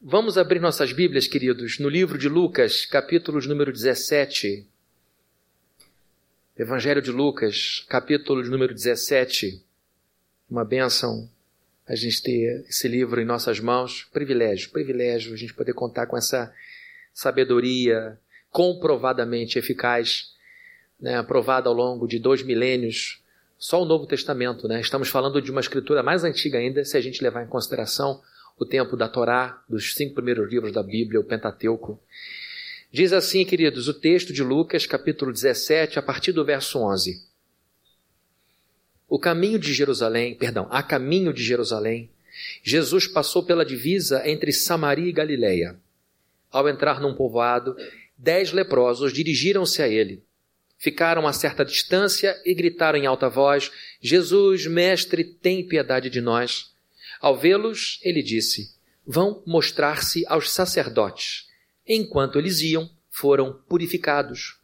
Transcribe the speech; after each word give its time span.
Vamos 0.00 0.38
abrir 0.38 0.60
nossas 0.60 0.92
Bíblias, 0.92 1.26
queridos, 1.26 1.80
no 1.80 1.88
livro 1.88 2.16
de 2.16 2.28
Lucas, 2.28 2.86
capítulo 2.86 3.40
número 3.48 3.72
17. 3.72 4.64
Evangelho 6.56 7.02
de 7.02 7.10
Lucas, 7.10 7.84
capítulo 7.88 8.44
número 8.48 8.72
17. 8.72 9.60
Uma 10.48 10.64
bênção 10.64 11.28
a 11.84 11.96
gente 11.96 12.22
ter 12.22 12.64
esse 12.68 12.86
livro 12.86 13.20
em 13.20 13.24
nossas 13.24 13.58
mãos. 13.58 14.04
Privilégio, 14.12 14.70
privilégio 14.70 15.34
a 15.34 15.36
gente 15.36 15.52
poder 15.52 15.72
contar 15.72 16.06
com 16.06 16.16
essa 16.16 16.54
sabedoria 17.12 18.16
comprovadamente 18.52 19.58
eficaz, 19.58 20.32
né, 21.00 21.16
aprovada 21.16 21.68
ao 21.68 21.74
longo 21.74 22.06
de 22.06 22.20
dois 22.20 22.40
milênios. 22.40 23.20
Só 23.58 23.82
o 23.82 23.84
Novo 23.84 24.06
Testamento, 24.06 24.68
né? 24.68 24.80
Estamos 24.80 25.08
falando 25.08 25.42
de 25.42 25.50
uma 25.50 25.60
escritura 25.60 26.04
mais 26.04 26.22
antiga 26.22 26.58
ainda, 26.58 26.84
se 26.84 26.96
a 26.96 27.00
gente 27.00 27.20
levar 27.20 27.42
em 27.42 27.48
consideração 27.48 28.22
o 28.58 28.66
tempo 28.66 28.96
da 28.96 29.08
Torá, 29.08 29.62
dos 29.68 29.94
cinco 29.94 30.14
primeiros 30.14 30.50
livros 30.50 30.72
da 30.72 30.82
Bíblia, 30.82 31.20
o 31.20 31.24
Pentateuco. 31.24 32.00
Diz 32.90 33.12
assim, 33.12 33.44
queridos, 33.44 33.86
o 33.86 33.94
texto 33.94 34.32
de 34.32 34.42
Lucas, 34.42 34.86
capítulo 34.86 35.32
17, 35.32 35.98
a 35.98 36.02
partir 36.02 36.32
do 36.32 36.44
verso 36.44 36.78
11. 36.78 37.22
O 39.08 39.18
caminho 39.18 39.58
de 39.58 39.72
Jerusalém, 39.72 40.34
perdão, 40.34 40.66
a 40.70 40.82
caminho 40.82 41.32
de 41.32 41.42
Jerusalém, 41.42 42.10
Jesus 42.62 43.06
passou 43.06 43.42
pela 43.44 43.64
divisa 43.64 44.28
entre 44.28 44.52
Samaria 44.52 45.08
e 45.08 45.12
Galiléia. 45.12 45.78
Ao 46.50 46.68
entrar 46.68 47.00
num 47.00 47.14
povoado, 47.14 47.76
dez 48.16 48.52
leprosos 48.52 49.12
dirigiram-se 49.12 49.82
a 49.82 49.88
ele. 49.88 50.22
Ficaram 50.78 51.26
a 51.26 51.32
certa 51.32 51.64
distância 51.64 52.40
e 52.44 52.54
gritaram 52.54 52.98
em 52.98 53.06
alta 53.06 53.28
voz: 53.28 53.70
Jesus, 54.00 54.66
mestre, 54.66 55.24
tem 55.24 55.66
piedade 55.66 56.08
de 56.08 56.20
nós. 56.20 56.72
Ao 57.20 57.36
vê-los, 57.36 57.98
ele 58.02 58.22
disse: 58.22 58.74
Vão 59.06 59.42
mostrar-se 59.46 60.24
aos 60.26 60.50
sacerdotes. 60.50 61.48
Enquanto 61.86 62.38
eles 62.38 62.60
iam, 62.60 62.90
foram 63.10 63.60
purificados. 63.68 64.58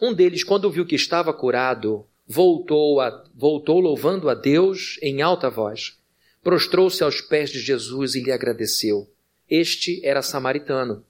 Um 0.00 0.12
deles, 0.12 0.44
quando 0.44 0.70
viu 0.70 0.86
que 0.86 0.94
estava 0.94 1.32
curado, 1.32 2.06
voltou, 2.26 3.00
a, 3.00 3.24
voltou 3.34 3.80
louvando 3.80 4.28
a 4.28 4.34
Deus 4.34 4.98
em 5.02 5.22
alta 5.22 5.50
voz. 5.50 5.98
Prostrou-se 6.42 7.02
aos 7.02 7.20
pés 7.20 7.50
de 7.50 7.60
Jesus 7.60 8.14
e 8.14 8.22
lhe 8.22 8.32
agradeceu. 8.32 9.08
Este 9.48 10.04
era 10.04 10.22
samaritano. 10.22 11.04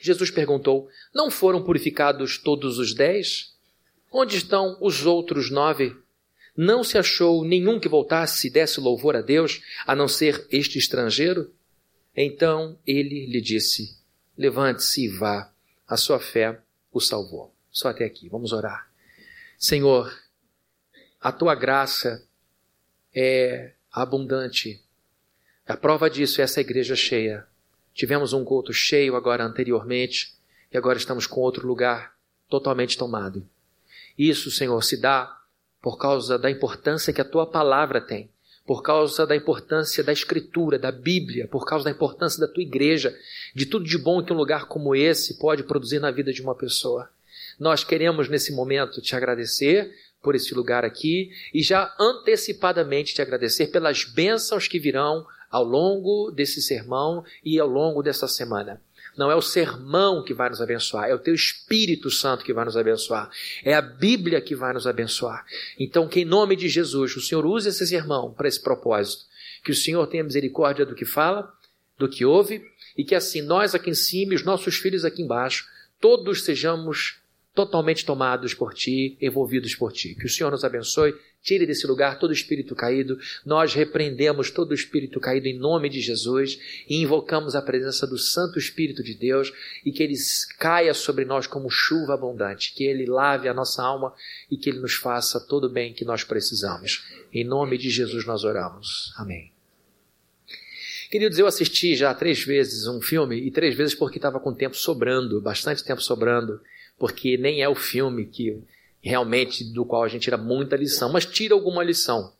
Jesus 0.00 0.30
perguntou: 0.30 0.88
Não 1.14 1.30
foram 1.30 1.62
purificados 1.62 2.38
todos 2.38 2.78
os 2.78 2.94
dez? 2.94 3.54
Onde 4.10 4.36
estão 4.36 4.76
os 4.80 5.06
outros 5.06 5.50
nove? 5.50 5.96
Não 6.56 6.84
se 6.84 6.98
achou 6.98 7.44
nenhum 7.44 7.80
que 7.80 7.88
voltasse 7.88 8.48
e 8.48 8.50
desse 8.50 8.78
louvor 8.78 9.16
a 9.16 9.22
Deus, 9.22 9.62
a 9.86 9.96
não 9.96 10.06
ser 10.06 10.46
este 10.50 10.78
estrangeiro? 10.78 11.52
Então 12.14 12.78
ele 12.86 13.26
lhe 13.26 13.40
disse: 13.40 13.96
Levante-se 14.36 15.04
e 15.04 15.08
vá, 15.08 15.50
a 15.88 15.96
sua 15.96 16.20
fé 16.20 16.60
o 16.92 17.00
salvou. 17.00 17.54
Só 17.70 17.88
até 17.88 18.04
aqui, 18.04 18.28
vamos 18.28 18.52
orar. 18.52 18.90
Senhor, 19.58 20.12
a 21.20 21.32
tua 21.32 21.54
graça 21.54 22.26
é 23.14 23.72
abundante. 23.90 24.82
A 25.66 25.76
prova 25.76 26.10
disso 26.10 26.40
é 26.40 26.44
essa 26.44 26.60
igreja 26.60 26.94
cheia. 26.94 27.46
Tivemos 27.94 28.32
um 28.32 28.44
culto 28.44 28.72
cheio 28.72 29.16
agora 29.16 29.44
anteriormente 29.44 30.34
e 30.70 30.76
agora 30.76 30.98
estamos 30.98 31.26
com 31.26 31.40
outro 31.40 31.66
lugar 31.66 32.14
totalmente 32.48 32.98
tomado. 32.98 33.48
Isso, 34.18 34.50
Senhor, 34.50 34.82
se 34.82 35.00
dá 35.00 35.41
por 35.82 35.98
causa 35.98 36.38
da 36.38 36.48
importância 36.48 37.12
que 37.12 37.20
a 37.20 37.24
tua 37.24 37.44
palavra 37.44 38.00
tem, 38.00 38.30
por 38.64 38.82
causa 38.82 39.26
da 39.26 39.34
importância 39.34 40.04
da 40.04 40.12
Escritura, 40.12 40.78
da 40.78 40.92
Bíblia, 40.92 41.48
por 41.48 41.66
causa 41.66 41.84
da 41.84 41.90
importância 41.90 42.40
da 42.40 42.46
tua 42.46 42.62
igreja, 42.62 43.14
de 43.52 43.66
tudo 43.66 43.84
de 43.84 43.98
bom 43.98 44.22
que 44.22 44.32
um 44.32 44.36
lugar 44.36 44.66
como 44.66 44.94
esse 44.94 45.38
pode 45.38 45.64
produzir 45.64 45.98
na 45.98 46.12
vida 46.12 46.32
de 46.32 46.40
uma 46.40 46.54
pessoa. 46.54 47.10
Nós 47.58 47.82
queremos 47.82 48.28
nesse 48.28 48.52
momento 48.52 49.02
te 49.02 49.16
agradecer 49.16 49.92
por 50.22 50.36
esse 50.36 50.54
lugar 50.54 50.84
aqui 50.84 51.32
e 51.52 51.60
já 51.60 51.92
antecipadamente 51.98 53.12
te 53.12 53.20
agradecer 53.20 53.66
pelas 53.66 54.04
bênçãos 54.04 54.68
que 54.68 54.78
virão 54.78 55.26
ao 55.50 55.64
longo 55.64 56.30
desse 56.30 56.62
sermão 56.62 57.24
e 57.44 57.58
ao 57.58 57.68
longo 57.68 58.02
dessa 58.02 58.28
semana. 58.28 58.80
Não 59.16 59.30
é 59.30 59.34
o 59.34 59.42
sermão 59.42 60.22
que 60.22 60.32
vai 60.32 60.48
nos 60.48 60.60
abençoar, 60.60 61.08
é 61.08 61.14
o 61.14 61.18
teu 61.18 61.34
Espírito 61.34 62.10
Santo 62.10 62.44
que 62.44 62.52
vai 62.52 62.64
nos 62.64 62.76
abençoar, 62.76 63.30
é 63.64 63.74
a 63.74 63.82
Bíblia 63.82 64.40
que 64.40 64.54
vai 64.54 64.72
nos 64.72 64.86
abençoar. 64.86 65.44
Então, 65.78 66.08
que 66.08 66.20
em 66.20 66.24
nome 66.24 66.56
de 66.56 66.68
Jesus, 66.68 67.14
o 67.16 67.20
Senhor 67.20 67.44
use 67.44 67.68
esse 67.68 67.86
sermão 67.86 68.32
para 68.32 68.48
esse 68.48 68.60
propósito. 68.60 69.24
Que 69.62 69.70
o 69.70 69.74
Senhor 69.74 70.06
tenha 70.06 70.24
misericórdia 70.24 70.84
do 70.86 70.94
que 70.94 71.04
fala, 71.04 71.52
do 71.98 72.08
que 72.08 72.24
ouve, 72.24 72.64
e 72.96 73.04
que 73.04 73.14
assim 73.14 73.42
nós 73.42 73.74
aqui 73.74 73.90
em 73.90 73.94
cima 73.94 74.32
e 74.32 74.36
os 74.36 74.44
nossos 74.44 74.76
filhos 74.76 75.04
aqui 75.04 75.22
embaixo, 75.22 75.66
todos 76.00 76.42
sejamos 76.42 77.21
totalmente 77.54 78.04
tomados 78.04 78.54
por 78.54 78.74
Ti, 78.74 79.16
envolvidos 79.20 79.74
por 79.74 79.92
Ti. 79.92 80.14
Que 80.14 80.26
o 80.26 80.30
Senhor 80.30 80.50
nos 80.50 80.64
abençoe 80.64 81.14
Tire 81.42 81.66
desse 81.66 81.88
lugar 81.88 82.20
todo 82.20 82.32
espírito 82.32 82.74
caído. 82.74 83.18
Nós 83.44 83.74
repreendemos 83.74 84.50
todo 84.50 84.72
espírito 84.72 85.18
caído 85.18 85.48
em 85.48 85.58
nome 85.58 85.88
de 85.88 86.00
Jesus 86.00 86.56
e 86.88 87.02
invocamos 87.02 87.56
a 87.56 87.62
presença 87.62 88.06
do 88.06 88.16
Santo 88.16 88.60
Espírito 88.60 89.02
de 89.02 89.14
Deus 89.14 89.52
e 89.84 89.90
que 89.90 90.04
ele 90.04 90.14
caia 90.58 90.94
sobre 90.94 91.24
nós 91.24 91.48
como 91.48 91.68
chuva 91.68 92.14
abundante, 92.14 92.72
que 92.72 92.84
ele 92.84 93.06
lave 93.06 93.48
a 93.48 93.54
nossa 93.54 93.82
alma 93.82 94.14
e 94.48 94.56
que 94.56 94.70
ele 94.70 94.78
nos 94.78 94.94
faça 94.94 95.40
todo 95.40 95.64
o 95.64 95.68
bem 95.68 95.92
que 95.92 96.04
nós 96.04 96.22
precisamos. 96.22 97.04
Em 97.32 97.42
nome 97.42 97.76
de 97.76 97.90
Jesus 97.90 98.24
nós 98.24 98.44
oramos. 98.44 99.12
Amém. 99.16 99.50
Queridos, 101.10 101.38
eu 101.38 101.46
assisti 101.46 101.96
já 101.96 102.14
três 102.14 102.42
vezes 102.44 102.86
um 102.86 103.00
filme 103.00 103.36
e 103.36 103.50
três 103.50 103.74
vezes 103.74 103.94
porque 103.94 104.16
estava 104.16 104.38
com 104.38 104.54
tempo 104.54 104.76
sobrando, 104.76 105.40
bastante 105.42 105.84
tempo 105.84 106.00
sobrando, 106.00 106.60
porque 107.02 107.36
nem 107.36 107.60
é 107.60 107.68
o 107.68 107.74
filme 107.74 108.26
que 108.26 108.62
realmente 109.00 109.64
do 109.64 109.84
qual 109.84 110.04
a 110.04 110.08
gente 110.08 110.22
tira 110.22 110.36
muita 110.36 110.76
lição, 110.76 111.10
mas 111.10 111.26
tira 111.26 111.52
alguma 111.52 111.82
lição. 111.82 112.32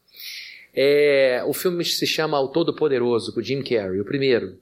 É, 0.72 1.42
o 1.48 1.52
filme 1.52 1.84
se 1.84 2.06
chama 2.06 2.38
O 2.38 2.46
Todo-Poderoso, 2.46 3.34
com 3.34 3.42
Jim 3.42 3.60
Carrey, 3.60 4.00
o 4.00 4.04
primeiro. 4.04 4.56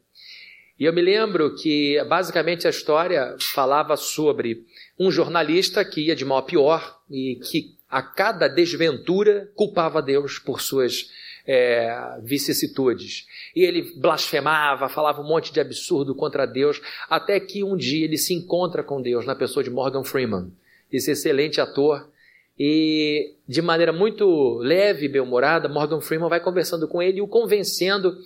E 0.78 0.86
eu 0.86 0.92
me 0.94 1.02
lembro 1.02 1.54
que 1.54 2.02
basicamente 2.04 2.66
a 2.66 2.70
história 2.70 3.36
falava 3.52 3.94
sobre 3.94 4.64
um 4.98 5.10
jornalista 5.10 5.84
que 5.84 6.06
ia 6.06 6.16
de 6.16 6.24
mal 6.24 6.38
a 6.38 6.42
pior 6.44 6.98
e 7.10 7.38
que 7.50 7.74
a 7.86 8.00
cada 8.00 8.48
desventura 8.48 9.52
culpava 9.54 10.00
Deus 10.00 10.38
por 10.38 10.62
suas 10.62 11.10
é, 11.52 12.16
vicissitudes. 12.22 13.26
E 13.56 13.64
ele 13.64 13.92
blasfemava, 13.96 14.88
falava 14.88 15.20
um 15.20 15.26
monte 15.26 15.52
de 15.52 15.58
absurdo 15.58 16.14
contra 16.14 16.46
Deus, 16.46 16.80
até 17.08 17.40
que 17.40 17.64
um 17.64 17.76
dia 17.76 18.04
ele 18.04 18.16
se 18.16 18.32
encontra 18.32 18.84
com 18.84 19.02
Deus 19.02 19.26
na 19.26 19.34
pessoa 19.34 19.64
de 19.64 19.68
Morgan 19.68 20.04
Freeman 20.04 20.52
esse 20.92 21.10
excelente 21.10 21.60
ator. 21.60 22.08
E 22.56 23.34
de 23.48 23.60
maneira 23.60 23.92
muito 23.92 24.58
leve 24.58 25.06
e 25.06 25.08
bem-humorada, 25.08 25.68
Morgan 25.68 26.00
Freeman 26.00 26.28
vai 26.28 26.38
conversando 26.38 26.86
com 26.86 27.02
ele 27.02 27.18
e 27.18 27.22
o 27.22 27.26
convencendo 27.26 28.16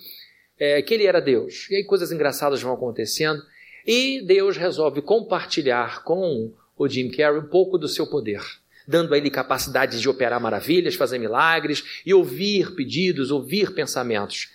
é, 0.59 0.79
que 0.83 0.93
ele 0.93 1.07
era 1.07 1.19
Deus. 1.19 1.67
E 1.71 1.77
aí 1.77 1.83
coisas 1.83 2.11
engraçadas 2.11 2.61
vão 2.61 2.73
acontecendo. 2.73 3.41
E 3.87 4.21
Deus 4.21 4.55
resolve 4.55 5.01
compartilhar 5.01 6.03
com 6.03 6.51
o 6.77 6.87
Jim 6.87 7.09
Carrey 7.09 7.39
um 7.39 7.47
pouco 7.47 7.75
do 7.79 7.87
seu 7.87 8.05
poder, 8.05 8.41
dando 8.87 9.13
a 9.13 9.17
ele 9.17 9.29
capacidade 9.29 9.99
de 9.99 10.09
operar 10.09 10.39
maravilhas, 10.39 10.95
fazer 10.95 11.17
milagres 11.17 12.01
e 12.05 12.13
ouvir 12.13 12.75
pedidos, 12.75 13.31
ouvir 13.31 13.73
pensamentos. 13.73 14.49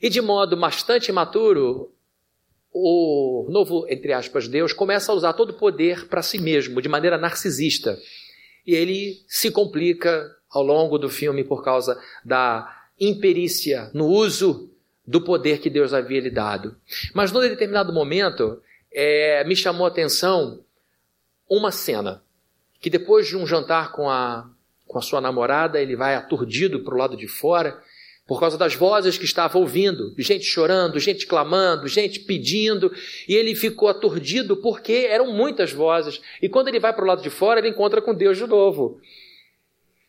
E 0.00 0.08
de 0.08 0.20
modo 0.20 0.56
bastante 0.56 1.08
imaturo, 1.08 1.92
o 2.72 3.46
novo, 3.48 3.86
entre 3.88 4.12
aspas, 4.12 4.46
Deus 4.46 4.72
começa 4.72 5.10
a 5.10 5.14
usar 5.14 5.32
todo 5.32 5.50
o 5.50 5.54
poder 5.54 6.06
para 6.08 6.22
si 6.22 6.38
mesmo, 6.38 6.82
de 6.82 6.88
maneira 6.88 7.16
narcisista. 7.16 7.98
E 8.66 8.74
ele 8.74 9.22
se 9.26 9.50
complica 9.50 10.30
ao 10.50 10.62
longo 10.62 10.98
do 10.98 11.08
filme 11.08 11.42
por 11.42 11.64
causa 11.64 11.98
da 12.24 12.86
imperícia 13.00 13.90
no 13.94 14.06
uso 14.06 14.70
do 15.06 15.20
poder 15.20 15.60
que 15.60 15.70
Deus 15.70 15.94
havia 15.94 16.20
lhe 16.20 16.30
dado. 16.30 16.76
Mas 17.14 17.32
num 17.32 17.40
determinado 17.40 17.92
momento, 17.92 18.60
é, 18.92 19.44
me 19.44 19.54
chamou 19.54 19.86
a 19.86 19.88
atenção 19.88 20.60
uma 21.48 21.70
cena 21.70 22.22
que 22.80 22.90
depois 22.90 23.26
de 23.26 23.36
um 23.36 23.46
jantar 23.46 23.92
com 23.92 24.08
a, 24.08 24.48
com 24.86 24.98
a 24.98 25.02
sua 25.02 25.20
namorada, 25.20 25.80
ele 25.80 25.96
vai 25.96 26.14
aturdido 26.14 26.80
para 26.80 26.94
o 26.94 26.98
lado 26.98 27.16
de 27.16 27.28
fora 27.28 27.80
por 28.26 28.40
causa 28.40 28.58
das 28.58 28.74
vozes 28.74 29.16
que 29.16 29.24
estava 29.24 29.56
ouvindo, 29.56 30.12
gente 30.18 30.44
chorando, 30.44 30.98
gente 30.98 31.26
clamando, 31.26 31.86
gente 31.86 32.18
pedindo, 32.20 32.92
e 33.28 33.34
ele 33.34 33.54
ficou 33.54 33.88
aturdido 33.88 34.56
porque 34.56 35.06
eram 35.08 35.32
muitas 35.32 35.72
vozes. 35.72 36.20
E 36.42 36.48
quando 36.48 36.68
ele 36.68 36.80
vai 36.80 36.92
para 36.92 37.04
o 37.04 37.06
lado 37.06 37.22
de 37.22 37.30
fora, 37.30 37.60
ele 37.60 37.68
encontra 37.68 38.02
com 38.02 38.12
Deus 38.12 38.36
de 38.36 38.46
novo. 38.46 39.00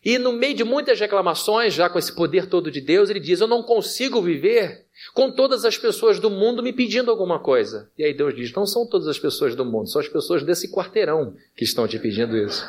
E 0.04 0.18
no 0.18 0.32
meio 0.34 0.56
de 0.56 0.64
muitas 0.64 1.00
reclamações, 1.00 1.76
já 1.76 1.90
com 1.90 2.00
esse 2.00 2.16
poder 2.16 2.48
todo 2.48 2.72
de 2.72 2.82
Deus, 2.82 3.10
ele 3.10 3.20
diz: 3.20 3.40
Eu 3.40 3.48
não 3.48 3.62
consigo 3.62 4.20
viver 4.20 4.87
com 5.14 5.32
todas 5.32 5.66
as 5.66 5.78
pessoas 5.78 6.20
do 6.20 6.30
mundo 6.30 6.64
me 6.64 6.74
pedindo 6.74 7.12
alguma 7.12 7.40
coisa. 7.40 7.90
E 7.98 8.04
aí 8.04 8.14
Deus 8.14 8.36
diz: 8.36 8.52
Não 8.54 8.66
são 8.66 8.86
todas 8.86 9.08
as 9.08 9.20
pessoas 9.20 9.56
do 9.56 9.66
mundo, 9.66 9.90
são 9.90 10.02
as 10.02 10.08
pessoas 10.08 10.44
desse 10.44 10.72
quarteirão 10.72 11.36
que 11.56 11.64
estão 11.64 11.88
te 11.88 12.00
pedindo 12.00 12.36
isso. 12.38 12.66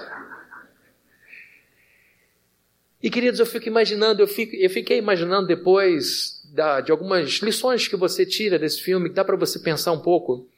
E 3.02 3.10
queridos, 3.10 3.38
eu 3.38 3.46
fico 3.46 3.68
imaginando, 3.68 4.20
eu, 4.20 4.26
fico, 4.26 4.56
eu 4.56 4.68
fiquei 4.68 4.98
imaginando 4.98 5.46
depois 5.46 6.42
da, 6.52 6.80
de 6.80 6.90
algumas 6.90 7.34
lições 7.40 7.86
que 7.86 7.96
você 7.96 8.26
tira 8.26 8.58
desse 8.58 8.82
filme, 8.82 9.08
que 9.08 9.14
dá 9.14 9.24
para 9.24 9.36
você 9.36 9.58
pensar 9.60 9.92
um 9.92 10.00
pouco, 10.00 10.48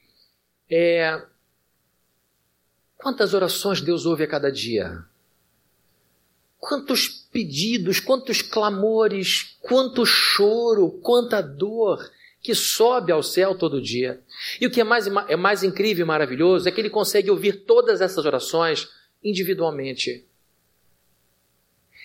é 0.70 1.23
quantas 2.96 3.34
orações 3.34 3.81
Deus 3.81 4.06
ouve 4.06 4.25
a 4.25 4.26
cada 4.26 4.50
dia? 4.50 5.05
Quantos 6.58 7.19
pedidos, 7.32 8.00
quantos 8.00 8.43
clamores, 8.43 9.56
quanto 9.61 10.05
choro, 10.05 10.91
quanta 11.03 11.41
dor 11.41 12.11
que 12.43 12.55
sobe 12.55 13.12
ao 13.12 13.23
céu 13.23 13.55
todo 13.55 13.82
dia. 13.82 14.21
E 14.61 14.67
o 14.67 14.71
que 14.71 14.81
é 14.81 14.85
mais, 14.85 15.06
é 15.29 15.37
mais 15.37 15.62
incrível 15.62 16.05
e 16.05 16.09
maravilhoso 16.09 16.69
é 16.69 16.73
que 16.73 16.81
ele 16.81 16.91
consegue 16.91 17.31
ouvir 17.31 17.65
todas 17.65 18.00
essas 18.00 18.25
orações 18.25 18.88
individualmente. 19.23 20.25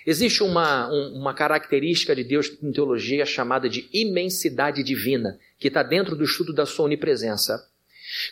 Existe 0.06 0.44
uma, 0.44 0.88
um, 0.92 1.20
uma 1.20 1.34
característica 1.34 2.16
de 2.16 2.24
Deus 2.24 2.52
em 2.62 2.72
teologia 2.72 3.26
chamada 3.26 3.68
de 3.68 3.90
imensidade 3.92 4.84
divina, 4.84 5.40
que 5.58 5.68
está 5.68 5.82
dentro 5.82 6.16
do 6.16 6.24
estudo 6.24 6.54
da 6.54 6.66
sua 6.66 6.86
onipresença. 6.86 7.68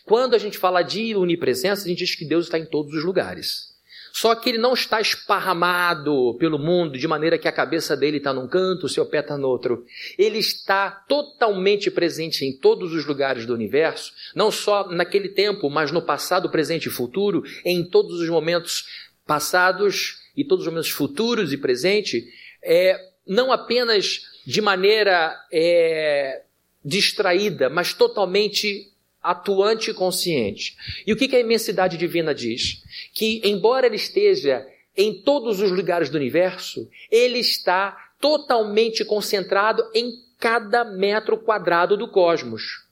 Quando 0.05 0.35
a 0.35 0.37
gente 0.37 0.57
fala 0.57 0.83
de 0.83 1.15
onipresença, 1.15 1.85
a 1.85 1.87
gente 1.87 1.99
diz 1.99 2.15
que 2.15 2.25
Deus 2.25 2.45
está 2.45 2.59
em 2.59 2.65
todos 2.65 2.93
os 2.93 3.03
lugares. 3.03 3.72
Só 4.15 4.35
que 4.35 4.47
ele 4.47 4.59
não 4.59 4.75
está 4.75 5.01
esparramado 5.01 6.35
pelo 6.37 6.59
mundo 6.59 6.99
de 6.99 7.07
maneira 7.07 7.35
que 7.35 7.47
a 7.47 7.51
cabeça 7.51 7.97
dele 7.97 8.17
está 8.17 8.31
num 8.31 8.47
canto, 8.47 8.85
o 8.85 8.89
seu 8.89 9.07
pé 9.07 9.21
está 9.21 9.35
no 9.35 9.47
outro. 9.47 9.83
Ele 10.19 10.37
está 10.37 10.91
totalmente 10.91 11.89
presente 11.89 12.45
em 12.45 12.55
todos 12.55 12.93
os 12.93 13.07
lugares 13.07 13.47
do 13.47 13.55
universo, 13.55 14.13
não 14.35 14.51
só 14.51 14.87
naquele 14.87 15.29
tempo, 15.29 15.67
mas 15.67 15.91
no 15.91 15.99
passado, 15.99 16.51
presente 16.51 16.85
e 16.85 16.91
futuro, 16.91 17.43
em 17.65 17.83
todos 17.83 18.19
os 18.19 18.29
momentos 18.29 18.85
passados 19.25 20.19
e 20.37 20.45
todos 20.45 20.67
os 20.67 20.71
momentos 20.71 20.91
futuros 20.91 21.51
e 21.51 21.57
presente, 21.57 22.23
é, 22.61 22.95
não 23.27 23.51
apenas 23.51 24.21
de 24.45 24.61
maneira 24.61 25.35
é, 25.51 26.43
distraída, 26.85 27.67
mas 27.67 27.93
totalmente 27.95 28.92
atuante 29.23 29.91
e 29.91 29.93
consciente. 29.93 30.75
E 31.07 31.13
o 31.13 31.15
que, 31.15 31.33
a 31.35 31.39
imensidade 31.39 31.97
divina 31.97 32.35
diz? 32.35 32.83
Que, 33.13 33.41
embora 33.45 33.85
ele 33.85 33.95
esteja 33.95 34.67
em 34.95 35.13
todos 35.21 35.61
os 35.61 35.71
lugares 35.71 36.09
do 36.09 36.17
universo, 36.17 36.87
ele 37.09 37.39
está 37.39 37.97
totalmente 38.19 39.03
concentrado 39.03 39.83
em 39.93 40.11
cada 40.39 40.83
metro 40.83 41.37
quadrado 41.37 41.95
do 41.95 42.07
cosmos. 42.07 42.82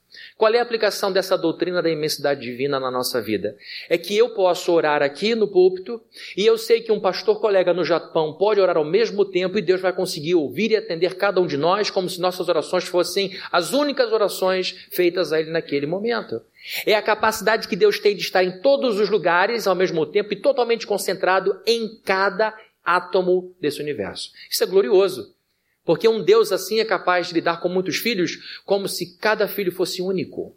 Qual 0.42 0.52
é 0.52 0.58
a 0.58 0.62
aplicação 0.62 1.12
dessa 1.12 1.38
doutrina 1.38 1.80
da 1.80 1.88
imensidade 1.88 2.40
divina 2.40 2.80
na 2.80 2.90
nossa 2.90 3.22
vida? 3.22 3.56
É 3.88 3.96
que 3.96 4.18
eu 4.18 4.30
posso 4.30 4.72
orar 4.72 5.00
aqui 5.00 5.36
no 5.36 5.46
púlpito 5.46 6.02
e 6.36 6.44
eu 6.44 6.58
sei 6.58 6.80
que 6.80 6.90
um 6.90 6.98
pastor 6.98 7.40
colega 7.40 7.72
no 7.72 7.84
Japão 7.84 8.32
pode 8.32 8.58
orar 8.58 8.76
ao 8.76 8.84
mesmo 8.84 9.24
tempo 9.24 9.56
e 9.56 9.62
Deus 9.62 9.80
vai 9.80 9.92
conseguir 9.92 10.34
ouvir 10.34 10.72
e 10.72 10.76
atender 10.76 11.14
cada 11.14 11.40
um 11.40 11.46
de 11.46 11.56
nós 11.56 11.90
como 11.90 12.10
se 12.10 12.20
nossas 12.20 12.48
orações 12.48 12.82
fossem 12.82 13.38
as 13.52 13.72
únicas 13.72 14.12
orações 14.12 14.88
feitas 14.90 15.32
a 15.32 15.38
Ele 15.38 15.52
naquele 15.52 15.86
momento. 15.86 16.42
É 16.84 16.96
a 16.96 17.02
capacidade 17.02 17.68
que 17.68 17.76
Deus 17.76 18.00
tem 18.00 18.16
de 18.16 18.22
estar 18.22 18.42
em 18.42 18.60
todos 18.60 18.98
os 18.98 19.08
lugares 19.08 19.68
ao 19.68 19.76
mesmo 19.76 20.04
tempo 20.04 20.32
e 20.32 20.42
totalmente 20.42 20.88
concentrado 20.88 21.56
em 21.64 22.00
cada 22.04 22.52
átomo 22.84 23.54
desse 23.60 23.80
universo. 23.80 24.32
Isso 24.50 24.64
é 24.64 24.66
glorioso. 24.66 25.31
Porque 25.84 26.08
um 26.08 26.22
Deus 26.22 26.52
assim 26.52 26.78
é 26.80 26.84
capaz 26.84 27.28
de 27.28 27.34
lidar 27.34 27.60
com 27.60 27.68
muitos 27.68 27.96
filhos 27.96 28.60
como 28.64 28.88
se 28.88 29.16
cada 29.16 29.48
filho 29.48 29.72
fosse 29.72 30.00
único. 30.00 30.54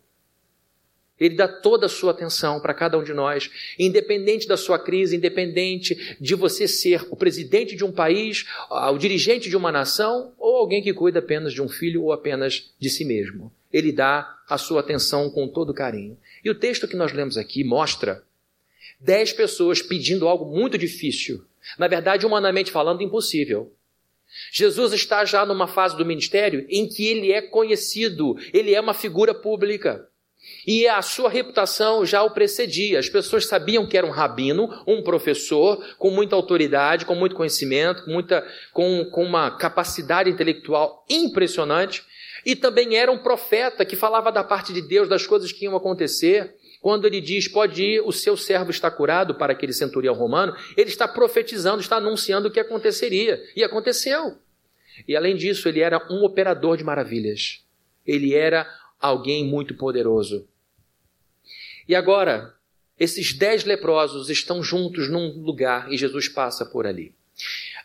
Ele 1.19 1.35
dá 1.35 1.47
toda 1.47 1.85
a 1.85 1.89
sua 1.89 2.11
atenção 2.11 2.59
para 2.59 2.73
cada 2.73 2.97
um 2.97 3.03
de 3.03 3.13
nós, 3.13 3.49
independente 3.79 4.47
da 4.47 4.57
sua 4.57 4.77
crise, 4.77 5.15
independente 5.15 6.17
de 6.19 6.35
você 6.35 6.67
ser 6.67 7.05
o 7.09 7.15
presidente 7.15 7.75
de 7.75 7.85
um 7.85 7.91
país, 7.91 8.45
o 8.69 8.97
dirigente 8.97 9.49
de 9.49 9.55
uma 9.55 9.71
nação, 9.71 10.33
ou 10.37 10.57
alguém 10.57 10.83
que 10.83 10.93
cuida 10.93 11.19
apenas 11.19 11.53
de 11.53 11.61
um 11.61 11.69
filho 11.69 12.03
ou 12.03 12.11
apenas 12.11 12.73
de 12.77 12.89
si 12.89 13.05
mesmo. 13.05 13.51
Ele 13.71 13.93
dá 13.93 14.37
a 14.49 14.57
sua 14.57 14.81
atenção 14.81 15.29
com 15.29 15.47
todo 15.47 15.73
carinho. 15.73 16.17
E 16.43 16.49
o 16.49 16.55
texto 16.55 16.87
que 16.87 16.97
nós 16.97 17.13
lemos 17.13 17.37
aqui 17.37 17.63
mostra 17.63 18.21
dez 18.99 19.31
pessoas 19.31 19.81
pedindo 19.81 20.27
algo 20.27 20.45
muito 20.45 20.77
difícil. 20.77 21.45
Na 21.79 21.87
verdade, 21.87 22.25
humanamente 22.25 22.71
falando, 22.71 23.01
impossível. 23.01 23.71
Jesus 24.51 24.93
está 24.93 25.25
já 25.25 25.45
numa 25.45 25.67
fase 25.67 25.95
do 25.97 26.05
ministério 26.05 26.65
em 26.69 26.87
que 26.87 27.05
ele 27.07 27.31
é 27.31 27.41
conhecido, 27.41 28.35
ele 28.53 28.73
é 28.73 28.81
uma 28.81 28.93
figura 28.93 29.33
pública. 29.33 30.07
E 30.65 30.87
a 30.87 31.01
sua 31.01 31.29
reputação 31.29 32.05
já 32.05 32.23
o 32.23 32.31
precedia. 32.31 32.99
As 32.99 33.09
pessoas 33.09 33.45
sabiam 33.45 33.87
que 33.87 33.97
era 33.97 34.05
um 34.05 34.11
rabino, 34.11 34.69
um 34.87 35.01
professor, 35.01 35.83
com 35.97 36.09
muita 36.11 36.35
autoridade, 36.35 37.05
com 37.05 37.15
muito 37.15 37.35
conhecimento, 37.35 38.03
com, 38.03 38.11
muita, 38.11 38.45
com, 38.71 39.05
com 39.05 39.23
uma 39.23 39.51
capacidade 39.51 40.29
intelectual 40.29 41.05
impressionante. 41.09 42.03
E 42.45 42.55
também 42.55 42.95
era 42.95 43.11
um 43.11 43.17
profeta 43.17 43.83
que 43.83 43.95
falava 43.95 44.31
da 44.31 44.43
parte 44.43 44.71
de 44.71 44.81
Deus, 44.81 45.09
das 45.09 45.25
coisas 45.25 45.51
que 45.51 45.65
iam 45.65 45.75
acontecer. 45.75 46.55
Quando 46.85 47.07
ele 47.07 47.19
diz, 47.19 47.47
pode 47.47 47.83
ir, 47.83 48.01
o 48.01 48.11
seu 48.11 48.37
servo 48.37 48.69
está 48.69 48.91
curado 48.91 49.33
para 49.33 49.53
aquele 49.53 49.73
centurião 49.73 50.13
romano, 50.13 50.55
ele 50.77 50.91
está 50.91 51.07
profetizando, 51.07 51.81
está 51.81 51.95
anunciando 51.95 52.47
o 52.47 52.51
que 52.51 52.59
aconteceria. 52.59 53.43
E 53.55 53.63
aconteceu. 53.63 54.37
E 55.07 55.15
além 55.15 55.35
disso, 55.35 55.67
ele 55.67 55.79
era 55.79 55.99
um 56.11 56.23
operador 56.23 56.77
de 56.77 56.83
maravilhas. 56.83 57.65
Ele 58.05 58.35
era 58.35 58.71
alguém 59.01 59.43
muito 59.43 59.73
poderoso. 59.73 60.47
E 61.87 61.95
agora, 61.95 62.53
esses 62.99 63.33
dez 63.33 63.63
leprosos 63.63 64.29
estão 64.29 64.61
juntos 64.61 65.09
num 65.09 65.41
lugar 65.41 65.91
e 65.91 65.97
Jesus 65.97 66.29
passa 66.29 66.67
por 66.67 66.85
ali. 66.85 67.15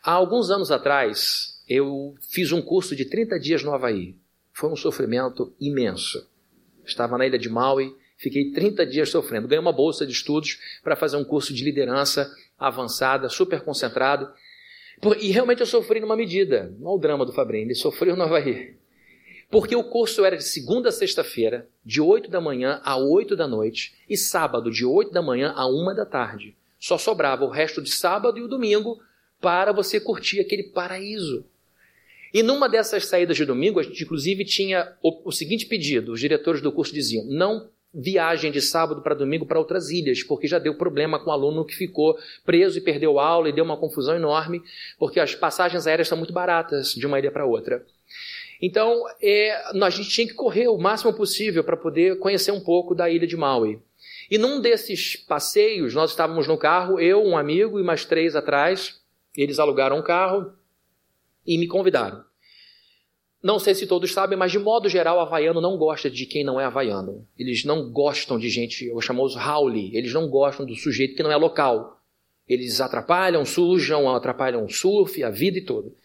Há 0.02 0.12
alguns 0.12 0.50
anos 0.50 0.70
atrás, 0.70 1.64
eu 1.66 2.14
fiz 2.28 2.52
um 2.52 2.60
curso 2.60 2.94
de 2.94 3.06
30 3.06 3.40
dias 3.40 3.62
no 3.62 3.72
Havaí. 3.72 4.14
Foi 4.52 4.68
um 4.68 4.76
sofrimento 4.76 5.54
imenso. 5.58 6.28
Estava 6.84 7.16
na 7.16 7.26
ilha 7.26 7.38
de 7.38 7.48
Maui, 7.48 7.98
Fiquei 8.20 8.50
30 8.52 8.84
dias 8.84 9.08
sofrendo. 9.08 9.48
Ganhei 9.48 9.62
uma 9.62 9.72
bolsa 9.72 10.06
de 10.06 10.12
estudos 10.12 10.58
para 10.84 10.94
fazer 10.94 11.16
um 11.16 11.24
curso 11.24 11.54
de 11.54 11.64
liderança 11.64 12.30
avançada, 12.58 13.30
super 13.30 13.62
concentrado. 13.62 14.30
E 15.18 15.30
realmente 15.30 15.60
eu 15.60 15.66
sofri 15.66 16.00
numa 16.00 16.14
medida. 16.14 16.70
Olha 16.82 16.96
o 16.96 16.98
drama 16.98 17.24
do 17.24 17.32
Fabrini, 17.32 17.64
ele 17.64 17.74
sofreu 17.74 18.14
no 18.14 18.24
Havaí. 18.24 18.76
Porque 19.50 19.74
o 19.74 19.84
curso 19.84 20.22
era 20.22 20.36
de 20.36 20.44
segunda 20.44 20.90
a 20.90 20.92
sexta-feira, 20.92 21.66
de 21.82 21.98
8 21.98 22.30
da 22.30 22.42
manhã 22.42 22.82
a 22.84 22.94
8 22.98 23.34
da 23.34 23.48
noite, 23.48 23.94
e 24.06 24.18
sábado, 24.18 24.70
de 24.70 24.84
8 24.84 25.10
da 25.10 25.22
manhã 25.22 25.54
a 25.56 25.66
1 25.66 25.94
da 25.94 26.04
tarde. 26.04 26.54
Só 26.78 26.98
sobrava 26.98 27.46
o 27.46 27.50
resto 27.50 27.80
de 27.80 27.90
sábado 27.90 28.38
e 28.38 28.42
o 28.42 28.48
domingo 28.48 29.00
para 29.40 29.72
você 29.72 29.98
curtir 29.98 30.40
aquele 30.40 30.64
paraíso. 30.64 31.42
E 32.34 32.42
numa 32.42 32.68
dessas 32.68 33.06
saídas 33.06 33.38
de 33.38 33.46
domingo, 33.46 33.80
a 33.80 33.82
gente 33.82 34.04
inclusive 34.04 34.44
tinha 34.44 34.94
o, 35.02 35.30
o 35.30 35.32
seguinte 35.32 35.64
pedido: 35.64 36.12
os 36.12 36.20
diretores 36.20 36.60
do 36.60 36.70
curso 36.70 36.92
diziam, 36.92 37.24
não 37.24 37.70
viagem 37.92 38.52
de 38.52 38.60
sábado 38.60 39.02
para 39.02 39.14
domingo 39.14 39.44
para 39.44 39.58
outras 39.58 39.90
ilhas, 39.90 40.22
porque 40.22 40.46
já 40.46 40.58
deu 40.58 40.74
problema 40.74 41.18
com 41.18 41.30
o 41.30 41.32
aluno 41.32 41.64
que 41.64 41.74
ficou 41.74 42.16
preso 42.44 42.78
e 42.78 42.80
perdeu 42.80 43.18
aula 43.18 43.48
e 43.48 43.52
deu 43.52 43.64
uma 43.64 43.76
confusão 43.76 44.14
enorme, 44.14 44.62
porque 44.98 45.18
as 45.18 45.34
passagens 45.34 45.86
aéreas 45.86 46.08
são 46.08 46.16
muito 46.16 46.32
baratas 46.32 46.94
de 46.94 47.06
uma 47.06 47.18
ilha 47.18 47.30
para 47.30 47.44
outra. 47.44 47.84
Então, 48.62 49.04
é, 49.22 49.54
a 49.82 49.90
gente 49.90 50.10
tinha 50.10 50.26
que 50.26 50.34
correr 50.34 50.68
o 50.68 50.78
máximo 50.78 51.12
possível 51.14 51.64
para 51.64 51.76
poder 51.76 52.18
conhecer 52.18 52.52
um 52.52 52.60
pouco 52.60 52.94
da 52.94 53.08
ilha 53.08 53.26
de 53.26 53.36
Maui. 53.36 53.80
E 54.30 54.38
num 54.38 54.60
desses 54.60 55.16
passeios, 55.16 55.94
nós 55.94 56.10
estávamos 56.10 56.46
no 56.46 56.58
carro, 56.58 57.00
eu, 57.00 57.24
um 57.24 57.36
amigo 57.36 57.80
e 57.80 57.82
mais 57.82 58.04
três 58.04 58.36
atrás, 58.36 59.00
eles 59.36 59.58
alugaram 59.58 59.98
um 59.98 60.02
carro 60.02 60.52
e 61.46 61.58
me 61.58 61.66
convidaram. 61.66 62.22
Não 63.42 63.58
sei 63.58 63.74
se 63.74 63.86
todos 63.86 64.12
sabem, 64.12 64.38
mas 64.38 64.52
de 64.52 64.58
modo 64.58 64.88
geral, 64.88 65.18
havaiano 65.18 65.62
não 65.62 65.78
gosta 65.78 66.10
de 66.10 66.26
quem 66.26 66.44
não 66.44 66.60
é 66.60 66.64
havaiano. 66.64 67.26
Eles 67.38 67.64
não 67.64 67.90
gostam 67.90 68.38
de 68.38 68.50
gente, 68.50 68.90
o 68.90 69.00
famoso 69.00 69.38
hauli, 69.38 69.96
eles 69.96 70.12
não 70.12 70.28
gostam 70.28 70.66
do 70.66 70.76
sujeito 70.76 71.16
que 71.16 71.22
não 71.22 71.32
é 71.32 71.36
local. 71.36 72.02
Eles 72.46 72.80
atrapalham, 72.82 73.44
sujam, 73.46 74.14
atrapalham 74.14 74.64
o 74.64 74.68
surf, 74.68 75.22
a 75.24 75.30
vida 75.30 75.58
e 75.58 75.64
tudo. 75.64 75.96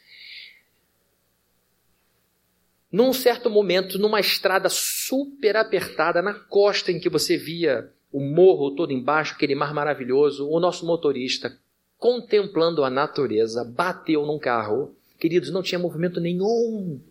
Num 2.90 3.12
certo 3.12 3.50
momento, 3.50 4.00
numa 4.00 4.22
estrada 4.22 4.70
super 4.70 5.58
apertada, 5.58 6.22
na 6.22 6.34
costa 6.34 6.90
em 6.90 7.00
que 7.00 7.10
você 7.10 7.36
via 7.36 7.92
o 8.14 8.22
morro 8.22 8.72
todo 8.72 8.94
embaixo, 8.94 9.34
aquele 9.34 9.56
mar 9.56 9.74
maravilhoso, 9.74 10.48
o 10.48 10.58
nosso 10.58 10.86
motorista, 10.86 11.58
contemplando 11.98 12.86
a 12.86 12.90
natureza, 12.90 13.66
bateu 13.66 14.26
num 14.26 14.40
carro. 14.40 14.96
Queridos, 15.20 15.52
não 15.52 15.62
tinha 15.62 15.78
movimento 15.78 16.22
nenhum 16.22 17.02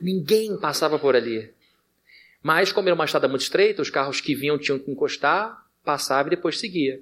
Ninguém 0.00 0.58
passava 0.58 0.98
por 0.98 1.16
ali. 1.16 1.50
Mas, 2.42 2.70
como 2.70 2.88
era 2.88 2.94
uma 2.94 3.04
estrada 3.04 3.28
muito 3.28 3.42
estreita, 3.42 3.82
os 3.82 3.90
carros 3.90 4.20
que 4.20 4.34
vinham 4.34 4.58
tinham 4.58 4.78
que 4.78 4.90
encostar, 4.90 5.66
passava 5.84 6.28
e 6.28 6.30
depois 6.30 6.60
seguia. 6.60 7.00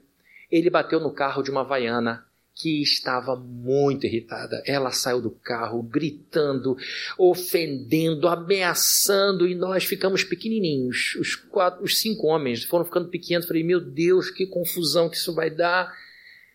Ele 0.51 0.71
bateu 0.71 1.01
no 1.01 1.13
carro 1.13 1.43
de 1.43 1.51
uma 1.51 1.63
havaiana 1.63 2.25
que 2.55 2.81
estava 2.81 3.35
muito 3.35 4.07
irritada. 4.07 4.63
Ela 4.65 4.93
saiu 4.93 5.21
do 5.21 5.31
carro 5.31 5.83
gritando, 5.83 6.77
ofendendo, 7.19 8.29
ameaçando, 8.29 9.47
e 9.49 9.55
nós 9.55 9.85
ficamos 9.85 10.23
pequenininhos. 10.23 11.17
Os, 11.17 11.35
quatro, 11.35 11.83
os 11.83 11.99
cinco 11.99 12.29
homens 12.29 12.65
foram 12.65 12.85
ficando 12.85 13.09
pequenos. 13.09 13.47
Falei, 13.47 13.65
meu 13.65 13.81
Deus, 13.81 14.31
que 14.31 14.47
confusão 14.47 15.11
que 15.11 15.17
isso 15.17 15.35
vai 15.35 15.51
dar. 15.51 15.93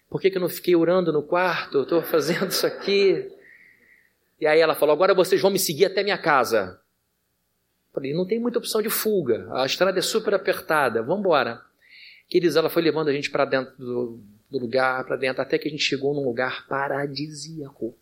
Por 0.10 0.22
que, 0.22 0.32
que 0.32 0.38
eu 0.38 0.42
não 0.42 0.50
fiquei 0.50 0.76
orando 0.76 1.12
no 1.12 1.22
quarto? 1.22 1.82
Estou 1.82 2.02
fazendo 2.02 2.50
isso 2.50 2.66
aqui. 2.66 3.30
E 4.40 4.48
aí 4.48 4.60
ela 4.60 4.76
falou: 4.76 4.94
agora 4.94 5.14
vocês 5.14 5.42
vão 5.42 5.52
me 5.52 5.60
seguir 5.60 5.86
até 5.86 6.04
minha 6.04 6.18
casa. 6.18 6.80
Falei, 7.94 8.14
não 8.14 8.26
tem 8.26 8.40
muita 8.40 8.60
opção 8.60 8.82
de 8.82 8.90
fuga. 8.90 9.48
A 9.52 9.66
estrada 9.66 9.98
é 9.98 10.02
super 10.02 10.34
apertada. 10.34 11.02
Vamos 11.02 11.20
embora. 11.20 11.62
Queridos, 12.28 12.56
ela 12.56 12.70
foi 12.70 12.84
levando 12.84 13.10
a 13.10 13.14
gente 13.14 13.32
para 13.32 13.46
dentro 13.46 13.76
do, 13.78 14.20
do 14.50 14.60
lugar, 14.60 15.04
para 15.04 15.16
dentro, 15.16 15.42
até 15.42 15.58
que 15.58 15.68
a 15.68 15.72
gente 15.72 15.84
chegou 15.84 16.14
num 16.14 16.24
lugar 16.24 16.68
paradisíaco. 16.68 17.98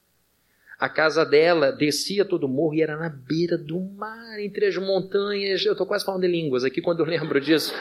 A 0.77 0.89
casa 0.89 1.25
dela 1.25 1.71
descia 1.71 2.23
todo 2.23 2.43
o 2.43 2.49
morro 2.49 2.75
e 2.75 2.81
era 2.81 2.97
na 2.97 3.09
beira 3.09 3.57
do 3.57 3.79
mar, 3.79 4.39
entre 4.39 4.67
as 4.67 4.77
montanhas. 4.77 5.65
Eu 5.65 5.71
estou 5.71 5.87
quase 5.87 6.05
falando 6.05 6.21
de 6.21 6.27
línguas 6.27 6.63
aqui 6.63 6.81
quando 6.81 6.99
eu 6.99 7.05
lembro 7.05 7.39
disso. 7.41 7.73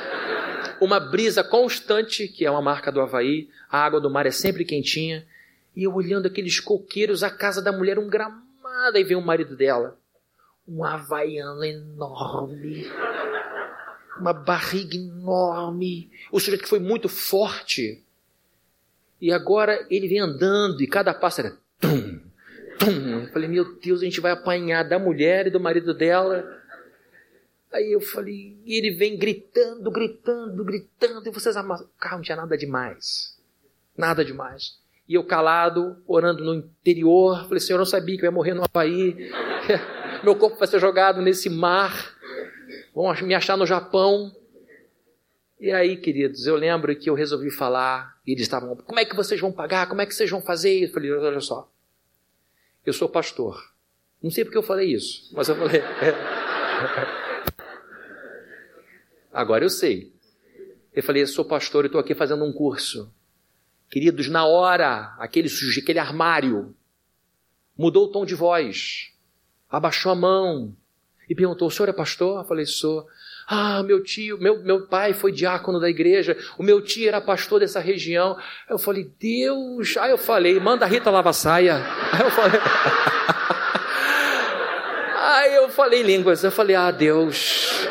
Uma 0.80 1.00
brisa 1.00 1.42
constante, 1.42 2.28
que 2.28 2.46
é 2.46 2.50
uma 2.50 2.62
marca 2.62 2.92
do 2.92 3.00
Havaí. 3.00 3.50
A 3.68 3.84
água 3.84 4.00
do 4.00 4.08
mar 4.08 4.24
é 4.24 4.30
sempre 4.30 4.64
quentinha. 4.64 5.26
E 5.74 5.82
eu 5.82 5.92
olhando 5.92 6.26
aqueles 6.26 6.60
coqueiros, 6.60 7.22
a 7.22 7.28
casa 7.28 7.60
da 7.60 7.72
mulher 7.72 7.98
um 7.98 8.08
gramado. 8.08 8.45
Aí 8.94 9.04
vem 9.04 9.16
o 9.16 9.22
marido 9.22 9.56
dela. 9.56 9.98
Um 10.68 10.84
havaiano 10.84 11.64
enorme. 11.64 12.90
Uma 14.18 14.32
barriga 14.32 14.96
enorme. 14.96 16.10
O 16.30 16.38
sujeito 16.40 16.62
que 16.62 16.68
foi 16.68 16.80
muito 16.80 17.08
forte. 17.08 18.02
E 19.20 19.32
agora 19.32 19.86
ele 19.90 20.08
vem 20.08 20.20
andando 20.20 20.82
e 20.82 20.86
cada 20.86 21.14
passo 21.14 21.40
era... 21.40 21.56
Tum, 21.80 22.20
Tum! 22.78 23.22
Eu 23.22 23.32
falei, 23.32 23.48
meu 23.48 23.78
Deus, 23.78 24.00
a 24.00 24.04
gente 24.04 24.20
vai 24.20 24.32
apanhar 24.32 24.82
da 24.82 24.98
mulher 24.98 25.46
e 25.46 25.50
do 25.50 25.60
marido 25.60 25.94
dela. 25.94 26.44
Aí 27.72 27.92
eu 27.92 28.00
falei, 28.00 28.56
e 28.64 28.74
ele 28.74 28.90
vem 28.90 29.18
gritando, 29.18 29.90
gritando, 29.90 30.64
gritando, 30.64 31.28
e 31.28 31.32
vocês 31.32 31.56
amassam. 31.56 31.86
O 31.86 32.00
carro 32.00 32.16
não 32.16 32.22
tinha 32.22 32.36
nada 32.36 32.56
demais. 32.56 33.38
Nada 33.96 34.24
demais. 34.24 34.78
E 35.08 35.14
eu 35.14 35.24
calado, 35.24 36.02
orando 36.06 36.44
no 36.44 36.54
interior, 36.54 37.44
falei, 37.44 37.60
Senhor, 37.60 37.76
eu 37.76 37.80
não 37.80 37.86
sabia 37.86 38.16
que 38.16 38.22
eu 38.22 38.26
ia 38.26 38.32
morrer 38.32 38.54
no 38.54 38.64
Havaí. 38.64 39.30
Meu 40.24 40.34
corpo 40.34 40.58
vai 40.58 40.66
ser 40.66 40.80
jogado 40.80 41.22
nesse 41.22 41.48
mar. 41.48 42.16
Vão 42.94 43.14
me 43.22 43.34
achar 43.34 43.56
no 43.56 43.66
Japão. 43.66 44.34
E 45.60 45.70
aí, 45.70 45.96
queridos, 45.96 46.46
eu 46.46 46.56
lembro 46.56 46.94
que 46.96 47.08
eu 47.08 47.14
resolvi 47.14 47.50
falar, 47.50 48.16
e 48.26 48.32
eles 48.32 48.42
estavam, 48.42 48.76
como 48.76 49.00
é 49.00 49.04
que 49.04 49.16
vocês 49.16 49.40
vão 49.40 49.50
pagar? 49.50 49.88
Como 49.88 50.02
é 50.02 50.06
que 50.06 50.14
vocês 50.14 50.28
vão 50.28 50.42
fazer? 50.42 50.84
Eu 50.84 50.90
falei, 50.90 51.10
olha 51.12 51.40
só, 51.40 51.70
eu 52.84 52.92
sou 52.92 53.08
pastor. 53.08 53.72
Não 54.22 54.30
sei 54.30 54.44
porque 54.44 54.58
eu 54.58 54.62
falei 54.62 54.92
isso, 54.92 55.30
mas 55.32 55.48
eu 55.48 55.56
falei. 55.56 55.80
Agora 59.32 59.64
eu 59.64 59.70
sei. 59.70 60.12
Eu 60.92 61.02
falei, 61.02 61.22
eu 61.22 61.26
sou 61.26 61.44
pastor 61.44 61.84
e 61.84 61.86
estou 61.86 62.00
aqui 62.00 62.14
fazendo 62.14 62.44
um 62.44 62.52
curso. 62.52 63.12
Queridos, 63.90 64.28
na 64.28 64.44
hora, 64.44 65.14
aquele 65.18 65.48
sujeito, 65.48 65.84
aquele 65.84 65.98
armário, 65.98 66.74
mudou 67.76 68.06
o 68.06 68.10
tom 68.10 68.24
de 68.24 68.34
voz, 68.34 69.12
abaixou 69.70 70.10
a 70.12 70.14
mão 70.14 70.74
e 71.28 71.34
perguntou: 71.34 71.68
O 71.68 71.70
senhor 71.70 71.88
é 71.88 71.92
pastor? 71.92 72.40
Eu 72.40 72.44
falei: 72.44 72.66
Sou. 72.66 73.06
Ah, 73.48 73.80
meu 73.84 74.02
tio, 74.02 74.36
meu, 74.38 74.58
meu 74.64 74.88
pai 74.88 75.12
foi 75.12 75.30
diácono 75.30 75.78
da 75.78 75.88
igreja, 75.88 76.36
o 76.58 76.64
meu 76.64 76.82
tio 76.82 77.06
era 77.06 77.20
pastor 77.20 77.60
dessa 77.60 77.78
região. 77.78 78.36
Eu 78.68 78.76
falei, 78.76 79.08
Deus. 79.20 79.96
Aí 79.98 80.10
eu 80.10 80.18
falei, 80.18 80.58
manda 80.58 80.84
a 80.84 80.88
Rita 80.88 81.12
lavar 81.12 81.32
saia. 81.32 81.76
Aí 82.12 82.22
eu 82.22 82.30
falei. 82.32 82.60
Aí 85.16 85.54
eu 85.54 85.68
falei 85.68 86.02
línguas, 86.02 86.42
eu 86.42 86.50
falei, 86.50 86.74
ah, 86.74 86.90
Deus. 86.90 87.86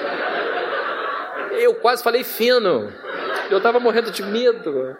Eu 1.51 1.75
quase 1.75 2.03
falei 2.03 2.25
fino. 2.25 2.91
Eu 3.49 3.59
estava 3.59 3.79
morrendo 3.79 4.11
de 4.11 4.23
medo. 4.23 4.97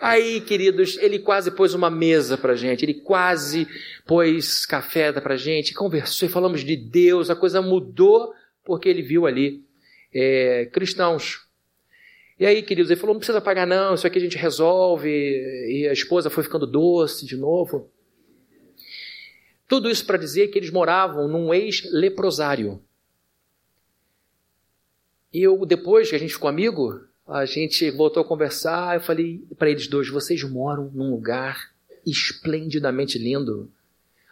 Aí, 0.00 0.40
queridos, 0.40 0.96
ele 0.98 1.18
quase 1.18 1.50
pôs 1.50 1.74
uma 1.74 1.90
mesa 1.90 2.38
para 2.38 2.54
gente, 2.54 2.84
ele 2.84 2.94
quase 2.94 3.66
pôs 4.06 4.64
café 4.64 5.12
para 5.12 5.36
gente, 5.36 5.74
conversou 5.74 6.28
e 6.28 6.30
falamos 6.30 6.62
de 6.62 6.76
Deus, 6.76 7.30
a 7.30 7.36
coisa 7.36 7.60
mudou 7.60 8.32
porque 8.64 8.88
ele 8.88 9.02
viu 9.02 9.26
ali 9.26 9.64
é, 10.14 10.66
cristãos. 10.66 11.48
E 12.38 12.46
aí, 12.46 12.62
queridos, 12.62 12.90
ele 12.90 13.00
falou: 13.00 13.14
não 13.14 13.18
precisa 13.18 13.40
pagar, 13.40 13.66
não, 13.66 13.94
isso 13.94 14.06
aqui 14.06 14.18
a 14.18 14.20
gente 14.20 14.38
resolve. 14.38 15.08
E 15.08 15.88
a 15.88 15.92
esposa 15.92 16.30
foi 16.30 16.44
ficando 16.44 16.66
doce 16.66 17.26
de 17.26 17.36
novo. 17.36 17.90
Tudo 19.66 19.90
isso 19.90 20.06
para 20.06 20.16
dizer 20.16 20.48
que 20.48 20.58
eles 20.58 20.70
moravam 20.70 21.26
num 21.26 21.52
ex-leprosário. 21.52 22.80
E 25.32 25.42
eu, 25.42 25.66
depois 25.66 26.08
que 26.08 26.16
a 26.16 26.18
gente 26.18 26.32
ficou 26.32 26.48
amigo, 26.48 27.07
a 27.28 27.44
gente 27.44 27.90
voltou 27.90 28.22
a 28.22 28.26
conversar, 28.26 28.96
eu 28.96 29.00
falei 29.00 29.44
para 29.58 29.70
eles 29.70 29.86
dois: 29.86 30.08
vocês 30.08 30.42
moram 30.42 30.90
num 30.94 31.10
lugar 31.10 31.70
esplendidamente 32.06 33.18
lindo. 33.18 33.70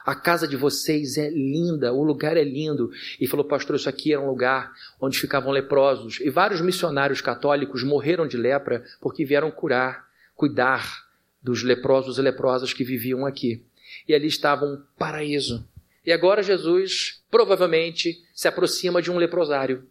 A 0.05 0.15
casa 0.15 0.47
de 0.47 0.57
vocês 0.57 1.19
é 1.19 1.29
linda, 1.29 1.93
o 1.93 2.03
lugar 2.03 2.37
é 2.37 2.45
lindo. 2.45 2.93
E 3.21 3.27
falou, 3.27 3.45
pastor, 3.45 3.75
isso 3.75 3.89
aqui 3.89 4.13
era 4.13 4.23
um 4.23 4.29
lugar 4.29 4.73
onde 5.01 5.19
ficavam 5.19 5.51
leprosos. 5.51 6.21
E 6.21 6.31
vários 6.31 6.61
missionários 6.61 7.21
católicos 7.21 7.83
morreram 7.83 8.27
de 8.27 8.37
lepra 8.37 8.85
porque 9.01 9.25
vieram 9.25 9.51
curar, 9.51 10.07
cuidar 10.37 11.07
dos 11.43 11.65
leprosos 11.65 12.19
e 12.19 12.23
leprosas 12.23 12.73
que 12.73 12.85
viviam 12.85 13.27
aqui. 13.27 13.65
E 14.07 14.15
ali 14.15 14.29
estava 14.29 14.65
um 14.65 14.81
paraíso. 14.97 15.69
E 16.05 16.13
agora 16.13 16.41
Jesus 16.41 17.21
provavelmente 17.29 18.25
se 18.33 18.47
aproxima 18.47 19.03
de 19.03 19.11
um 19.11 19.19
leprosário. 19.19 19.89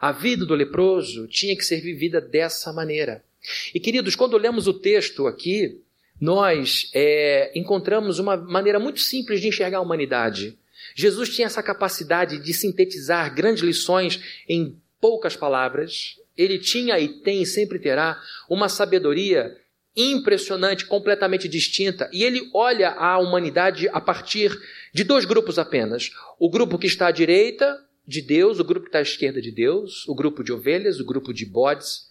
A 0.00 0.12
vida 0.12 0.46
do 0.46 0.54
leproso 0.54 1.26
tinha 1.26 1.56
que 1.56 1.64
ser 1.64 1.80
vivida 1.80 2.20
dessa 2.20 2.72
maneira. 2.72 3.24
E 3.74 3.80
queridos, 3.80 4.14
quando 4.14 4.36
lemos 4.36 4.66
o 4.66 4.74
texto 4.74 5.26
aqui, 5.26 5.80
nós 6.20 6.90
é, 6.94 7.52
encontramos 7.54 8.18
uma 8.18 8.36
maneira 8.36 8.78
muito 8.78 9.00
simples 9.00 9.40
de 9.40 9.48
enxergar 9.48 9.78
a 9.78 9.82
humanidade. 9.82 10.58
Jesus 10.94 11.34
tinha 11.34 11.46
essa 11.46 11.62
capacidade 11.62 12.42
de 12.42 12.54
sintetizar 12.54 13.34
grandes 13.34 13.62
lições 13.62 14.20
em 14.48 14.76
poucas 15.00 15.36
palavras. 15.36 16.16
Ele 16.36 16.58
tinha 16.58 16.98
e 16.98 17.08
tem 17.08 17.42
e 17.42 17.46
sempre 17.46 17.78
terá 17.78 18.20
uma 18.48 18.68
sabedoria 18.68 19.56
impressionante, 19.96 20.86
completamente 20.86 21.48
distinta. 21.48 22.08
E 22.12 22.22
ele 22.22 22.48
olha 22.54 22.90
a 22.90 23.18
humanidade 23.18 23.88
a 23.88 24.00
partir 24.00 24.56
de 24.94 25.02
dois 25.02 25.24
grupos 25.24 25.58
apenas: 25.58 26.10
o 26.38 26.48
grupo 26.48 26.78
que 26.78 26.86
está 26.86 27.08
à 27.08 27.12
direita 27.12 27.76
de 28.08 28.22
Deus, 28.22 28.58
o 28.58 28.64
grupo 28.64 28.86
que 28.86 28.88
está 28.88 29.00
à 29.00 29.02
esquerda 29.02 29.38
de 29.38 29.50
Deus, 29.50 30.08
o 30.08 30.14
grupo 30.14 30.42
de 30.42 30.50
ovelhas, 30.50 30.98
o 30.98 31.04
grupo 31.04 31.30
de 31.30 31.44
bodes. 31.44 32.08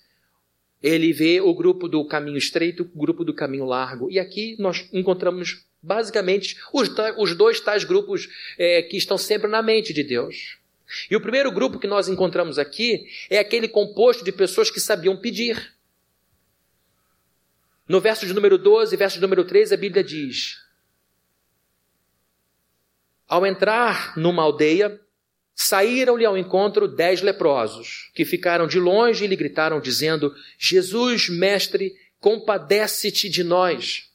Ele 0.81 1.11
vê 1.11 1.41
o 1.41 1.51
grupo 1.55 1.87
do 1.87 2.05
caminho 2.05 2.37
estreito, 2.37 2.87
o 2.93 2.99
grupo 2.99 3.25
do 3.25 3.33
caminho 3.33 3.65
largo. 3.65 4.07
E 4.11 4.19
aqui 4.19 4.55
nós 4.59 4.87
encontramos 4.93 5.65
basicamente 5.81 6.55
os, 6.71 6.87
os 7.17 7.35
dois 7.35 7.59
tais 7.59 7.83
grupos 7.83 8.29
é, 8.59 8.83
que 8.83 8.95
estão 8.95 9.17
sempre 9.17 9.49
na 9.49 9.63
mente 9.63 9.91
de 9.91 10.03
Deus. 10.03 10.59
E 11.09 11.15
o 11.15 11.21
primeiro 11.21 11.51
grupo 11.51 11.79
que 11.79 11.87
nós 11.87 12.07
encontramos 12.07 12.59
aqui 12.59 13.07
é 13.27 13.39
aquele 13.39 13.67
composto 13.67 14.23
de 14.23 14.31
pessoas 14.31 14.69
que 14.69 14.79
sabiam 14.79 15.17
pedir. 15.17 15.73
No 17.89 17.99
verso 17.99 18.27
de 18.27 18.33
número 18.35 18.59
12, 18.59 18.95
verso 18.95 19.15
de 19.15 19.21
número 19.23 19.43
13, 19.43 19.73
a 19.73 19.77
Bíblia 19.77 20.03
diz: 20.03 20.63
Ao 23.27 23.43
entrar 23.47 24.15
numa 24.15 24.43
aldeia, 24.43 25.01
Saíram-lhe 25.59 26.23
ao 26.23 26.37
encontro 26.37 26.87
dez 26.87 27.23
leprosos, 27.23 28.11
que 28.13 28.23
ficaram 28.23 28.67
de 28.67 28.79
longe 28.79 29.25
e 29.25 29.27
lhe 29.27 29.35
gritaram, 29.35 29.79
dizendo: 29.81 30.31
Jesus, 30.55 31.29
mestre, 31.29 31.95
compadece-te 32.19 33.27
de 33.27 33.43
nós. 33.43 34.07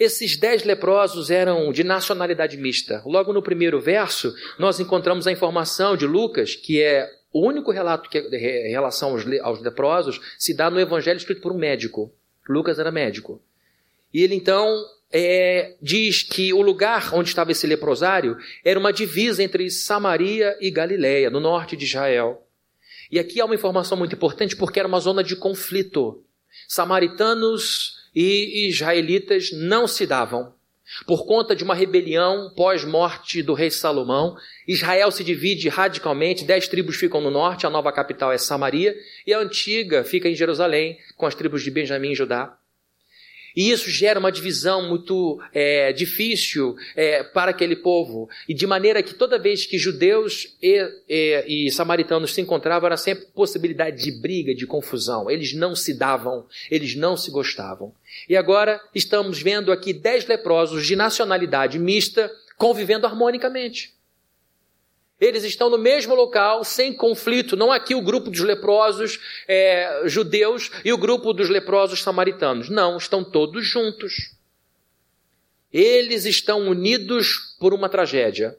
Esses 0.00 0.38
dez 0.38 0.64
leprosos 0.64 1.30
eram 1.30 1.70
de 1.70 1.84
nacionalidade 1.84 2.56
mista. 2.56 3.02
Logo 3.04 3.30
no 3.30 3.42
primeiro 3.42 3.78
verso, 3.78 4.34
nós 4.58 4.80
encontramos 4.80 5.26
a 5.26 5.32
informação 5.32 5.98
de 5.98 6.06
Lucas, 6.06 6.56
que 6.56 6.80
é 6.80 7.06
o 7.30 7.46
único 7.46 7.70
relato 7.70 8.08
que, 8.08 8.18
em 8.18 8.70
relação 8.70 9.10
aos, 9.10 9.24
aos 9.42 9.60
leprosos, 9.60 10.18
se 10.38 10.56
dá 10.56 10.70
no 10.70 10.80
evangelho 10.80 11.18
escrito 11.18 11.42
por 11.42 11.52
um 11.52 11.58
médico. 11.58 12.10
Lucas 12.48 12.78
era 12.78 12.90
médico. 12.90 13.38
E 14.14 14.22
ele 14.22 14.34
então 14.34 14.82
é, 15.16 15.76
diz 15.80 16.24
que 16.24 16.52
o 16.52 16.60
lugar 16.60 17.14
onde 17.14 17.28
estava 17.28 17.52
esse 17.52 17.68
leprosário 17.68 18.36
era 18.64 18.80
uma 18.80 18.92
divisa 18.92 19.44
entre 19.44 19.70
Samaria 19.70 20.58
e 20.60 20.72
Galiléia, 20.72 21.30
no 21.30 21.38
norte 21.38 21.76
de 21.76 21.84
Israel. 21.84 22.44
E 23.12 23.20
aqui 23.20 23.40
há 23.40 23.44
uma 23.44 23.54
informação 23.54 23.96
muito 23.96 24.16
importante 24.16 24.56
porque 24.56 24.80
era 24.80 24.88
uma 24.88 24.98
zona 24.98 25.22
de 25.22 25.36
conflito. 25.36 26.24
Samaritanos 26.66 28.08
e 28.12 28.68
israelitas 28.68 29.52
não 29.52 29.86
se 29.86 30.04
davam. 30.04 30.52
Por 31.06 31.24
conta 31.24 31.54
de 31.54 31.62
uma 31.62 31.76
rebelião 31.76 32.52
pós-morte 32.56 33.40
do 33.40 33.54
rei 33.54 33.70
Salomão, 33.70 34.36
Israel 34.66 35.12
se 35.12 35.22
divide 35.22 35.68
radicalmente, 35.68 36.44
dez 36.44 36.66
tribos 36.66 36.96
ficam 36.96 37.20
no 37.20 37.30
norte, 37.30 37.66
a 37.66 37.70
nova 37.70 37.92
capital 37.92 38.32
é 38.32 38.38
Samaria, 38.38 38.94
e 39.24 39.32
a 39.32 39.38
antiga 39.38 40.02
fica 40.02 40.28
em 40.28 40.34
Jerusalém, 40.34 40.98
com 41.16 41.24
as 41.24 41.34
tribos 41.34 41.62
de 41.62 41.70
Benjamim 41.70 42.10
e 42.10 42.14
Judá. 42.14 42.58
E 43.54 43.70
isso 43.70 43.90
gera 43.90 44.18
uma 44.18 44.32
divisão 44.32 44.88
muito 44.88 45.40
é, 45.52 45.92
difícil 45.92 46.76
é, 46.96 47.22
para 47.22 47.50
aquele 47.50 47.76
povo. 47.76 48.28
E 48.48 48.54
de 48.54 48.66
maneira 48.66 49.02
que 49.02 49.14
toda 49.14 49.38
vez 49.38 49.64
que 49.66 49.78
judeus 49.78 50.56
e, 50.62 50.80
e, 51.08 51.66
e, 51.66 51.70
samaritanos 51.70 52.34
se 52.34 52.40
encontravam, 52.40 52.86
era 52.86 52.96
sempre 52.96 53.26
possibilidade 53.26 54.02
de 54.02 54.10
briga, 54.10 54.54
de 54.54 54.66
confusão. 54.66 55.30
Eles 55.30 55.54
não 55.54 55.74
se 55.74 55.96
davam, 55.96 56.46
eles 56.70 56.94
não 56.96 57.16
se 57.16 57.30
gostavam. 57.30 57.94
E 58.28 58.36
agora 58.36 58.80
estamos 58.94 59.40
vendo 59.40 59.70
aqui 59.70 59.92
dez 59.92 60.26
leprosos 60.26 60.86
de 60.86 60.96
nacionalidade 60.96 61.78
mista 61.78 62.30
convivendo 62.56 63.06
harmonicamente. 63.06 63.94
Eles 65.24 65.42
estão 65.42 65.70
no 65.70 65.78
mesmo 65.78 66.14
local, 66.14 66.62
sem 66.64 66.92
conflito. 66.92 67.56
Não 67.56 67.72
aqui 67.72 67.94
o 67.94 68.02
grupo 68.02 68.28
dos 68.28 68.40
leprosos 68.40 69.18
é, 69.48 70.02
judeus 70.04 70.70
e 70.84 70.92
o 70.92 70.98
grupo 70.98 71.32
dos 71.32 71.48
leprosos 71.48 72.02
samaritanos. 72.02 72.68
Não, 72.68 72.98
estão 72.98 73.24
todos 73.24 73.64
juntos. 73.64 74.34
Eles 75.72 76.26
estão 76.26 76.68
unidos 76.68 77.56
por 77.58 77.72
uma 77.72 77.88
tragédia. 77.88 78.54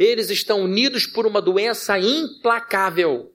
Eles 0.00 0.30
estão 0.30 0.62
unidos 0.62 1.06
por 1.06 1.26
uma 1.26 1.40
doença 1.40 1.96
implacável. 1.96 3.32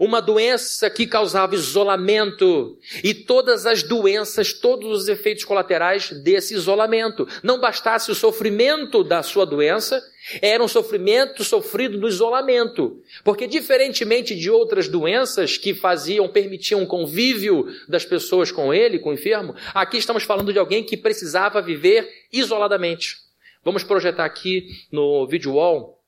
Uma 0.00 0.20
doença 0.20 0.90
que 0.90 1.06
causava 1.06 1.54
isolamento 1.54 2.76
e 3.04 3.14
todas 3.14 3.64
as 3.64 3.84
doenças, 3.84 4.52
todos 4.52 5.02
os 5.02 5.08
efeitos 5.08 5.44
colaterais 5.44 6.10
desse 6.10 6.52
isolamento. 6.54 7.28
Não 7.44 7.60
bastasse 7.60 8.10
o 8.10 8.14
sofrimento 8.14 9.04
da 9.04 9.22
sua 9.22 9.46
doença, 9.46 10.02
era 10.40 10.62
um 10.62 10.68
sofrimento 10.68 11.44
sofrido 11.44 11.98
no 11.98 12.08
isolamento. 12.08 13.02
Porque 13.22 13.46
diferentemente 13.46 14.34
de 14.34 14.50
outras 14.50 14.88
doenças 14.88 15.58
que 15.58 15.74
faziam, 15.74 16.28
permitiam 16.28 16.82
o 16.82 16.86
convívio 16.86 17.66
das 17.88 18.04
pessoas 18.04 18.50
com 18.50 18.72
ele, 18.72 18.98
com 18.98 19.10
o 19.10 19.14
enfermo, 19.14 19.54
aqui 19.74 19.98
estamos 19.98 20.22
falando 20.24 20.52
de 20.52 20.58
alguém 20.58 20.82
que 20.82 20.96
precisava 20.96 21.60
viver 21.60 22.08
isoladamente. 22.32 23.16
Vamos 23.62 23.82
projetar 23.82 24.24
aqui 24.24 24.68
no 24.90 25.26
video 25.26 25.54
wall, 25.54 26.00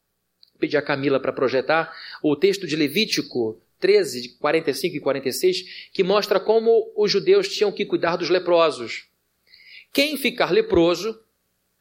pedir 0.59 0.77
a 0.77 0.83
Camila 0.83 1.21
para 1.21 1.33
projetar 1.33 1.93
o 2.23 2.37
texto 2.37 2.67
de 2.67 2.77
Levítico 2.77 3.61
13, 3.79 4.37
45 4.39 4.97
e 4.97 5.01
46, 5.01 5.89
que 5.93 6.03
mostra 6.03 6.41
como 6.41 6.93
os 6.97 7.11
judeus 7.11 7.49
tinham 7.49 7.73
que 7.73 7.85
cuidar 7.85 8.17
dos 8.17 8.31
leprosos. 8.31 9.07
Quem 9.93 10.17
ficar 10.17 10.51
leproso, 10.51 11.19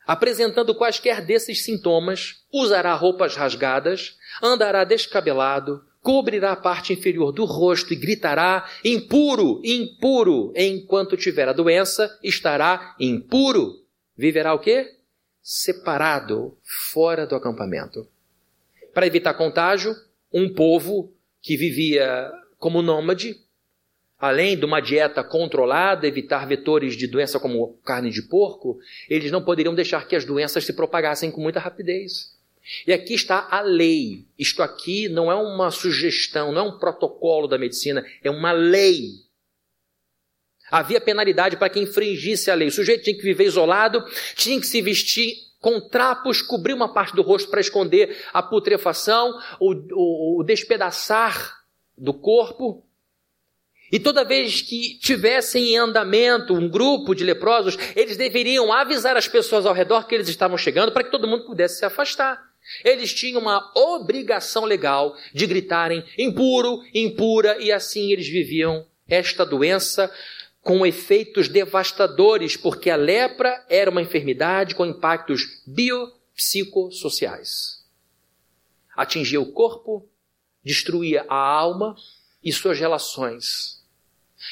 apresentando 0.05 0.75
quaisquer 0.75 1.25
desses 1.25 1.63
sintomas, 1.63 2.43
usará 2.51 2.93
roupas 2.93 3.35
rasgadas, 3.35 4.17
andará 4.41 4.83
descabelado, 4.83 5.83
cobrirá 6.01 6.51
a 6.51 6.55
parte 6.55 6.93
inferior 6.93 7.31
do 7.31 7.45
rosto 7.45 7.93
e 7.93 7.95
gritará: 7.95 8.69
impuro, 8.83 9.62
impuro, 9.63 10.53
enquanto 10.55 11.17
tiver 11.17 11.50
a 11.50 11.53
doença, 11.53 12.17
estará 12.24 12.95
impuro. 13.00 13.83
Viverá 14.15 14.53
o 14.53 14.59
quê? 14.59 14.95
Separado, 15.41 16.57
fora 16.63 17.25
do 17.25 17.35
acampamento. 17.35 18.07
Para 18.93 19.07
evitar 19.07 19.33
contágio, 19.33 19.95
um 20.31 20.53
povo 20.53 21.13
que 21.41 21.57
vivia 21.57 22.31
como 22.57 22.81
nômade, 22.81 23.45
além 24.19 24.57
de 24.57 24.65
uma 24.65 24.79
dieta 24.79 25.24
controlada, 25.24 26.07
evitar 26.07 26.48
vetores 26.48 26.95
de 26.95 27.07
doença 27.07 27.39
como 27.39 27.77
carne 27.84 28.10
de 28.10 28.22
porco, 28.22 28.79
eles 29.10 29.31
não 29.31 29.43
poderiam 29.43 29.75
deixar 29.75 30.07
que 30.07 30.15
as 30.15 30.25
doenças 30.25 30.65
se 30.65 30.74
propagassem 30.74 31.31
com 31.31 31.41
muita 31.41 31.60
rapidez. 31.60 32.34
E 32.88 32.93
aqui 32.93 33.13
está 33.13 33.48
a 33.51 33.62
lei. 33.62 34.25
Isto 34.39 34.63
aqui 34.63 35.07
não 35.07 35.31
é 35.31 35.36
uma 35.36 35.69
sugestão, 35.69 36.51
não 36.51 36.62
é 36.62 36.63
um 36.63 36.79
protocolo 36.79 37.48
da 37.48 37.57
medicina, 37.57 38.03
é 38.24 38.29
uma 38.29 38.51
lei. 38.51 39.25
Havia 40.72 41.00
penalidade 41.00 41.57
para 41.57 41.69
quem 41.69 41.84
infringisse 41.84 42.50
a 42.50 42.55
lei. 42.55 42.69
O 42.69 42.72
sujeito 42.72 43.03
tinha 43.03 43.15
que 43.15 43.22
viver 43.22 43.45
isolado, 43.45 44.03
tinha 44.36 44.60
que 44.60 44.65
se 44.65 44.81
vestir 44.81 45.36
com 45.60 45.79
trapos, 45.79 46.41
cobrir 46.41 46.74
uma 46.74 46.91
parte 46.91 47.15
do 47.15 47.22
rosto 47.22 47.50
para 47.50 47.62
esconder 47.62 48.17
a 48.34 48.41
putrefação, 48.41 49.39
o, 49.60 49.74
o, 49.93 50.39
o 50.39 50.43
despedaçar 50.43 51.55
do 51.98 52.13
corpo. 52.13 52.85
E 53.96 54.00
toda 54.00 54.25
vez 54.25 54.62
que 54.62 55.00
tivessem 55.00 55.70
em 55.70 55.78
andamento 55.78 56.54
um 56.54 56.68
grupo 56.68 57.16
de 57.16 57.24
leprosos, 57.24 57.78
eles 57.96 58.18
deveriam 58.18 58.74
avisar 58.74 59.16
as 59.16 59.25
pessoas 59.25 59.66
ao 59.66 59.74
redor 59.74 60.06
que 60.06 60.14
eles 60.14 60.28
estavam 60.28 60.58
chegando 60.58 60.92
para 60.92 61.02
que 61.02 61.12
todo 61.12 61.30
mundo 61.30 61.46
pudesse 61.46 61.80
se 61.80 61.86
afastar. 61.86 62.44
Eles 62.84 63.14
tinham 63.14 63.40
uma 63.40 63.72
obrigação 63.74 64.66
legal 64.66 65.16
de 65.34 65.48
gritarem 65.48 66.04
impuro, 66.18 66.84
impura, 66.94 67.58
e 67.58 67.72
assim 67.72 68.12
eles 68.12 68.27
viviam 68.27 68.86
esta 69.08 69.46
doença 69.46 70.14
com 70.62 70.86
efeitos 70.86 71.48
devastadores, 71.48 72.58
porque 72.58 72.90
a 72.90 72.98
lepra 72.98 73.66
era 73.70 73.90
uma 73.90 74.01
enfermidade 74.01 74.75
com 74.75 74.86
impactos 74.86 75.64
biopsicossociais. 75.66 77.81
Atingia 78.94 79.40
o 79.40 79.53
corpo, 79.53 80.05
destruía 80.62 81.25
a 81.29 81.38
alma 81.38 81.96
e 82.44 82.51
suas 82.51 82.77
relações. 82.77 83.75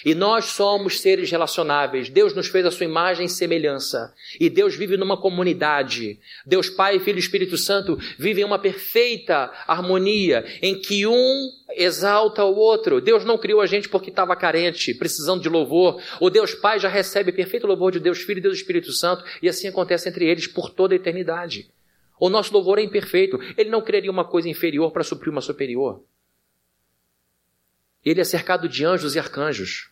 E 0.06 0.16
nós 0.16 0.46
somos 0.46 1.00
seres 1.00 1.30
relacionáveis. 1.30 2.10
Deus 2.10 2.34
nos 2.34 2.48
fez 2.48 2.66
a 2.66 2.72
sua 2.72 2.86
imagem 2.86 3.26
e 3.26 3.30
semelhança. 3.30 4.14
E 4.40 4.50
Deus 4.50 4.76
vive 4.76 4.98
numa 4.98 5.18
comunidade. 5.18 6.20
Deus 6.46 6.70
Pai, 6.70 7.00
Filho 7.00 7.18
e 7.18 7.20
Espírito 7.20 7.58
Santo 7.58 7.98
vivem 8.18 8.44
uma 8.44 8.60
perfeita 8.60 9.52
harmonia 9.68 10.46
em 10.62 10.80
que 10.80 11.06
um 11.06 11.50
exalta 11.76 12.44
o 12.44 12.56
outro. 12.56 13.02
Deus 13.02 13.26
não 13.26 13.38
criou 13.38 13.62
a 13.62 13.66
gente 13.66 13.90
porque 13.90 14.10
estava 14.10 14.36
carente, 14.36 14.94
precisando 14.94 15.42
de 15.42 15.50
louvor. 15.50 16.02
O 16.20 16.30
Deus 16.30 16.54
Pai 16.54 16.80
já 16.80 16.90
recebe 16.90 17.32
perfeito 17.32 17.68
louvor 17.68 17.92
de 17.92 18.00
Deus 18.00 18.20
Filho 18.20 18.40
e 18.40 18.42
Deus 18.42 18.58
Espírito 18.58 18.92
Santo. 18.92 19.24
E 19.42 19.50
assim 19.50 19.68
acontece 19.68 20.10
entre 20.10 20.26
eles 20.26 20.48
por 20.48 20.70
toda 20.70 20.94
a 20.94 20.98
eternidade. 20.98 21.70
O 22.20 22.30
nosso 22.30 22.54
louvor 22.54 22.80
é 22.80 22.84
imperfeito. 22.84 23.40
Ele 23.58 23.70
não 23.70 23.82
criaria 23.82 24.12
uma 24.12 24.26
coisa 24.26 24.48
inferior 24.50 24.92
para 24.92 25.04
suprir 25.04 25.32
uma 25.32 25.42
superior. 25.42 26.04
Ele 28.04 28.22
é 28.22 28.24
cercado 28.24 28.68
de 28.68 28.86
anjos 28.86 29.16
e 29.16 29.20
arcanjos. 29.20 29.90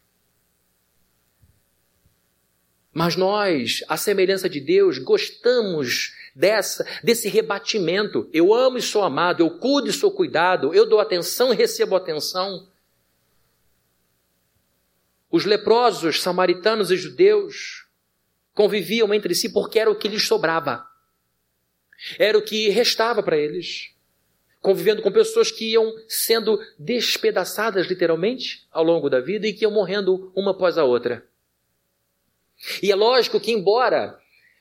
Mas 2.93 3.15
nós, 3.15 3.83
à 3.87 3.95
semelhança 3.95 4.49
de 4.49 4.59
Deus, 4.59 4.97
gostamos 4.97 6.13
dessa, 6.35 6.85
desse 7.01 7.29
rebatimento. 7.29 8.29
Eu 8.33 8.53
amo 8.53 8.77
e 8.77 8.81
sou 8.81 9.03
amado, 9.03 9.41
eu 9.41 9.57
cuido 9.57 9.87
e 9.87 9.93
sou 9.93 10.11
cuidado, 10.11 10.73
eu 10.73 10.85
dou 10.85 10.99
atenção 10.99 11.53
e 11.53 11.55
recebo 11.55 11.95
atenção. 11.95 12.67
Os 15.29 15.45
leprosos, 15.45 16.21
samaritanos 16.21 16.91
e 16.91 16.97
judeus 16.97 17.85
conviviam 18.53 19.13
entre 19.13 19.33
si 19.33 19.47
porque 19.47 19.79
era 19.79 19.89
o 19.89 19.95
que 19.95 20.09
lhes 20.09 20.27
sobrava. 20.27 20.85
Era 22.19 22.37
o 22.37 22.41
que 22.41 22.67
restava 22.69 23.23
para 23.23 23.37
eles 23.37 23.95
convivendo 24.61 25.01
com 25.01 25.11
pessoas 25.11 25.51
que 25.51 25.71
iam 25.71 25.91
sendo 26.07 26.59
despedaçadas 26.77 27.87
literalmente 27.87 28.67
ao 28.71 28.83
longo 28.83 29.09
da 29.09 29.19
vida 29.19 29.47
e 29.47 29.53
que 29.53 29.65
iam 29.65 29.71
morrendo 29.71 30.31
uma 30.35 30.51
após 30.51 30.77
a 30.77 30.83
outra. 30.83 31.25
E 32.81 32.91
é 32.91 32.95
lógico 32.95 33.39
que, 33.39 33.51
embora 33.51 34.17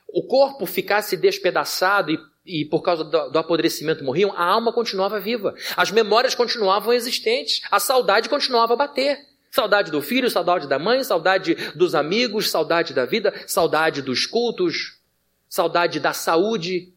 o 0.08 0.22
corpo 0.22 0.64
ficasse 0.64 1.16
despedaçado 1.16 2.10
e, 2.10 2.18
e 2.44 2.64
por 2.64 2.80
causa 2.80 3.04
do, 3.04 3.30
do 3.30 3.38
apodrecimento 3.38 4.02
morriam, 4.02 4.32
a 4.32 4.42
alma 4.42 4.72
continuava 4.72 5.20
viva, 5.20 5.54
as 5.76 5.90
memórias 5.90 6.34
continuavam 6.34 6.94
existentes, 6.94 7.60
a 7.70 7.78
saudade 7.78 8.28
continuava 8.28 8.72
a 8.72 8.76
bater. 8.76 9.28
Saudade 9.50 9.90
do 9.90 10.00
filho, 10.00 10.30
saudade 10.30 10.68
da 10.68 10.78
mãe, 10.78 11.02
saudade 11.02 11.56
dos 11.74 11.94
amigos, 11.94 12.48
saudade 12.48 12.94
da 12.94 13.04
vida, 13.04 13.34
saudade 13.48 14.00
dos 14.00 14.24
cultos, 14.24 15.00
saudade 15.48 15.98
da 15.98 16.12
saúde, 16.12 16.94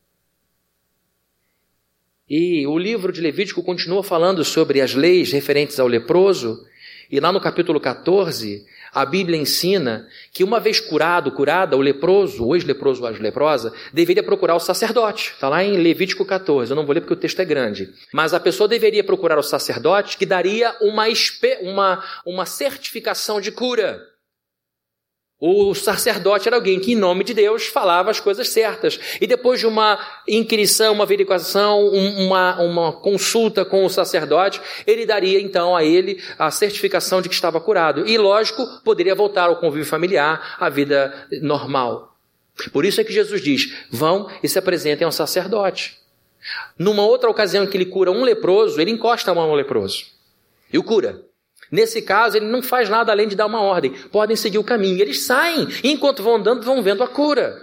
e 2.36 2.66
o 2.66 2.80
livro 2.80 3.14
de 3.14 3.22
Levítico 3.22 3.62
continua 3.62 4.02
falando 4.02 4.44
sobre 4.44 4.82
as 4.82 4.96
leis 4.96 5.32
referentes 5.32 5.80
ao 5.80 5.86
leproso, 5.86 6.66
e 7.12 7.20
lá 7.20 7.32
no 7.32 7.40
capítulo 7.40 7.80
14, 7.80 8.66
a 8.92 9.06
Bíblia 9.06 9.38
ensina 9.38 10.08
que 10.32 10.44
uma 10.44 10.60
vez 10.60 10.80
curado, 10.80 11.32
curada, 11.32 11.78
o 11.78 11.80
leproso, 11.80 12.44
o 12.44 12.56
ex-leproso 12.56 13.04
ou 13.06 13.12
leprosa, 13.12 13.72
deveria 13.94 14.24
procurar 14.24 14.56
o 14.56 14.60
sacerdote. 14.60 15.34
Está 15.36 15.48
lá 15.48 15.64
em 15.64 15.78
Levítico 15.78 16.26
14, 16.26 16.72
eu 16.72 16.76
não 16.76 16.88
vou 16.88 16.96
ler 16.96 17.02
porque 17.02 17.14
o 17.14 17.18
texto 17.18 17.40
é 17.40 17.46
grande. 17.46 17.94
Mas 18.12 18.34
a 18.34 18.40
pessoa 18.40 18.68
deveria 18.68 19.04
procurar 19.04 19.38
o 19.38 19.44
sacerdote 19.44 20.18
que 20.18 20.26
daria 20.26 20.76
uma, 20.82 21.06
uma, 21.62 22.04
uma 22.26 22.46
certificação 22.48 23.40
de 23.40 23.52
cura. 23.52 24.02
O 25.46 25.76
sacerdote 25.76 26.48
era 26.48 26.56
alguém 26.56 26.80
que, 26.80 26.94
em 26.94 26.96
nome 26.96 27.22
de 27.22 27.34
Deus, 27.34 27.68
falava 27.68 28.10
as 28.10 28.18
coisas 28.22 28.48
certas. 28.48 28.98
E 29.20 29.28
depois 29.28 29.60
de 29.60 29.68
uma 29.68 30.00
inquirição, 30.26 30.94
uma 30.94 31.04
averiguação, 31.04 31.86
uma, 31.86 32.62
uma 32.62 32.94
consulta 32.94 33.66
com 33.66 33.84
o 33.84 33.90
sacerdote, 33.90 34.62
ele 34.88 35.06
daria 35.06 35.42
então 35.42 35.76
a 35.76 35.84
ele 35.84 36.24
a 36.40 36.50
certificação 36.50 37.22
de 37.22 37.28
que 37.28 37.36
estava 37.36 37.60
curado. 37.60 38.08
E, 38.08 38.18
lógico, 38.18 38.66
poderia 38.86 39.14
voltar 39.14 39.50
ao 39.50 39.58
convívio 39.58 39.86
familiar, 39.86 40.56
à 40.58 40.70
vida 40.70 41.14
normal. 41.42 42.16
Por 42.72 42.86
isso 42.86 43.02
é 43.02 43.04
que 43.04 43.12
Jesus 43.12 43.42
diz: 43.42 43.86
vão 43.92 44.30
e 44.42 44.48
se 44.48 44.58
apresentem 44.58 45.04
ao 45.04 45.12
sacerdote. 45.12 45.98
Numa 46.80 47.04
outra 47.04 47.30
ocasião 47.30 47.66
em 47.66 47.68
que 47.68 47.76
ele 47.76 47.88
cura 47.88 48.10
um 48.10 48.24
leproso, 48.24 48.80
ele 48.80 48.92
encosta 48.92 49.32
a 49.32 49.36
mão 49.36 49.50
no 49.50 49.56
leproso 49.56 50.06
e 50.72 50.78
o 50.78 50.84
cura. 50.84 51.33
Nesse 51.74 52.04
caso, 52.04 52.38
ele 52.38 52.46
não 52.46 52.62
faz 52.62 52.88
nada 52.88 53.12
além 53.12 53.28
de 53.28 53.36
dar 53.36 53.48
uma 53.48 53.60
ordem. 53.60 53.94
Podem 54.12 54.36
seguir 54.36 54.60
o 54.60 54.64
caminho. 54.64 55.02
Eles 55.02 55.24
saem, 55.24 55.68
e 55.84 55.92
enquanto 55.92 56.22
vão 56.22 56.36
andando, 56.36 56.64
vão 56.64 56.84
vendo 56.84 57.02
a 57.02 57.08
cura. 57.08 57.60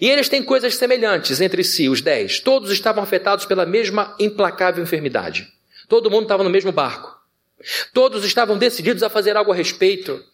E 0.00 0.08
eles 0.08 0.28
têm 0.28 0.40
coisas 0.40 0.76
semelhantes 0.76 1.40
entre 1.40 1.64
si, 1.64 1.88
os 1.88 2.00
dez. 2.00 2.38
Todos 2.38 2.70
estavam 2.70 3.02
afetados 3.02 3.44
pela 3.44 3.66
mesma 3.66 4.14
implacável 4.20 4.84
enfermidade. 4.84 5.48
Todo 5.88 6.12
mundo 6.12 6.22
estava 6.22 6.44
no 6.44 6.48
mesmo 6.48 6.70
barco. 6.70 7.12
Todos 7.92 8.24
estavam 8.24 8.56
decididos 8.56 9.02
a 9.02 9.10
fazer 9.10 9.36
algo 9.36 9.50
a 9.50 9.56
respeito. 9.56 10.24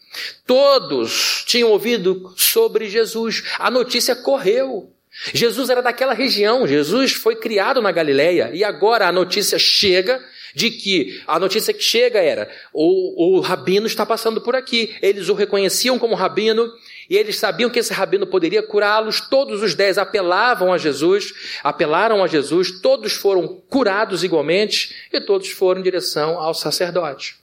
Todos 0.47 1.45
tinham 1.47 1.71
ouvido 1.71 2.35
sobre 2.37 2.87
Jesus. 2.87 3.45
A 3.59 3.71
notícia 3.71 4.15
correu. 4.15 4.93
Jesus 5.33 5.71
era 5.71 5.81
daquela 5.81 6.13
região, 6.13 6.69
Jesus 6.69 7.15
foi 7.15 7.35
criado 7.35 7.81
na 7.81 7.91
Galileia 7.91 8.51
e 8.53 8.63
agora 8.63 9.09
a 9.09 9.13
notícia 9.13 9.59
chega 9.59 10.23
de 10.55 10.71
que 10.71 11.23
a 11.27 11.39
notícia 11.39 11.73
que 11.75 11.83
chega 11.83 12.21
era 12.21 12.51
o, 12.73 13.37
o 13.37 13.41
rabino 13.41 13.87
está 13.87 14.05
passando 14.05 14.41
por 14.41 14.55
aqui. 14.55 14.95
Eles 15.03 15.29
o 15.29 15.35
reconheciam 15.35 15.99
como 15.99 16.15
rabino 16.15 16.71
e 17.09 17.17
eles 17.17 17.39
sabiam 17.39 17.71
que 17.71 17.79
esse 17.79 17.93
rabino 17.93 18.27
poderia 18.27 18.63
curá-los. 18.63 19.21
Todos 19.21 19.63
os 19.63 19.75
dez 19.75 19.99
apelavam 19.99 20.73
a 20.73 20.79
Jesus, 20.79 21.33
apelaram 21.63 22.23
a 22.23 22.27
Jesus, 22.27 22.81
todos 22.81 23.13
foram 23.13 23.49
curados 23.69 24.25
igualmente 24.25 24.95
e 25.13 25.21
todos 25.21 25.49
foram 25.49 25.81
em 25.81 25.85
direção 25.85 26.39
ao 26.39 26.55
sacerdote. 26.55 27.37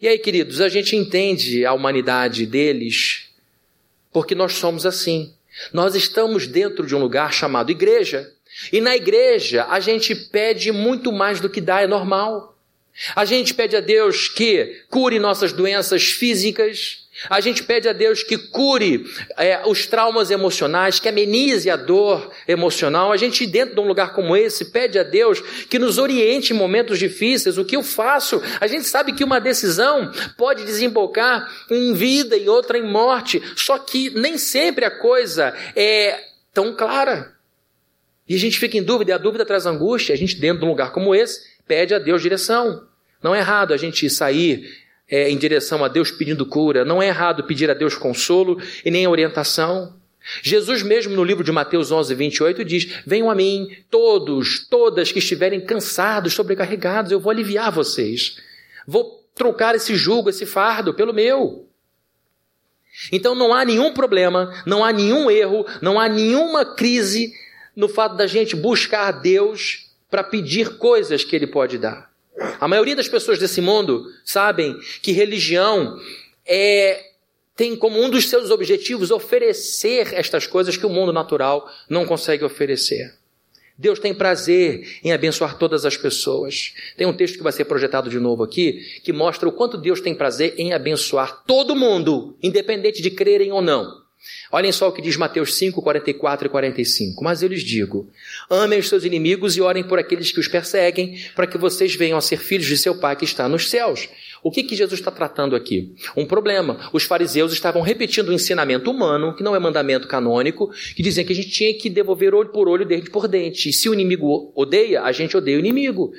E 0.00 0.06
aí, 0.06 0.18
queridos, 0.18 0.60
a 0.60 0.68
gente 0.68 0.94
entende 0.94 1.64
a 1.64 1.72
humanidade 1.72 2.46
deles 2.46 3.28
porque 4.12 4.34
nós 4.34 4.54
somos 4.54 4.86
assim. 4.86 5.34
Nós 5.72 5.94
estamos 5.94 6.46
dentro 6.46 6.86
de 6.86 6.94
um 6.94 7.00
lugar 7.00 7.32
chamado 7.32 7.70
igreja. 7.70 8.32
E 8.72 8.80
na 8.80 8.96
igreja 8.96 9.66
a 9.68 9.80
gente 9.80 10.14
pede 10.14 10.72
muito 10.72 11.12
mais 11.12 11.40
do 11.40 11.48
que 11.48 11.60
dá, 11.60 11.80
é 11.82 11.86
normal. 11.86 12.56
A 13.14 13.24
gente 13.24 13.54
pede 13.54 13.76
a 13.76 13.80
Deus 13.80 14.28
que 14.28 14.82
cure 14.90 15.18
nossas 15.18 15.52
doenças 15.52 16.04
físicas, 16.04 17.08
a 17.28 17.40
gente 17.40 17.64
pede 17.64 17.88
a 17.88 17.92
Deus 17.92 18.22
que 18.22 18.38
cure 18.38 19.04
é, 19.36 19.60
os 19.66 19.86
traumas 19.86 20.30
emocionais, 20.30 21.00
que 21.00 21.08
amenize 21.08 21.68
a 21.68 21.74
dor 21.74 22.30
emocional. 22.46 23.10
A 23.10 23.16
gente, 23.16 23.44
dentro 23.44 23.74
de 23.74 23.80
um 23.80 23.88
lugar 23.88 24.12
como 24.12 24.36
esse, 24.36 24.66
pede 24.66 24.98
a 24.98 25.02
Deus 25.02 25.40
que 25.68 25.80
nos 25.80 25.98
oriente 25.98 26.52
em 26.52 26.56
momentos 26.56 26.98
difíceis. 26.98 27.58
O 27.58 27.64
que 27.64 27.76
eu 27.76 27.82
faço? 27.82 28.40
A 28.60 28.68
gente 28.68 28.86
sabe 28.86 29.12
que 29.12 29.24
uma 29.24 29.40
decisão 29.40 30.12
pode 30.36 30.64
desembocar 30.64 31.50
em 31.70 31.92
vida 31.92 32.36
e 32.36 32.48
outra 32.48 32.78
em 32.78 32.88
morte. 32.88 33.42
Só 33.56 33.78
que 33.78 34.10
nem 34.10 34.38
sempre 34.38 34.84
a 34.84 34.90
coisa 34.90 35.52
é 35.74 36.20
tão 36.54 36.72
clara. 36.74 37.37
E 38.28 38.34
a 38.34 38.38
gente 38.38 38.58
fica 38.58 38.76
em 38.76 38.82
dúvida, 38.82 39.10
e 39.12 39.14
a 39.14 39.18
dúvida 39.18 39.44
traz 39.44 39.64
angústia. 39.64 40.14
A 40.14 40.18
gente, 40.18 40.36
dentro 40.36 40.60
de 40.60 40.64
um 40.66 40.68
lugar 40.68 40.92
como 40.92 41.14
esse, 41.14 41.40
pede 41.66 41.94
a 41.94 41.98
Deus 41.98 42.20
direção. 42.20 42.86
Não 43.22 43.34
é 43.34 43.38
errado 43.38 43.72
a 43.72 43.76
gente 43.76 44.08
sair 44.10 44.68
é, 45.08 45.30
em 45.30 45.38
direção 45.38 45.84
a 45.84 45.88
Deus 45.88 46.10
pedindo 46.10 46.44
cura. 46.44 46.84
Não 46.84 47.02
é 47.02 47.08
errado 47.08 47.44
pedir 47.44 47.70
a 47.70 47.74
Deus 47.74 47.94
consolo 47.94 48.60
e 48.84 48.90
nem 48.90 49.06
orientação. 49.06 49.96
Jesus 50.42 50.82
mesmo 50.82 51.14
no 51.16 51.24
livro 51.24 51.42
de 51.42 51.50
Mateus 51.50 51.90
11, 51.90 52.14
28 52.14 52.64
diz, 52.64 53.00
venham 53.06 53.30
a 53.30 53.34
mim 53.34 53.70
todos, 53.90 54.66
todas 54.68 55.10
que 55.10 55.20
estiverem 55.20 55.60
cansados, 55.60 56.34
sobrecarregados, 56.34 57.10
eu 57.10 57.20
vou 57.20 57.30
aliviar 57.30 57.72
vocês. 57.72 58.36
Vou 58.86 59.24
trocar 59.34 59.74
esse 59.74 59.94
jugo, 59.94 60.28
esse 60.28 60.44
fardo 60.44 60.92
pelo 60.92 61.14
meu. 61.14 61.66
Então 63.12 63.34
não 63.34 63.54
há 63.54 63.64
nenhum 63.64 63.92
problema, 63.92 64.52
não 64.66 64.84
há 64.84 64.92
nenhum 64.92 65.30
erro, 65.30 65.64
não 65.80 65.98
há 65.98 66.08
nenhuma 66.08 66.64
crise 66.64 67.32
no 67.78 67.88
fato 67.88 68.16
da 68.16 68.26
gente 68.26 68.56
buscar 68.56 69.12
Deus 69.12 69.86
para 70.10 70.24
pedir 70.24 70.78
coisas 70.78 71.22
que 71.22 71.36
Ele 71.36 71.46
pode 71.46 71.78
dar. 71.78 72.10
A 72.58 72.66
maioria 72.66 72.96
das 72.96 73.06
pessoas 73.06 73.38
desse 73.38 73.60
mundo 73.60 74.04
sabem 74.24 74.76
que 75.00 75.12
religião 75.12 75.96
é 76.44 77.04
tem 77.54 77.76
como 77.76 78.00
um 78.00 78.10
dos 78.10 78.28
seus 78.28 78.50
objetivos 78.50 79.12
oferecer 79.12 80.12
estas 80.12 80.44
coisas 80.44 80.76
que 80.76 80.86
o 80.86 80.90
mundo 80.90 81.12
natural 81.12 81.68
não 81.88 82.04
consegue 82.04 82.44
oferecer. 82.44 83.14
Deus 83.76 84.00
tem 84.00 84.12
prazer 84.12 84.98
em 85.04 85.12
abençoar 85.12 85.56
todas 85.56 85.84
as 85.84 85.96
pessoas. 85.96 86.74
Tem 86.96 87.06
um 87.06 87.12
texto 87.12 87.36
que 87.36 87.44
vai 87.44 87.52
ser 87.52 87.64
projetado 87.64 88.10
de 88.10 88.18
novo 88.18 88.42
aqui, 88.42 88.80
que 89.04 89.12
mostra 89.12 89.48
o 89.48 89.52
quanto 89.52 89.78
Deus 89.78 90.00
tem 90.00 90.16
prazer 90.16 90.54
em 90.58 90.72
abençoar 90.72 91.44
todo 91.46 91.76
mundo, 91.76 92.36
independente 92.42 93.00
de 93.00 93.10
crerem 93.10 93.52
ou 93.52 93.62
não. 93.62 94.07
Olhem 94.50 94.72
só 94.72 94.88
o 94.88 94.92
que 94.92 95.02
diz 95.02 95.16
Mateus 95.16 95.54
5, 95.54 95.80
44 95.80 96.46
e 96.46 96.50
45. 96.50 97.22
Mas 97.22 97.42
eu 97.42 97.48
lhes 97.48 97.62
digo: 97.62 98.10
amem 98.48 98.78
os 98.78 98.88
seus 98.88 99.04
inimigos 99.04 99.56
e 99.56 99.60
orem 99.60 99.84
por 99.84 99.98
aqueles 99.98 100.32
que 100.32 100.40
os 100.40 100.48
perseguem, 100.48 101.18
para 101.34 101.46
que 101.46 101.58
vocês 101.58 101.94
venham 101.94 102.18
a 102.18 102.20
ser 102.20 102.38
filhos 102.38 102.66
de 102.66 102.76
seu 102.76 102.94
Pai 102.94 103.16
que 103.16 103.24
está 103.24 103.48
nos 103.48 103.68
céus. 103.68 104.08
O 104.42 104.50
que, 104.50 104.62
que 104.62 104.76
Jesus 104.76 105.00
está 105.00 105.10
tratando 105.10 105.54
aqui? 105.54 105.94
Um 106.16 106.24
problema. 106.24 106.90
Os 106.92 107.04
fariseus 107.04 107.52
estavam 107.52 107.82
repetindo 107.82 108.30
um 108.30 108.32
ensinamento 108.32 108.90
humano, 108.90 109.34
que 109.34 109.42
não 109.42 109.54
é 109.54 109.58
mandamento 109.58 110.08
canônico, 110.08 110.70
que 110.94 111.02
dizia 111.02 111.24
que 111.24 111.32
a 111.32 111.36
gente 111.36 111.50
tinha 111.50 111.74
que 111.74 111.90
devolver 111.90 112.34
olho 112.34 112.50
por 112.50 112.68
olho, 112.68 112.86
dente 112.86 113.10
por 113.10 113.28
dente. 113.28 113.68
E 113.68 113.72
se 113.72 113.88
o 113.88 113.94
inimigo 113.94 114.52
odeia, 114.54 115.02
a 115.02 115.12
gente 115.12 115.36
odeia 115.36 115.56
o 115.56 115.60
inimigo. 115.60 116.12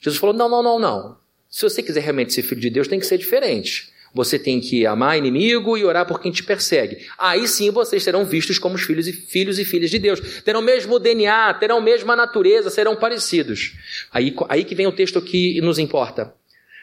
Jesus 0.00 0.20
falou: 0.20 0.34
não, 0.34 0.48
não, 0.48 0.62
não, 0.62 0.78
não. 0.78 1.16
Se 1.48 1.62
você 1.62 1.82
quiser 1.82 2.02
realmente 2.02 2.32
ser 2.32 2.42
filho 2.42 2.60
de 2.60 2.70
Deus, 2.70 2.88
tem 2.88 3.00
que 3.00 3.06
ser 3.06 3.16
diferente. 3.16 3.90
Você 4.14 4.38
tem 4.38 4.60
que 4.60 4.86
amar 4.86 5.18
inimigo 5.18 5.76
e 5.76 5.84
orar 5.84 6.06
por 6.06 6.20
quem 6.20 6.32
te 6.32 6.42
persegue. 6.42 7.06
Aí 7.18 7.46
sim 7.46 7.70
vocês 7.70 8.02
serão 8.02 8.24
vistos 8.24 8.58
como 8.58 8.74
os 8.74 8.82
filhos 8.82 9.06
e 9.06 9.12
filhos 9.12 9.58
e 9.58 9.64
filhas 9.64 9.90
de 9.90 9.98
Deus. 9.98 10.20
Terão 10.42 10.60
o 10.60 10.62
mesmo 10.62 10.98
DNA, 10.98 11.54
terão 11.54 11.78
a 11.78 11.80
mesma 11.80 12.16
natureza, 12.16 12.70
serão 12.70 12.96
parecidos. 12.96 13.74
Aí, 14.12 14.34
aí 14.48 14.64
que 14.64 14.74
vem 14.74 14.86
o 14.86 14.92
texto 14.92 15.20
que 15.20 15.60
nos 15.60 15.78
importa. 15.78 16.34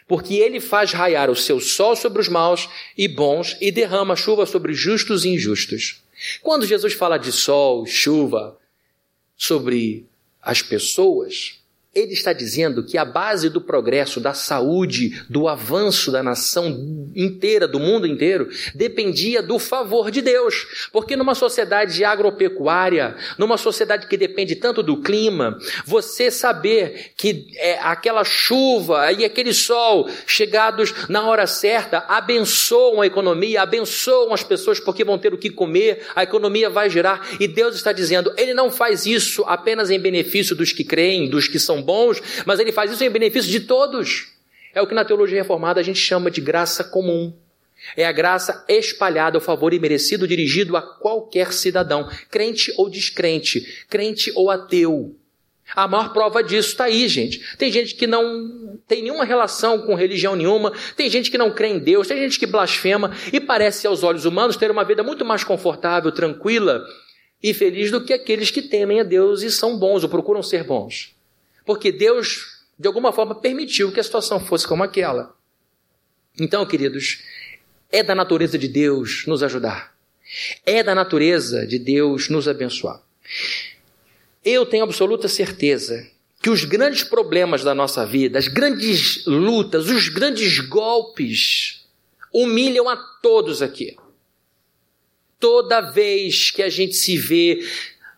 Porque 0.08 0.36
ele 0.36 0.60
faz 0.60 0.92
raiar 0.92 1.30
o 1.30 1.36
seu 1.36 1.60
sol 1.60 1.96
sobre 1.96 2.22
os 2.22 2.28
maus 2.28 2.70
e 2.98 3.08
bons 3.08 3.58
e 3.60 3.72
derrama 3.72 4.16
chuva 4.16 4.46
sobre 4.46 4.74
justos 4.74 5.26
e 5.26 5.30
injustos. 5.30 6.04
Quando 6.42 6.66
Jesus 6.66 6.94
fala 6.94 7.18
de 7.18 7.32
sol, 7.32 7.86
chuva 7.86 8.58
sobre 9.36 10.06
as 10.42 10.62
pessoas, 10.62 11.60
ele 11.96 12.12
está 12.12 12.34
dizendo 12.34 12.84
que 12.84 12.98
a 12.98 13.06
base 13.06 13.50
do 13.50 13.62
progresso, 13.62 14.20
da 14.20 14.34
saúde, 14.34 15.24
do 15.30 15.48
avanço 15.48 16.12
da 16.12 16.22
nação 16.22 17.10
inteira, 17.16 17.66
do 17.66 17.80
mundo 17.80 18.06
inteiro, 18.06 18.50
dependia 18.76 19.42
do 19.42 19.58
favor 19.58 20.12
de 20.12 20.22
Deus. 20.22 20.90
Porque 20.92 21.16
numa 21.16 21.34
sociedade 21.34 22.04
agropecuária, 22.04 23.16
numa 23.38 23.58
sociedade 23.58 24.08
que 24.08 24.18
depende 24.18 24.58
tanto 24.58 24.84
do 24.84 24.98
clima, 24.98 25.58
você 25.86 26.30
saber 26.30 27.14
que 27.16 27.48
é, 27.56 27.80
aquela 27.80 28.26
chuva 28.26 29.14
e 29.14 29.24
aquele 29.24 29.54
sol 29.54 30.10
chegados 30.28 30.94
na 31.08 31.26
hora 31.26 31.48
certa 31.48 32.00
abençoam 32.10 33.02
a 33.02 33.08
economia, 33.08 33.62
abençoam 33.62 34.34
as 34.34 34.44
pessoas 34.44 34.82
porque 34.82 35.06
vão 35.06 35.18
ter 35.18 35.34
o 35.34 35.38
que 35.38 35.50
comer, 35.50 36.06
a 36.14 36.24
economia 36.24 36.70
vai 36.70 36.90
girar. 36.90 37.26
E 37.40 37.48
Deus 37.48 37.76
está 37.76 37.94
dizendo, 37.94 38.34
Ele 38.38 38.54
não 38.54 38.70
faz 38.70 39.06
isso 39.06 39.46
apenas 39.48 39.90
em 39.90 40.00
benefício 40.00 40.54
dos 40.54 40.74
que 40.74 40.84
creem, 40.84 41.30
dos 41.30 41.48
que 41.48 41.58
são 41.58 41.85
bons, 41.86 42.22
mas 42.46 42.60
ele 42.60 42.72
faz 42.72 42.92
isso 42.92 43.04
em 43.04 43.10
benefício 43.10 43.52
de 43.52 43.62
todos. 43.62 44.34
É 44.74 44.82
o 44.82 44.88
que 44.88 44.94
na 44.94 45.06
teologia 45.06 45.38
reformada 45.38 45.80
a 45.80 45.84
gente 45.84 46.00
chama 46.00 46.30
de 46.30 46.42
graça 46.42 46.84
comum. 46.84 47.34
É 47.96 48.06
a 48.06 48.12
graça 48.12 48.66
espalhada, 48.68 49.38
o 49.38 49.42
favor 49.42 49.74
imerecido 49.74 50.28
dirigido 50.28 50.76
a 50.76 50.82
qualquer 50.82 51.54
cidadão, 51.54 52.10
crente 52.30 52.74
ou 52.78 52.90
descrente, 52.90 53.86
crente 53.90 54.32
ou 54.36 54.50
ateu. 54.50 55.16
A 55.74 55.88
maior 55.88 56.14
prova 56.14 56.44
disso 56.44 56.70
está 56.70 56.86
aí, 56.86 57.08
gente. 57.08 57.58
Tem 57.58 57.72
gente 57.72 57.96
que 57.96 58.06
não 58.06 58.80
tem 58.88 59.02
nenhuma 59.02 59.26
relação 59.26 59.82
com 59.82 59.96
religião 59.96 60.36
nenhuma, 60.36 60.72
tem 60.96 61.10
gente 61.10 61.32
que 61.32 61.38
não 61.38 61.52
crê 61.52 61.70
em 61.70 61.80
Deus, 61.80 62.08
tem 62.08 62.18
gente 62.18 62.38
que 62.38 62.46
blasfema 62.46 63.12
e 63.34 63.40
parece 63.40 63.88
aos 63.88 64.04
olhos 64.04 64.26
humanos 64.26 64.58
ter 64.58 64.70
uma 64.70 64.84
vida 64.84 65.02
muito 65.02 65.26
mais 65.26 65.44
confortável, 65.44 66.12
tranquila 66.12 66.84
e 67.42 67.54
feliz 67.54 67.90
do 67.90 68.04
que 68.04 68.14
aqueles 68.14 68.52
que 68.52 68.62
temem 68.62 69.00
a 69.00 69.04
Deus 69.04 69.42
e 69.42 69.50
são 69.50 69.78
bons 69.78 70.04
ou 70.04 70.10
procuram 70.10 70.44
ser 70.44 70.64
bons. 70.64 71.15
Porque 71.66 71.92
Deus, 71.92 72.64
de 72.78 72.88
alguma 72.88 73.12
forma, 73.12 73.36
permitiu 73.36 73.92
que 73.92 74.00
a 74.00 74.04
situação 74.04 74.40
fosse 74.40 74.68
como 74.68 74.84
aquela. 74.84 75.36
Então, 76.40 76.66
queridos, 76.66 77.24
é 77.92 78.04
da 78.04 78.14
natureza 78.14 78.58
de 78.58 78.68
Deus 78.68 79.26
nos 79.26 79.42
ajudar. 79.42 79.96
É 80.66 80.84
da 80.84 80.94
natureza 80.94 81.66
de 81.66 81.80
Deus 81.80 82.30
nos 82.30 82.48
abençoar. 82.48 83.02
Eu 84.44 84.66
tenho 84.66 84.84
absoluta 84.84 85.28
certeza 85.28 86.08
que 86.42 86.50
os 86.50 86.64
grandes 86.64 87.04
problemas 87.04 87.64
da 87.64 87.74
nossa 87.74 88.06
vida, 88.06 88.38
as 88.38 88.48
grandes 88.48 89.26
lutas, 89.26 89.90
os 89.90 90.10
grandes 90.10 90.60
golpes, 90.60 91.88
humilham 92.32 92.88
a 92.88 92.96
todos 92.96 93.62
aqui. 93.62 93.96
Toda 95.40 95.82
vez 95.82 96.52
que 96.52 96.62
a 96.62 96.70
gente 96.70 96.94
se 96.94 97.18
vê 97.18 97.66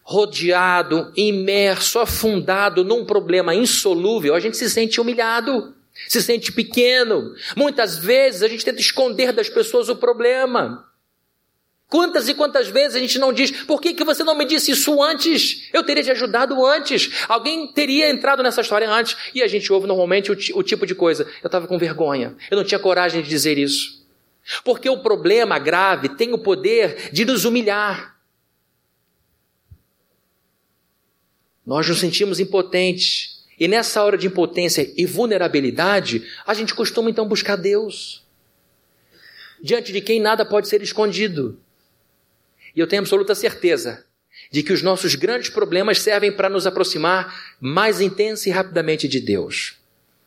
rodeado, 0.10 1.12
imerso, 1.18 2.00
afundado 2.00 2.86
num 2.86 3.04
problema 3.04 3.54
insolúvel, 3.54 4.34
a 4.34 4.40
gente 4.40 4.56
se 4.56 4.70
sente 4.70 5.02
humilhado, 5.02 5.76
se 6.08 6.22
sente 6.22 6.50
pequeno. 6.54 7.34
Muitas 7.58 7.98
vezes 7.98 8.42
a 8.42 8.48
gente 8.48 8.64
tenta 8.64 8.80
esconder 8.80 9.34
das 9.34 9.50
pessoas 9.50 9.90
o 9.90 9.98
problema. 9.98 10.90
Quantas 11.90 12.30
e 12.30 12.34
quantas 12.34 12.70
vezes 12.70 12.96
a 12.96 13.00
gente 13.00 13.20
não 13.20 13.34
diz, 13.34 13.52
por 13.66 13.82
que, 13.82 13.94
que 13.94 14.06
você 14.06 14.24
não 14.24 14.34
me 14.34 14.46
disse 14.46 14.72
isso 14.72 15.04
antes? 15.04 15.68
Eu 15.74 15.84
teria 15.84 16.04
te 16.04 16.12
ajudado 16.12 16.66
antes. 16.66 17.26
Alguém 17.28 17.68
teria 17.74 18.10
entrado 18.10 18.42
nessa 18.42 18.62
história 18.62 18.90
antes. 18.90 19.18
E 19.36 19.44
a 19.44 19.48
gente 19.48 19.72
ouve 19.74 19.88
normalmente 19.88 20.32
o, 20.32 20.38
o 20.58 20.64
tipo 20.64 20.86
de 20.86 20.96
coisa. 20.96 21.24
Eu 21.44 21.48
estava 21.48 21.68
com 21.68 21.78
vergonha. 21.78 22.34
Eu 22.50 22.56
não 22.56 22.64
tinha 22.64 22.80
coragem 22.80 23.22
de 23.22 23.28
dizer 23.28 23.58
isso. 23.58 24.06
Porque 24.64 24.90
o 24.90 25.00
problema 25.00 25.60
grave 25.60 26.10
tem 26.10 26.34
o 26.34 26.38
poder 26.38 27.10
de 27.12 27.26
nos 27.26 27.44
humilhar. 27.44 28.17
Nós 31.68 31.86
nos 31.90 32.00
sentimos 32.00 32.40
impotentes. 32.40 33.44
E 33.60 33.68
nessa 33.68 34.02
hora 34.02 34.18
de 34.18 34.28
impotência 34.28 34.90
e 34.96 35.06
vulnerabilidade, 35.06 36.26
a 36.46 36.54
gente 36.54 36.74
costuma 36.74 37.10
então 37.10 37.28
buscar 37.28 37.58
Deus. 37.58 38.24
Diante 39.62 39.92
de 39.92 40.00
quem 40.00 40.22
nada 40.22 40.46
pode 40.46 40.70
ser 40.70 40.82
escondido. 40.82 41.60
E 42.74 42.80
eu 42.80 42.88
tenho 42.88 43.02
absoluta 43.02 43.36
certeza 43.36 44.06
de 44.50 44.64
que 44.64 44.72
os 44.72 44.82
nossos 44.82 45.16
grandes 45.16 45.50
problemas 45.50 46.00
servem 46.00 46.32
para 46.32 46.48
nos 46.48 46.66
aproximar 46.66 47.56
mais 47.60 48.00
intensa 48.00 48.48
e 48.48 48.52
rapidamente 48.52 49.08
de 49.08 49.20
Deus. 49.20 49.76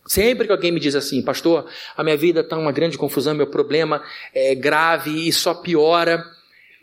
Sempre 0.06 0.46
que 0.46 0.52
alguém 0.52 0.72
me 0.72 0.80
diz 0.80 0.94
assim, 0.94 1.22
pastor, 1.22 1.70
a 1.96 2.02
minha 2.02 2.16
vida 2.16 2.40
está 2.40 2.58
uma 2.58 2.72
grande 2.72 2.98
confusão, 2.98 3.32
meu 3.32 3.46
problema 3.46 4.02
é 4.34 4.54
grave 4.54 5.28
e 5.28 5.32
só 5.32 5.54
piora. 5.54 6.22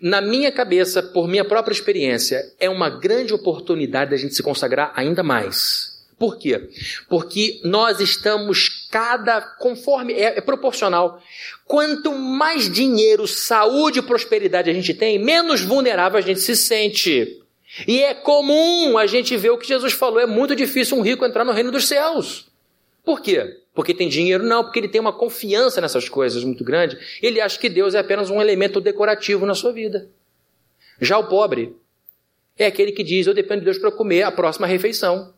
Na 0.01 0.21
minha 0.21 0.51
cabeça, 0.51 1.01
por 1.01 1.27
minha 1.27 1.43
própria 1.43 1.73
experiência, 1.73 2.53
é 2.59 2.69
uma 2.69 2.89
grande 2.89 3.33
oportunidade 3.33 4.11
da 4.11 4.17
gente 4.17 4.35
se 4.35 4.43
consagrar 4.43 4.91
ainda 4.95 5.23
mais. 5.23 5.97
Por 6.17 6.37
quê? 6.37 6.69
Porque 7.07 7.61
nós 7.63 7.99
estamos 7.99 8.87
cada 8.91 9.39
conforme 9.39 10.13
é, 10.13 10.37
é, 10.37 10.41
proporcional. 10.41 11.21
Quanto 11.65 12.11
mais 12.11 12.71
dinheiro, 12.71 13.27
saúde 13.27 13.99
e 13.99 14.01
prosperidade 14.01 14.69
a 14.69 14.73
gente 14.73 14.93
tem, 14.93 15.19
menos 15.19 15.61
vulnerável 15.61 16.17
a 16.17 16.21
gente 16.21 16.39
se 16.39 16.55
sente. 16.55 17.39
E 17.87 18.01
é 18.01 18.15
comum 18.15 18.97
a 18.97 19.05
gente 19.05 19.37
ver 19.37 19.51
o 19.51 19.57
que 19.57 19.67
Jesus 19.67 19.93
falou: 19.93 20.19
é 20.19 20.25
muito 20.25 20.55
difícil 20.55 20.97
um 20.97 21.01
rico 21.01 21.25
entrar 21.25 21.45
no 21.45 21.51
reino 21.51 21.71
dos 21.71 21.87
céus. 21.87 22.47
Por 23.05 23.21
quê? 23.21 23.57
Porque 23.77 23.93
tem 23.93 24.09
dinheiro? 24.09 24.43
Não, 24.43 24.63
porque 24.63 24.79
ele 24.79 24.87
tem 24.87 24.99
uma 24.99 25.13
confiança 25.13 25.79
nessas 25.79 26.09
coisas 26.09 26.43
muito 26.43 26.63
grande. 26.63 26.97
Ele 27.21 27.39
acha 27.39 27.59
que 27.59 27.69
Deus 27.69 27.93
é 27.93 27.99
apenas 27.99 28.31
um 28.31 28.41
elemento 28.41 28.81
decorativo 28.81 29.45
na 29.45 29.53
sua 29.53 29.71
vida. 29.71 30.09
Já 30.99 31.15
o 31.19 31.27
pobre 31.27 31.77
é 32.57 32.65
aquele 32.65 32.91
que 32.91 33.03
diz: 33.03 33.27
Eu 33.27 33.35
dependo 33.35 33.59
de 33.59 33.65
Deus 33.65 33.77
para 33.77 33.91
comer 33.91 34.23
a 34.23 34.31
próxima 34.31 34.65
refeição. 34.65 35.31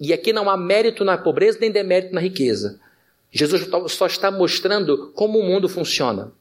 E 0.00 0.12
aqui 0.12 0.32
não 0.32 0.50
há 0.50 0.56
mérito 0.56 1.04
na 1.04 1.16
pobreza 1.16 1.60
nem 1.60 1.70
demérito 1.70 2.12
na 2.12 2.20
riqueza. 2.20 2.80
Jesus 3.30 3.68
só 3.92 4.08
está 4.08 4.28
mostrando 4.28 5.12
como 5.14 5.38
o 5.38 5.44
mundo 5.44 5.68
funciona. 5.68 6.32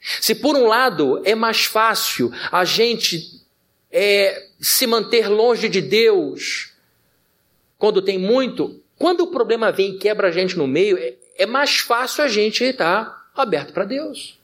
Se 0.00 0.34
por 0.34 0.56
um 0.56 0.64
lado 0.64 1.20
é 1.22 1.34
mais 1.34 1.66
fácil 1.66 2.32
a 2.50 2.64
gente 2.64 3.42
é, 3.92 4.42
se 4.58 4.86
manter 4.86 5.28
longe 5.28 5.68
de 5.68 5.82
Deus 5.82 6.72
quando 7.76 8.00
tem 8.00 8.16
muito, 8.16 8.80
quando 8.98 9.22
o 9.22 9.26
problema 9.28 9.70
vem 9.70 9.94
e 9.94 9.98
quebra 9.98 10.28
a 10.28 10.30
gente 10.30 10.56
no 10.56 10.66
meio, 10.66 10.96
é, 10.98 11.14
é 11.38 11.46
mais 11.46 11.78
fácil 11.78 12.24
a 12.24 12.28
gente 12.28 12.64
estar 12.64 13.30
aberto 13.34 13.72
para 13.72 13.84
Deus. 13.84 14.38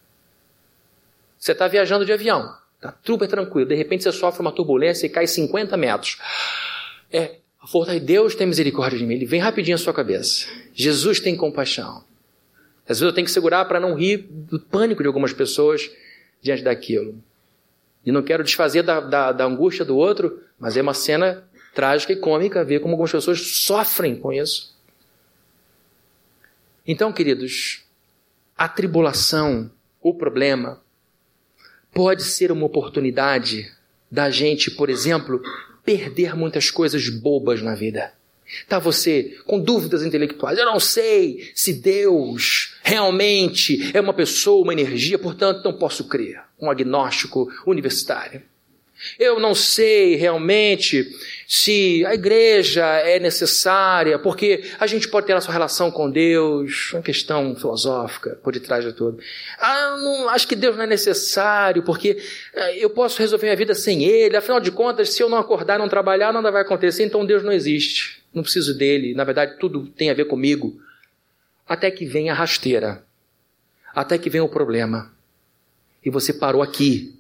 Você 1.39 1.53
está 1.53 1.67
viajando 1.67 2.05
de 2.05 2.13
avião, 2.13 2.55
está 2.77 2.95
super 3.05 3.27
tranquilo, 3.27 3.69
de 3.69 3.75
repente 3.75 4.05
você 4.05 4.13
sofre 4.13 4.41
uma 4.41 4.53
turbulência 4.53 5.07
e 5.07 5.09
cai 5.09 5.27
50 5.27 5.77
metros. 5.77 6.19
É, 7.11 7.37
a 7.61 7.67
força 7.67 7.93
de 7.93 8.01
Deus 8.01 8.35
tem 8.35 8.47
misericórdia 8.47 8.99
de 8.99 9.07
mim. 9.07 9.15
Ele 9.15 9.25
vem 9.25 9.41
rapidinho 9.41 9.77
à 9.77 9.79
sua 9.79 9.95
cabeça. 9.95 10.47
Jesus 10.75 11.21
tem 11.21 11.37
compaixão. 11.37 12.05
Às 12.83 12.99
vezes 12.99 13.03
eu 13.03 13.13
tenho 13.13 13.25
que 13.25 13.33
segurar 13.33 13.65
para 13.67 13.79
não 13.79 13.95
rir 13.95 14.27
do 14.29 14.59
pânico 14.59 15.03
de 15.03 15.07
algumas 15.07 15.33
pessoas 15.33 15.91
diante 16.43 16.63
daquilo. 16.63 17.15
E 18.05 18.11
não 18.11 18.23
quero 18.23 18.43
desfazer 18.43 18.83
da, 18.83 18.99
da, 18.99 19.33
da 19.33 19.45
angústia 19.45 19.85
do 19.85 19.97
outro, 19.97 20.43
mas 20.59 20.77
é 20.77 20.83
uma 20.83 20.93
cena 20.93 21.45
trágica 21.75 22.13
e 22.13 22.17
cômica 22.17 22.65
ver 22.65 22.81
como 22.81 22.93
algumas 22.93 23.13
pessoas 23.13 23.41
sofrem 23.41 24.17
com 24.17 24.33
isso. 24.33 24.73
Então, 26.87 27.13
queridos, 27.13 27.85
a 28.57 28.69
tribulação, 28.69 29.71
o 30.01 30.15
problema, 30.15 30.83
pode 31.93 32.25
ser 32.25 32.51
uma 32.51 32.67
oportunidade 32.67 33.73
da 34.11 34.31
gente, 34.31 34.71
por 34.71 34.91
exemplo, 34.91 35.41
perder 35.85 36.37
muitas 36.37 36.71
coisas 36.71 37.09
bobas 37.09 37.63
na 37.63 37.75
vida. 37.75 38.13
Tá 38.69 38.79
você 38.79 39.39
com 39.47 39.59
dúvidas 39.59 40.03
intelectuais. 40.03 40.59
Eu 40.59 40.67
não 40.67 40.79
sei 40.79 41.51
se 41.55 41.73
Deus 41.73 42.77
realmente 42.83 43.91
é 43.97 44.01
uma 44.01 44.13
pessoa, 44.13 44.63
uma 44.63 44.73
energia, 44.73 45.19
portanto 45.19 45.65
não 45.65 45.73
posso 45.73 46.05
crer. 46.09 46.43
Um 46.61 46.71
agnóstico 46.71 47.51
universitário. 47.67 48.43
Eu 49.19 49.41
não 49.41 49.55
sei 49.55 50.17
realmente 50.17 51.11
se 51.47 52.05
a 52.07 52.15
igreja 52.15 52.85
é 52.85 53.19
necessária, 53.19 54.19
porque 54.19 54.65
a 54.79 54.87
gente 54.87 55.09
pode 55.09 55.27
ter 55.27 55.35
a 55.35 55.41
sua 55.41 55.53
relação 55.53 55.91
com 55.91 56.11
Deus, 56.11 56.93
uma 56.93 57.03
questão 57.03 57.55
filosófica 57.55 58.39
por 58.43 58.53
detrás 58.53 58.85
de 58.85 58.93
tudo. 58.93 59.19
Ah, 59.59 59.97
não, 60.01 60.29
acho 60.31 60.49
que 60.49 60.57
Deus 60.57 60.77
não 60.77 60.85
é 60.85 60.87
necessário, 60.87 61.83
porque 61.83 62.17
eh, 62.55 62.79
eu 62.79 62.91
posso 62.91 63.19
resolver 63.19 63.47
minha 63.47 63.57
vida 63.57 63.75
sem 63.75 64.05
Ele. 64.05 64.37
Afinal 64.37 64.61
de 64.61 64.71
contas, 64.71 65.11
se 65.11 65.23
eu 65.23 65.29
não 65.29 65.39
acordar, 65.39 65.79
não 65.79 65.89
trabalhar, 65.89 66.33
nada 66.33 66.51
vai 66.51 66.63
acontecer, 66.63 67.05
então 67.05 67.27
Deus 67.27 67.43
não 67.43 67.53
existe. 67.53 68.23
Não 68.33 68.43
preciso 68.43 68.77
dele. 68.77 69.15
Na 69.15 69.25
verdade, 69.25 69.59
tudo 69.59 69.87
tem 69.87 70.11
a 70.11 70.15
ver 70.15 70.25
comigo. 70.25 70.81
Até 71.69 71.91
que 71.91 72.07
vem 72.07 72.31
a 72.31 72.35
rasteira. 72.35 73.05
Até 73.95 74.17
que 74.17 74.31
vem 74.31 74.41
o 74.41 74.49
problema. 74.49 75.13
E 76.05 76.11
você 76.11 76.33
parou 76.33 76.63
aqui 76.63 77.15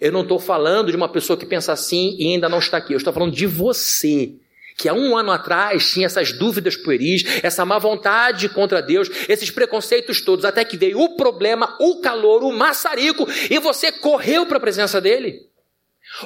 eu 0.00 0.12
não 0.12 0.22
estou 0.22 0.38
falando 0.38 0.90
de 0.90 0.96
uma 0.96 1.08
pessoa 1.08 1.36
que 1.36 1.46
pensa 1.46 1.72
assim 1.72 2.16
e 2.18 2.32
ainda 2.32 2.48
não 2.48 2.58
está 2.58 2.78
aqui. 2.78 2.92
Eu 2.92 2.98
estou 2.98 3.12
falando 3.12 3.34
de 3.34 3.46
você, 3.46 4.34
que 4.76 4.88
há 4.88 4.94
um 4.94 5.16
ano 5.16 5.30
atrás 5.30 5.90
tinha 5.92 6.06
essas 6.06 6.32
dúvidas 6.32 6.76
pueris, 6.76 7.24
essa 7.42 7.64
má 7.64 7.78
vontade 7.78 8.48
contra 8.48 8.80
Deus, 8.80 9.08
esses 9.28 9.50
preconceitos 9.50 10.20
todos, 10.20 10.44
até 10.44 10.64
que 10.64 10.76
veio 10.76 11.00
o 11.00 11.16
problema, 11.16 11.76
o 11.78 12.00
calor, 12.00 12.42
o 12.42 12.52
maçarico, 12.52 13.26
e 13.50 13.58
você 13.58 13.92
correu 13.92 14.46
para 14.46 14.56
a 14.56 14.60
presença 14.60 15.00
dele. 15.00 15.40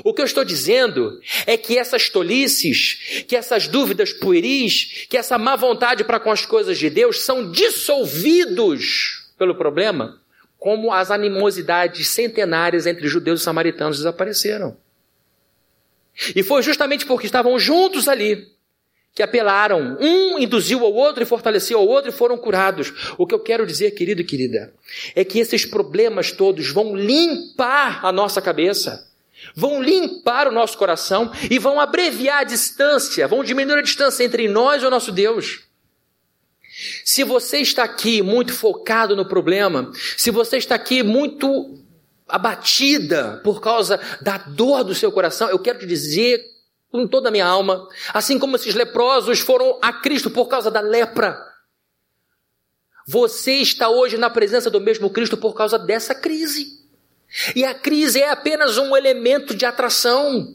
O 0.04 0.12
que 0.12 0.20
eu 0.20 0.26
estou 0.26 0.44
dizendo 0.44 1.20
é 1.46 1.56
que 1.56 1.78
essas 1.78 2.08
tolices, 2.08 3.24
que 3.26 3.36
essas 3.36 3.68
dúvidas 3.68 4.12
pueris, 4.12 5.06
que 5.08 5.16
essa 5.16 5.38
má 5.38 5.56
vontade 5.56 6.04
para 6.04 6.20
com 6.20 6.30
as 6.30 6.44
coisas 6.44 6.78
de 6.78 6.90
Deus 6.90 7.20
são 7.20 7.50
dissolvidos 7.50 9.32
pelo 9.38 9.54
problema 9.54 10.20
como 10.58 10.92
as 10.92 11.10
animosidades 11.10 12.08
centenárias 12.08 12.86
entre 12.86 13.06
judeus 13.06 13.40
e 13.40 13.44
samaritanos 13.44 13.98
desapareceram. 13.98 14.76
E 16.34 16.42
foi 16.42 16.62
justamente 16.62 17.06
porque 17.06 17.26
estavam 17.26 17.58
juntos 17.58 18.08
ali 18.08 18.48
que 19.14 19.22
apelaram. 19.22 19.96
Um 20.00 20.38
induziu 20.38 20.84
ao 20.84 20.92
outro 20.92 21.22
e 21.22 21.26
fortaleceu 21.26 21.78
ao 21.78 21.86
outro 21.86 22.10
e 22.10 22.12
foram 22.12 22.36
curados. 22.36 23.14
O 23.16 23.26
que 23.26 23.34
eu 23.34 23.40
quero 23.40 23.66
dizer, 23.66 23.92
querido 23.92 24.20
e 24.20 24.24
querida, 24.24 24.72
é 25.14 25.24
que 25.24 25.38
esses 25.38 25.64
problemas 25.64 26.32
todos 26.32 26.70
vão 26.70 26.96
limpar 26.96 28.04
a 28.04 28.10
nossa 28.10 28.42
cabeça, 28.42 29.08
vão 29.54 29.80
limpar 29.80 30.48
o 30.48 30.52
nosso 30.52 30.76
coração 30.76 31.32
e 31.48 31.58
vão 31.58 31.80
abreviar 31.80 32.40
a 32.40 32.44
distância, 32.44 33.28
vão 33.28 33.44
diminuir 33.44 33.78
a 33.78 33.82
distância 33.82 34.24
entre 34.24 34.48
nós 34.48 34.82
e 34.82 34.86
o 34.86 34.90
nosso 34.90 35.12
Deus. 35.12 35.67
Se 37.04 37.24
você 37.24 37.58
está 37.58 37.82
aqui 37.82 38.22
muito 38.22 38.52
focado 38.52 39.16
no 39.16 39.26
problema, 39.26 39.90
se 40.16 40.30
você 40.30 40.58
está 40.58 40.76
aqui 40.76 41.02
muito 41.02 41.76
abatida 42.28 43.40
por 43.42 43.60
causa 43.60 43.98
da 44.20 44.38
dor 44.38 44.84
do 44.84 44.94
seu 44.94 45.10
coração, 45.10 45.48
eu 45.48 45.58
quero 45.58 45.80
te 45.80 45.86
dizer 45.86 46.40
com 46.90 47.06
toda 47.06 47.28
a 47.28 47.32
minha 47.32 47.46
alma, 47.46 47.88
assim 48.14 48.38
como 48.38 48.56
esses 48.56 48.74
leprosos 48.74 49.40
foram 49.40 49.78
a 49.82 49.92
Cristo 49.92 50.30
por 50.30 50.46
causa 50.46 50.70
da 50.70 50.80
lepra, 50.80 51.36
você 53.06 53.54
está 53.54 53.88
hoje 53.88 54.16
na 54.16 54.30
presença 54.30 54.70
do 54.70 54.80
mesmo 54.80 55.10
Cristo 55.10 55.36
por 55.36 55.54
causa 55.54 55.78
dessa 55.78 56.14
crise. 56.14 56.78
E 57.56 57.64
a 57.64 57.74
crise 57.74 58.20
é 58.20 58.30
apenas 58.30 58.78
um 58.78 58.96
elemento 58.96 59.54
de 59.54 59.66
atração. 59.66 60.54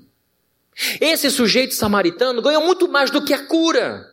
Esse 1.02 1.30
sujeito 1.30 1.74
samaritano 1.74 2.42
ganhou 2.42 2.64
muito 2.64 2.88
mais 2.88 3.12
do 3.12 3.26
que 3.26 3.34
a 3.34 3.46
cura 3.46 4.13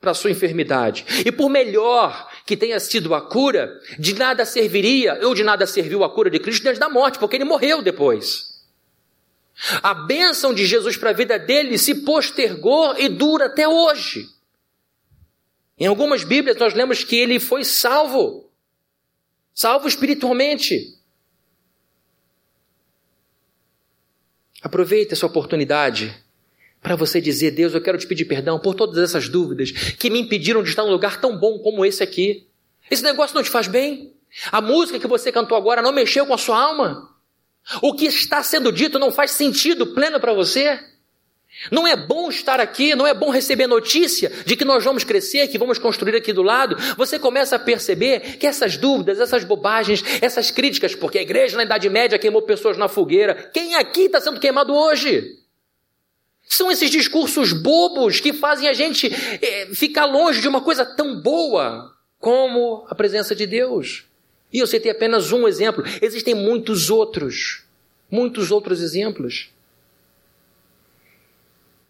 para 0.00 0.12
a 0.12 0.14
sua 0.14 0.30
enfermidade. 0.30 1.04
E 1.24 1.30
por 1.30 1.50
melhor 1.50 2.30
que 2.46 2.56
tenha 2.56 2.80
sido 2.80 3.14
a 3.14 3.20
cura, 3.20 3.78
de 3.98 4.14
nada 4.14 4.46
serviria, 4.46 5.18
ou 5.26 5.34
de 5.34 5.44
nada 5.44 5.66
serviu 5.66 6.02
a 6.02 6.08
cura 6.08 6.30
de 6.30 6.38
Cristo 6.38 6.62
diante 6.62 6.80
da 6.80 6.88
morte, 6.88 7.18
porque 7.18 7.36
ele 7.36 7.44
morreu 7.44 7.82
depois. 7.82 8.64
A 9.82 9.92
bênção 9.92 10.54
de 10.54 10.64
Jesus 10.64 10.96
para 10.96 11.10
a 11.10 11.12
vida 11.12 11.38
dele 11.38 11.76
se 11.76 12.02
postergou 12.02 12.96
e 12.98 13.10
dura 13.10 13.46
até 13.46 13.68
hoje. 13.68 14.26
Em 15.78 15.86
algumas 15.86 16.24
Bíblias 16.24 16.56
nós 16.56 16.72
lemos 16.72 17.04
que 17.04 17.16
ele 17.16 17.38
foi 17.38 17.62
salvo, 17.62 18.50
salvo 19.52 19.86
espiritualmente. 19.86 20.98
Aproveite 24.62 25.12
essa 25.12 25.26
oportunidade 25.26 26.14
para 26.82 26.96
você 26.96 27.20
dizer: 27.20 27.50
Deus, 27.52 27.74
eu 27.74 27.80
quero 27.80 27.98
te 27.98 28.06
pedir 28.06 28.24
perdão 28.24 28.58
por 28.58 28.74
todas 28.74 28.98
essas 28.98 29.28
dúvidas 29.28 29.70
que 29.70 30.10
me 30.10 30.20
impediram 30.20 30.62
de 30.62 30.70
estar 30.70 30.82
num 30.82 30.90
lugar 30.90 31.20
tão 31.20 31.36
bom 31.36 31.58
como 31.58 31.84
esse 31.84 32.02
aqui. 32.02 32.46
Esse 32.90 33.02
negócio 33.02 33.34
não 33.36 33.42
te 33.42 33.50
faz 33.50 33.68
bem. 33.68 34.12
A 34.50 34.60
música 34.60 34.98
que 34.98 35.06
você 35.06 35.32
cantou 35.32 35.56
agora 35.56 35.82
não 35.82 35.92
mexeu 35.92 36.26
com 36.26 36.34
a 36.34 36.38
sua 36.38 36.58
alma? 36.58 37.10
O 37.82 37.94
que 37.94 38.06
está 38.06 38.42
sendo 38.42 38.72
dito 38.72 38.98
não 38.98 39.12
faz 39.12 39.32
sentido 39.32 39.88
pleno 39.88 40.18
para 40.18 40.32
você? 40.32 40.80
Não 41.70 41.86
é 41.86 41.96
bom 41.96 42.30
estar 42.30 42.60
aqui, 42.60 42.94
não 42.94 43.06
é 43.06 43.12
bom 43.12 43.28
receber 43.28 43.66
notícia 43.66 44.30
de 44.46 44.56
que 44.56 44.64
nós 44.64 44.82
vamos 44.84 45.04
crescer, 45.04 45.48
que 45.48 45.58
vamos 45.58 45.78
construir 45.78 46.16
aqui 46.16 46.32
do 46.32 46.42
lado. 46.42 46.76
Você 46.96 47.18
começa 47.18 47.56
a 47.56 47.58
perceber 47.58 48.38
que 48.38 48.46
essas 48.46 48.76
dúvidas, 48.76 49.20
essas 49.20 49.44
bobagens, 49.44 50.02
essas 50.22 50.50
críticas, 50.50 50.94
porque 50.94 51.18
a 51.18 51.22
igreja 51.22 51.56
na 51.56 51.64
Idade 51.64 51.90
Média 51.90 52.18
queimou 52.18 52.42
pessoas 52.42 52.78
na 52.78 52.88
fogueira, 52.88 53.50
quem 53.52 53.74
aqui 53.74 54.02
está 54.02 54.20
sendo 54.20 54.40
queimado 54.40 54.74
hoje? 54.74 55.39
São 56.52 56.68
esses 56.68 56.90
discursos 56.90 57.52
bobos 57.52 58.18
que 58.18 58.32
fazem 58.32 58.68
a 58.68 58.72
gente 58.72 59.08
é, 59.40 59.66
ficar 59.72 60.04
longe 60.04 60.40
de 60.40 60.48
uma 60.48 60.60
coisa 60.60 60.84
tão 60.84 61.22
boa 61.22 61.94
como 62.18 62.84
a 62.88 62.94
presença 62.94 63.36
de 63.36 63.46
Deus. 63.46 64.04
E 64.52 64.58
eu 64.58 64.66
citei 64.66 64.90
apenas 64.90 65.30
um 65.30 65.46
exemplo, 65.46 65.84
existem 66.02 66.34
muitos 66.34 66.90
outros, 66.90 67.62
muitos 68.10 68.50
outros 68.50 68.82
exemplos. 68.82 69.50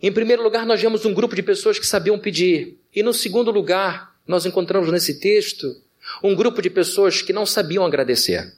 Em 0.02 0.12
primeiro 0.12 0.42
lugar, 0.42 0.66
nós 0.66 0.78
vemos 0.78 1.06
um 1.06 1.14
grupo 1.14 1.34
de 1.34 1.42
pessoas 1.42 1.78
que 1.78 1.86
sabiam 1.86 2.18
pedir. 2.18 2.78
E 2.94 3.02
no 3.02 3.14
segundo 3.14 3.50
lugar, 3.50 4.14
nós 4.26 4.44
encontramos 4.44 4.92
nesse 4.92 5.18
texto 5.20 5.74
um 6.22 6.34
grupo 6.34 6.60
de 6.60 6.68
pessoas 6.68 7.22
que 7.22 7.32
não 7.32 7.46
sabiam 7.46 7.86
agradecer. 7.86 8.52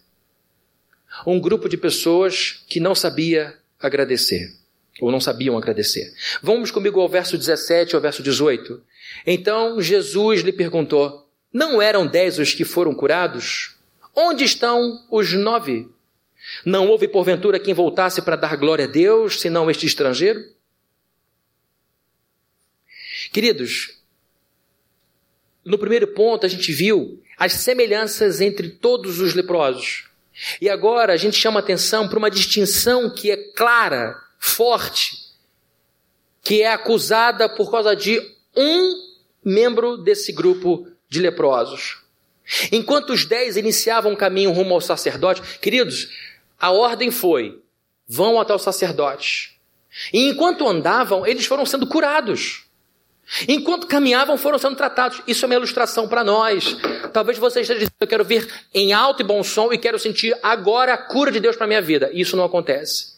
Um 1.25 1.39
grupo 1.39 1.69
de 1.69 1.77
pessoas 1.77 2.65
que 2.69 2.81
não 2.81 2.93
sabia 2.93 3.57
agradecer. 3.79 4.62
Ou 5.01 5.11
não 5.11 5.21
sabiam 5.21 5.57
agradecer. 5.57 6.13
Vamos 6.43 6.71
comigo 6.71 7.01
ao 7.01 7.09
verso 7.09 7.39
17 7.39 7.95
ao 7.95 8.01
verso 8.01 8.23
18. 8.23 8.83
Então 9.27 9.81
Jesus 9.81 10.43
lhe 10.43 10.53
perguntou: 10.53 11.29
Não 11.53 11.81
eram 11.81 12.07
dez 12.07 12.39
os 12.39 12.55
que 12.55 12.65
foram 12.65 12.95
curados? 12.95 13.77
Onde 14.15 14.45
estão 14.45 15.05
os 15.11 15.33
nove? 15.33 15.89
Não 16.65 16.89
houve 16.89 17.09
porventura 17.09 17.59
quem 17.59 17.73
voltasse 17.73 18.21
para 18.21 18.37
dar 18.37 18.57
glória 18.57 18.85
a 18.85 18.89
Deus, 18.89 19.41
senão 19.41 19.71
este 19.71 19.87
estrangeiro? 19.87 20.45
Queridos, 23.33 23.99
no 25.65 25.79
primeiro 25.79 26.09
ponto 26.09 26.45
a 26.45 26.49
gente 26.49 26.73
viu 26.73 27.23
as 27.39 27.55
semelhanças 27.55 28.41
entre 28.41 28.69
todos 28.69 29.21
os 29.21 29.35
leprosos. 29.35 30.09
E 30.61 30.69
agora 30.69 31.13
a 31.13 31.17
gente 31.17 31.37
chama 31.37 31.61
atenção 31.61 32.09
para 32.09 32.19
uma 32.19 32.31
distinção 32.31 33.15
que 33.15 33.31
é 33.31 33.37
clara, 33.37 34.22
forte, 34.45 35.17
que 36.43 36.63
é 36.63 36.73
acusada 36.73 37.49
por 37.49 37.71
causa 37.71 37.95
de 37.95 38.21
um 38.57 38.91
membro 39.45 39.97
desse 39.97 40.33
grupo 40.33 40.89
de 41.09 41.21
leprosos. 41.21 42.03
Enquanto 42.73 43.11
os 43.11 43.25
dez 43.25 43.57
iniciavam 43.57 44.13
o 44.13 44.17
caminho 44.17 44.51
rumo 44.51 44.75
ao 44.75 44.81
sacerdote, 44.81 45.41
queridos, 45.61 46.09
a 46.59 46.73
ordem 46.73 47.13
foi: 47.13 47.63
vão 48.07 48.41
até 48.41 48.53
o 48.53 48.59
sacerdote. 48.59 49.61
E 50.13 50.29
enquanto 50.29 50.67
andavam, 50.67 51.25
eles 51.25 51.47
foram 51.47 51.65
sendo 51.65 51.87
curados. 51.87 52.65
Enquanto 53.47 53.87
caminhavam, 53.87 54.37
foram 54.37 54.59
sendo 54.59 54.75
tratados. 54.75 55.23
Isso 55.25 55.45
é 55.45 55.47
uma 55.47 55.55
ilustração 55.55 56.09
para 56.09 56.25
nós. 56.25 56.77
Talvez 57.13 57.39
você 57.39 57.61
esteja 57.61 57.79
dizendo, 57.79 57.95
eu 58.01 58.09
quero 58.09 58.25
vir 58.25 58.53
em 58.75 58.93
alto 58.93 59.23
e 59.23 59.25
bom 59.25 59.43
som 59.45 59.73
e 59.73 59.79
quero 59.79 60.01
sentir 60.01 60.37
agora 60.43 60.95
a 60.95 60.99
cura 60.99 61.31
de 61.31 61.39
Deus 61.39 61.55
para 61.55 61.69
minha 61.69 61.81
vida. 61.81 62.11
Isso 62.13 62.37
não 62.37 62.45
acontece. 62.45 63.12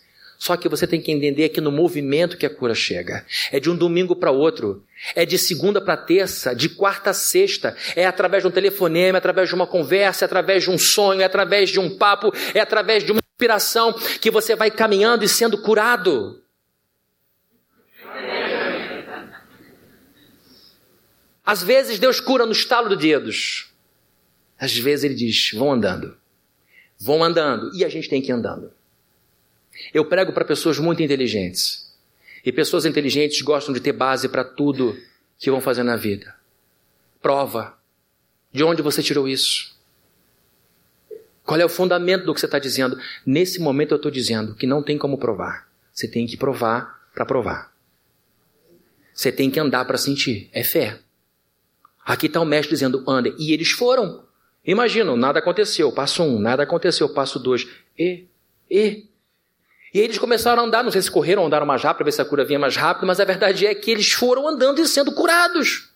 Só 0.45 0.59
que 0.59 0.69
você 0.69 0.87
tem 0.87 1.01
que 1.01 1.11
entender 1.11 1.49
que 1.49 1.59
no 1.59 1.73
movimento 1.73 2.37
que 2.37 2.45
a 2.45 2.51
cura 2.51 2.75
chega. 2.75 3.25
É 3.51 3.59
de 3.59 3.71
um 3.71 3.75
domingo 3.75 4.15
para 4.15 4.31
outro. 4.31 4.85
É 5.15 5.25
de 5.25 5.39
segunda 5.39 5.81
para 5.81 5.97
terça, 5.97 6.55
de 6.55 6.69
quarta 6.69 7.09
a 7.09 7.15
sexta. 7.15 7.75
É 7.97 8.05
através 8.05 8.43
de 8.43 8.49
um 8.49 8.51
telefonema, 8.51 9.17
é 9.17 9.21
através 9.21 9.49
de 9.49 9.55
uma 9.55 9.67
conversa, 9.67 10.23
é 10.23 10.27
através 10.27 10.65
de 10.65 10.71
um 10.71 10.77
sonho, 10.77 11.23
é 11.23 11.25
através 11.25 11.71
de 11.71 11.81
um 11.81 11.97
papo, 11.97 12.31
é 12.53 12.61
através 12.61 13.03
de 13.03 13.11
uma 13.11 13.23
inspiração 13.33 13.95
que 14.21 14.31
você 14.31 14.55
vai 14.55 14.71
caminhando 14.71 15.25
e 15.25 15.29
sendo 15.31 15.57
curado. 15.57 16.43
Às 21.43 21.63
vezes 21.63 21.99
Deus 21.99 22.21
cura 22.21 22.45
no 22.45 22.53
estalo 22.53 22.91
de 22.91 22.97
dedos. 22.97 23.73
Às 24.59 24.77
vezes 24.77 25.05
Ele 25.05 25.15
diz: 25.15 25.53
vão 25.55 25.73
andando. 25.73 26.19
Vão 27.01 27.25
andando. 27.25 27.75
E 27.75 27.83
a 27.83 27.89
gente 27.89 28.11
tem 28.11 28.21
que 28.21 28.31
ir 28.31 28.35
andando. 28.35 28.71
Eu 29.93 30.05
prego 30.05 30.33
para 30.33 30.45
pessoas 30.45 30.79
muito 30.79 31.03
inteligentes. 31.03 31.93
E 32.45 32.53
pessoas 32.53 32.85
inteligentes 32.85 33.41
gostam 33.43 33.73
de 33.73 33.81
ter 33.81 33.93
base 33.93 34.29
para 34.29 34.45
tudo 34.45 34.97
que 35.39 35.51
vão 35.51 35.61
fazer 35.61 35.83
na 35.83 35.97
vida. 35.97 36.35
Prova. 37.21 37.77
De 38.53 38.63
onde 38.63 38.83
você 38.83 39.03
tirou 39.03 39.27
isso? 39.27 39.75
Qual 41.43 41.61
é 41.61 41.65
o 41.65 41.69
fundamento 41.69 42.25
do 42.25 42.35
que 42.35 42.41
você 42.41 42.47
está 42.47 42.59
dizendo? 42.59 42.99
Nesse 43.25 43.61
momento 43.61 43.93
eu 43.93 43.97
estou 43.97 44.11
dizendo 44.11 44.55
que 44.55 44.67
não 44.67 44.83
tem 44.83 44.97
como 44.97 45.19
provar. 45.19 45.69
Você 45.93 46.09
tem 46.09 46.27
que 46.27 46.37
provar 46.37 47.09
para 47.13 47.27
provar. 47.27 47.73
Você 49.13 49.31
tem 49.31 49.51
que 49.51 49.61
andar 49.61 49.85
para 49.85 49.99
sentir. 49.99 50.49
É 50.53 50.65
fé. 50.65 50.99
Aqui 52.05 52.27
está 52.27 52.41
o 52.41 52.45
mestre 52.45 52.75
dizendo, 52.75 53.05
andem. 53.09 53.35
E 53.39 53.53
eles 53.53 53.71
foram. 53.71 54.25
Imaginam, 54.65 55.17
nada 55.17 55.39
aconteceu. 55.39 55.93
Passo 55.93 56.23
um, 56.23 56.39
nada 56.39 56.63
aconteceu. 56.63 57.09
Passo 57.09 57.39
dois. 57.39 57.67
E, 57.99 58.25
e. 58.71 59.07
E 59.95 60.01
eles 60.01 60.19
começaram 60.19 60.65
a 60.65 60.67
andar, 60.67 60.83
não 60.83 60.91
sei 60.91 61.01
se 61.01 61.11
correram 61.11 61.47
andaram 61.47 61.65
mais 61.65 61.81
rápido, 61.81 61.99
para 61.99 62.05
ver 62.07 62.13
se 62.13 62.21
a 62.21 62.25
cura 62.25 62.45
vinha 62.45 62.59
mais 62.59 62.75
rápido, 62.75 63.07
mas 63.07 63.21
a 63.21 63.25
verdade 63.25 63.65
é 63.65 63.73
que 63.73 63.93
eles 63.93 64.11
foram 64.11 64.49
andando 64.49 64.81
e 64.81 64.89
sendo 64.89 65.13
curados. 65.13 65.91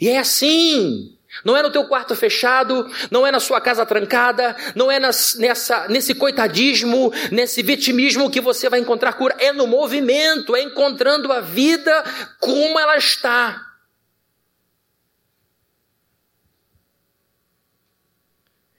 E 0.00 0.08
é 0.08 0.18
assim. 0.18 1.16
Não 1.44 1.56
é 1.56 1.62
no 1.62 1.70
teu 1.70 1.84
quarto 1.84 2.14
fechado, 2.14 2.88
não 3.10 3.26
é 3.26 3.32
na 3.32 3.40
sua 3.40 3.60
casa 3.60 3.84
trancada, 3.84 4.56
não 4.76 4.90
é 4.90 5.00
nas, 5.00 5.34
nessa, 5.34 5.88
nesse 5.88 6.14
coitadismo, 6.14 7.12
nesse 7.30 7.60
vitimismo 7.60 8.30
que 8.30 8.40
você 8.40 8.68
vai 8.68 8.78
encontrar 8.78 9.14
cura. 9.14 9.36
É 9.38 9.52
no 9.52 9.66
movimento, 9.66 10.54
é 10.54 10.62
encontrando 10.62 11.32
a 11.32 11.40
vida 11.40 12.04
como 12.38 12.78
ela 12.78 12.96
está. 12.96 13.67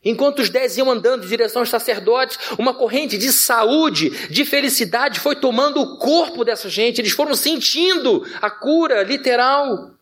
Enquanto 0.03 0.39
os 0.39 0.49
dez 0.49 0.77
iam 0.77 0.89
andando 0.89 1.25
em 1.25 1.27
direção 1.27 1.61
aos 1.61 1.69
sacerdotes, 1.69 2.37
uma 2.57 2.73
corrente 2.73 3.17
de 3.17 3.33
saúde, 3.33 4.09
de 4.29 4.45
felicidade 4.45 5.19
foi 5.19 5.35
tomando 5.35 5.81
o 5.81 5.97
corpo 5.97 6.45
dessa 6.45 6.69
gente. 6.69 6.99
Eles 6.99 7.11
foram 7.11 7.35
sentindo 7.35 8.25
a 8.41 8.49
cura 8.49 9.03
literal 9.03 9.99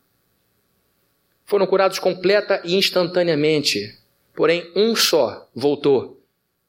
foram 1.47 1.65
curados 1.65 1.97
completa 1.97 2.61
e 2.63 2.75
instantaneamente. 2.75 3.97
Porém, 4.35 4.69
um 4.75 4.95
só 4.95 5.49
voltou. 5.55 6.21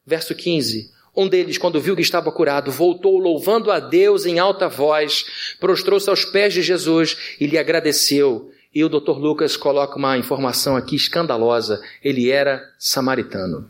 Verso 0.06 0.34
15. 0.34 0.90
Um 1.14 1.28
deles, 1.28 1.58
quando 1.58 1.80
viu 1.80 1.96
que 1.96 2.00
estava 2.00 2.30
curado, 2.30 2.70
voltou 2.70 3.18
louvando 3.18 3.72
a 3.72 3.80
Deus 3.80 4.24
em 4.24 4.38
alta 4.38 4.68
voz, 4.68 5.56
prostrou-se 5.58 6.08
aos 6.08 6.24
pés 6.24 6.54
de 6.54 6.62
Jesus 6.62 7.34
e 7.40 7.46
lhe 7.46 7.58
agradeceu. 7.58 8.52
E 8.78 8.84
o 8.84 8.88
Dr. 8.88 9.18
Lucas 9.18 9.56
coloca 9.56 9.96
uma 9.96 10.16
informação 10.16 10.76
aqui 10.76 10.94
escandalosa: 10.94 11.82
ele 12.00 12.30
era 12.30 12.72
samaritano. 12.78 13.68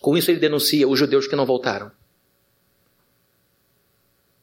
Com 0.00 0.16
isso, 0.16 0.30
ele 0.30 0.38
denuncia 0.38 0.86
os 0.86 0.96
judeus 0.96 1.26
que 1.26 1.34
não 1.34 1.44
voltaram. 1.44 1.90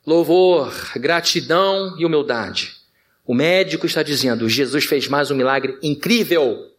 Louvor, 0.06 0.74
gratidão 0.98 1.98
e 1.98 2.06
humildade. 2.06 2.76
O 3.26 3.34
médico 3.34 3.86
está 3.86 4.04
dizendo: 4.04 4.50
Jesus 4.50 4.84
fez 4.84 5.08
mais 5.08 5.32
um 5.32 5.36
milagre 5.36 5.80
incrível. 5.82 6.70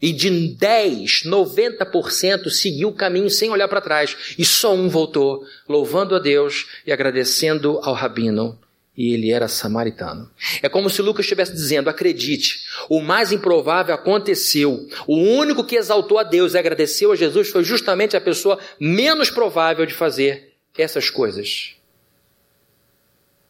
E 0.00 0.12
de 0.12 0.54
10, 0.54 1.24
90% 1.24 2.48
seguiu 2.50 2.90
o 2.90 2.94
caminho 2.94 3.28
sem 3.28 3.50
olhar 3.50 3.66
para 3.66 3.80
trás. 3.80 4.36
E 4.38 4.44
só 4.44 4.72
um 4.72 4.88
voltou, 4.88 5.44
louvando 5.68 6.14
a 6.14 6.20
Deus 6.20 6.68
e 6.86 6.92
agradecendo 6.92 7.80
ao 7.82 7.94
rabino. 7.94 8.56
E 9.00 9.14
ele 9.14 9.30
era 9.32 9.48
samaritano. 9.48 10.30
É 10.60 10.68
como 10.68 10.90
se 10.90 11.00
Lucas 11.00 11.24
estivesse 11.24 11.54
dizendo: 11.54 11.88
acredite, 11.88 12.66
o 12.86 13.00
mais 13.00 13.32
improvável 13.32 13.94
aconteceu. 13.94 14.86
O 15.06 15.16
único 15.16 15.64
que 15.64 15.76
exaltou 15.76 16.18
a 16.18 16.22
Deus 16.22 16.52
e 16.52 16.58
agradeceu 16.58 17.10
a 17.10 17.16
Jesus 17.16 17.48
foi 17.48 17.64
justamente 17.64 18.14
a 18.14 18.20
pessoa 18.20 18.58
menos 18.78 19.30
provável 19.30 19.86
de 19.86 19.94
fazer 19.94 20.52
essas 20.76 21.08
coisas. 21.08 21.76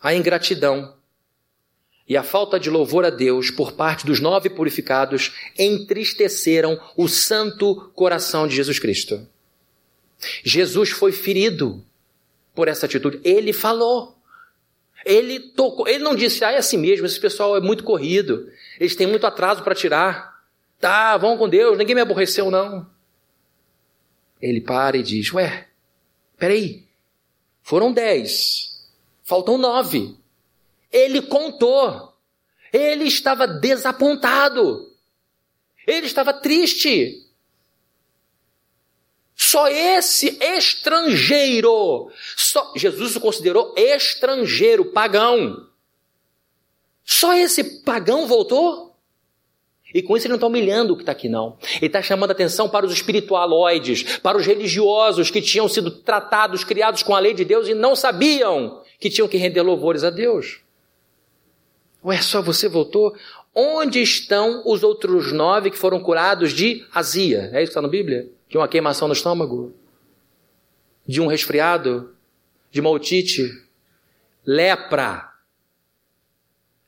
A 0.00 0.14
ingratidão 0.14 0.94
e 2.08 2.16
a 2.16 2.22
falta 2.22 2.56
de 2.56 2.70
louvor 2.70 3.04
a 3.04 3.10
Deus 3.10 3.50
por 3.50 3.72
parte 3.72 4.06
dos 4.06 4.20
nove 4.20 4.50
purificados 4.50 5.32
entristeceram 5.58 6.80
o 6.96 7.08
santo 7.08 7.90
coração 7.96 8.46
de 8.46 8.54
Jesus 8.54 8.78
Cristo. 8.78 9.26
Jesus 10.44 10.90
foi 10.90 11.10
ferido 11.10 11.84
por 12.54 12.68
essa 12.68 12.86
atitude. 12.86 13.20
Ele 13.24 13.52
falou. 13.52 14.19
Ele 15.04 15.40
tocou. 15.40 15.88
Ele 15.88 16.04
não 16.04 16.14
disse, 16.14 16.44
ah, 16.44 16.52
é 16.52 16.58
assim 16.58 16.76
mesmo, 16.76 17.06
esse 17.06 17.18
pessoal 17.18 17.56
é 17.56 17.60
muito 17.60 17.84
corrido. 17.84 18.50
Eles 18.78 18.96
têm 18.96 19.06
muito 19.06 19.26
atraso 19.26 19.62
para 19.62 19.74
tirar. 19.74 20.40
Tá, 20.78 21.16
vão 21.16 21.37
com 21.37 21.48
Deus, 21.48 21.77
ninguém 21.77 21.94
me 21.94 22.00
aborreceu, 22.00 22.50
não. 22.50 22.88
Ele 24.40 24.60
para 24.60 24.96
e 24.96 25.02
diz, 25.02 25.33
ué, 25.33 25.68
peraí, 26.38 26.85
foram 27.62 27.92
dez, 27.92 28.88
faltam 29.22 29.58
nove. 29.58 30.16
Ele 30.90 31.22
contou. 31.22 32.14
Ele 32.72 33.04
estava 33.04 33.46
desapontado. 33.46 34.90
Ele 35.87 36.06
estava 36.06 36.33
triste. 36.33 37.27
Só 39.42 39.68
esse 39.68 40.36
estrangeiro, 40.38 42.10
só, 42.36 42.74
Jesus 42.76 43.16
o 43.16 43.20
considerou 43.20 43.74
estrangeiro, 43.74 44.92
pagão. 44.92 45.66
Só 47.02 47.32
esse 47.32 47.80
pagão 47.80 48.26
voltou? 48.26 48.94
E 49.94 50.02
com 50.02 50.14
isso 50.14 50.26
ele 50.26 50.32
não 50.32 50.36
está 50.36 50.46
humilhando 50.46 50.92
o 50.92 50.96
que 50.96 51.02
está 51.02 51.12
aqui, 51.12 51.26
não. 51.26 51.56
Ele 51.76 51.86
está 51.86 52.02
chamando 52.02 52.32
atenção 52.32 52.68
para 52.68 52.84
os 52.84 52.92
espiritualoides, 52.92 54.18
para 54.18 54.36
os 54.36 54.44
religiosos 54.44 55.30
que 55.30 55.40
tinham 55.40 55.66
sido 55.70 55.90
tratados, 55.90 56.62
criados 56.62 57.02
com 57.02 57.14
a 57.14 57.18
lei 57.18 57.32
de 57.32 57.46
Deus 57.46 57.66
e 57.66 57.72
não 57.72 57.96
sabiam 57.96 58.82
que 59.00 59.08
tinham 59.08 59.26
que 59.26 59.38
render 59.38 59.62
louvores 59.62 60.04
a 60.04 60.10
Deus. 60.10 60.60
Ué, 62.04 62.20
só 62.20 62.42
você 62.42 62.68
voltou? 62.68 63.16
Onde 63.54 64.02
estão 64.02 64.62
os 64.66 64.82
outros 64.82 65.32
nove 65.32 65.70
que 65.70 65.78
foram 65.78 65.98
curados 65.98 66.52
de 66.52 66.86
azia? 66.94 67.48
É 67.54 67.62
isso 67.62 67.72
que 67.72 67.78
está 67.78 67.80
na 67.80 67.88
Bíblia? 67.88 68.28
De 68.51 68.59
uma 68.59 68.67
queimação 68.67 69.07
no 69.07 69.15
estômago? 69.15 69.73
De 71.07 71.21
um 71.21 71.29
resfriado? 71.29 72.17
De 72.69 72.81
uma 72.81 72.90
otite? 72.90 73.48
Lepra. 74.44 75.33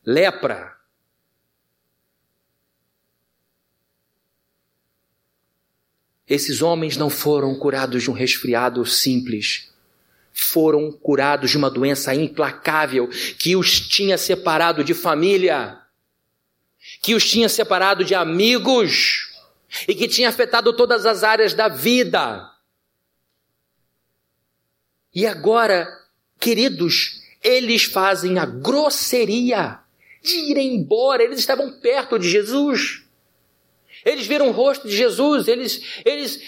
Lepra. 0.04 0.76
Esses 6.26 6.62
homens 6.62 6.96
não 6.96 7.08
foram 7.08 7.56
curados 7.56 8.02
de 8.02 8.10
um 8.10 8.14
resfriado 8.14 8.84
simples. 8.84 9.72
Foram 10.32 10.90
curados 10.90 11.52
de 11.52 11.56
uma 11.56 11.70
doença 11.70 12.12
implacável 12.12 13.08
que 13.38 13.54
os 13.54 13.78
tinha 13.78 14.18
separado 14.18 14.82
de 14.82 14.94
família, 14.94 15.80
que 17.00 17.14
os 17.14 17.30
tinha 17.30 17.48
separado 17.48 18.04
de 18.04 18.16
amigos 18.16 19.31
e 19.86 19.94
que 19.94 20.08
tinha 20.08 20.28
afetado 20.28 20.74
todas 20.74 21.06
as 21.06 21.22
áreas 21.22 21.54
da 21.54 21.68
vida. 21.68 22.50
E 25.14 25.26
agora, 25.26 25.88
queridos, 26.40 27.22
eles 27.42 27.84
fazem 27.84 28.38
a 28.38 28.46
grosseria 28.46 29.78
de 30.22 30.34
ir 30.50 30.58
embora. 30.58 31.22
Eles 31.22 31.38
estavam 31.38 31.80
perto 31.80 32.18
de 32.18 32.30
Jesus. 32.30 33.02
Eles 34.04 34.26
viram 34.26 34.48
o 34.48 34.52
rosto 34.52 34.88
de 34.88 34.96
Jesus, 34.96 35.46
eles, 35.46 35.80
eles 36.04 36.40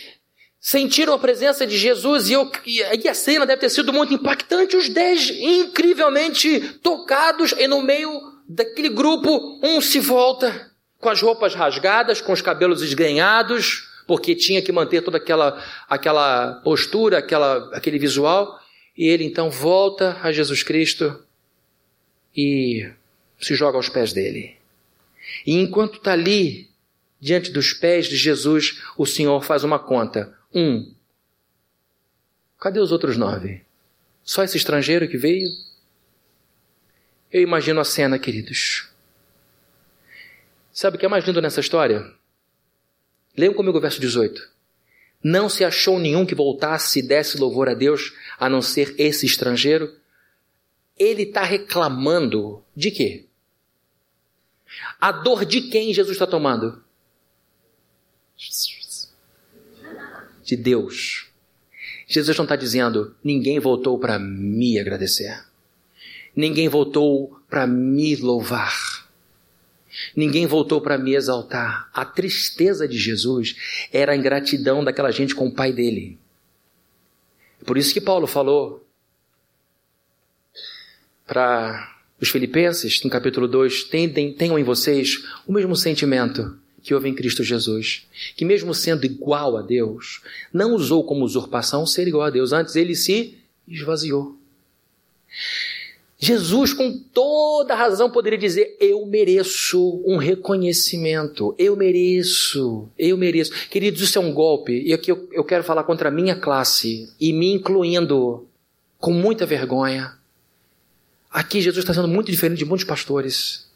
sentiram 0.58 1.14
a 1.14 1.18
presença 1.18 1.64
de 1.64 1.76
Jesus 1.76 2.28
e, 2.28 2.32
eu, 2.32 2.50
e 2.66 3.08
a 3.08 3.14
cena 3.14 3.46
deve 3.46 3.60
ter 3.60 3.70
sido 3.70 3.92
muito 3.92 4.14
impactante. 4.14 4.76
Os 4.76 4.88
dez 4.88 5.30
incrivelmente 5.30 6.78
tocados 6.82 7.52
e 7.52 7.68
no 7.68 7.80
meio 7.80 8.10
daquele 8.48 8.88
grupo 8.88 9.60
um 9.62 9.80
se 9.80 10.00
volta 10.00 10.73
com 11.04 11.10
as 11.10 11.20
roupas 11.20 11.54
rasgadas, 11.54 12.22
com 12.22 12.32
os 12.32 12.40
cabelos 12.40 12.80
esganhados, 12.80 13.86
porque 14.06 14.34
tinha 14.34 14.62
que 14.62 14.72
manter 14.72 15.02
toda 15.02 15.18
aquela, 15.18 15.62
aquela 15.86 16.62
postura, 16.64 17.18
aquela, 17.18 17.70
aquele 17.76 17.98
visual. 17.98 18.58
E 18.96 19.06
ele 19.06 19.22
então 19.22 19.50
volta 19.50 20.18
a 20.22 20.32
Jesus 20.32 20.62
Cristo 20.62 21.22
e 22.34 22.90
se 23.38 23.54
joga 23.54 23.76
aos 23.76 23.90
pés 23.90 24.14
dele. 24.14 24.56
E 25.46 25.60
enquanto 25.60 25.98
está 25.98 26.12
ali, 26.12 26.70
diante 27.20 27.50
dos 27.50 27.74
pés 27.74 28.06
de 28.06 28.16
Jesus, 28.16 28.82
o 28.96 29.04
Senhor 29.04 29.44
faz 29.44 29.62
uma 29.62 29.78
conta. 29.78 30.34
Um. 30.54 30.90
Cadê 32.58 32.80
os 32.80 32.92
outros 32.92 33.18
nove? 33.18 33.60
Só 34.22 34.42
esse 34.42 34.56
estrangeiro 34.56 35.06
que 35.06 35.18
veio? 35.18 35.50
Eu 37.30 37.42
imagino 37.42 37.78
a 37.78 37.84
cena, 37.84 38.18
queridos. 38.18 38.93
Sabe 40.74 40.96
o 40.96 41.00
que 41.00 41.06
é 41.06 41.08
mais 41.08 41.24
lindo 41.24 41.40
nessa 41.40 41.60
história? 41.60 42.04
Leiam 43.36 43.54
comigo 43.54 43.78
o 43.78 43.80
verso 43.80 44.00
18. 44.00 44.50
Não 45.22 45.48
se 45.48 45.64
achou 45.64 46.00
nenhum 46.00 46.26
que 46.26 46.34
voltasse 46.34 46.98
e 46.98 47.02
desse 47.02 47.38
louvor 47.38 47.68
a 47.68 47.74
Deus, 47.74 48.12
a 48.38 48.50
não 48.50 48.60
ser 48.60 48.94
esse 48.98 49.24
estrangeiro. 49.24 49.94
Ele 50.98 51.22
está 51.22 51.44
reclamando 51.44 52.62
de 52.76 52.90
quê? 52.90 53.26
A 55.00 55.12
dor 55.12 55.44
de 55.44 55.62
quem 55.62 55.94
Jesus 55.94 56.16
está 56.16 56.26
tomando? 56.26 56.82
de 60.44 60.56
Deus. 60.56 61.28
Jesus 62.06 62.36
não 62.36 62.44
está 62.44 62.56
dizendo, 62.56 63.16
ninguém 63.24 63.58
voltou 63.58 63.98
para 63.98 64.18
me 64.18 64.78
agradecer. 64.78 65.42
Ninguém 66.36 66.68
voltou 66.68 67.40
para 67.48 67.66
me 67.66 68.16
louvar. 68.16 69.03
Ninguém 70.14 70.46
voltou 70.46 70.80
para 70.80 70.98
me 70.98 71.14
exaltar. 71.14 71.88
A 71.92 72.04
tristeza 72.04 72.86
de 72.86 72.98
Jesus 72.98 73.56
era 73.92 74.12
a 74.12 74.16
ingratidão 74.16 74.82
daquela 74.82 75.10
gente 75.10 75.34
com 75.34 75.46
o 75.46 75.54
pai 75.54 75.72
dele. 75.72 76.18
Por 77.64 77.78
isso 77.78 77.92
que 77.94 78.00
Paulo 78.00 78.26
falou 78.26 78.86
para 81.26 81.94
os 82.20 82.28
filipenses, 82.28 83.02
no 83.02 83.10
capítulo 83.10 83.48
2, 83.48 83.84
tenham 83.84 84.58
em 84.58 84.64
vocês 84.64 85.24
o 85.46 85.52
mesmo 85.52 85.74
sentimento 85.74 86.58
que 86.82 86.94
houve 86.94 87.08
em 87.08 87.14
Cristo 87.14 87.42
Jesus, 87.42 88.06
que 88.36 88.44
mesmo 88.44 88.74
sendo 88.74 89.06
igual 89.06 89.56
a 89.56 89.62
Deus, 89.62 90.20
não 90.52 90.74
usou 90.74 91.02
como 91.04 91.24
usurpação 91.24 91.86
ser 91.86 92.06
igual 92.06 92.24
a 92.24 92.30
Deus, 92.30 92.52
antes 92.52 92.76
ele 92.76 92.94
se 92.94 93.38
esvaziou. 93.66 94.38
Jesus, 96.24 96.72
com 96.72 96.90
toda 97.12 97.74
razão, 97.74 98.10
poderia 98.10 98.38
dizer: 98.38 98.78
Eu 98.80 99.04
mereço 99.04 100.02
um 100.06 100.16
reconhecimento, 100.16 101.54
eu 101.58 101.76
mereço, 101.76 102.88
eu 102.98 103.18
mereço. 103.18 103.52
Queridos, 103.68 104.00
isso 104.00 104.18
é 104.18 104.22
um 104.22 104.32
golpe, 104.32 104.82
e 104.86 104.94
aqui 104.94 105.12
eu, 105.12 105.28
eu 105.30 105.44
quero 105.44 105.62
falar 105.62 105.84
contra 105.84 106.08
a 106.08 106.12
minha 106.12 106.34
classe, 106.34 107.12
e 107.20 107.30
me 107.30 107.52
incluindo 107.52 108.48
com 108.98 109.12
muita 109.12 109.44
vergonha. 109.44 110.16
Aqui 111.30 111.60
Jesus 111.60 111.84
está 111.84 111.92
sendo 111.92 112.08
muito 112.08 112.30
diferente 112.30 112.58
de 112.58 112.64
muitos 112.64 112.86
pastores. 112.86 113.68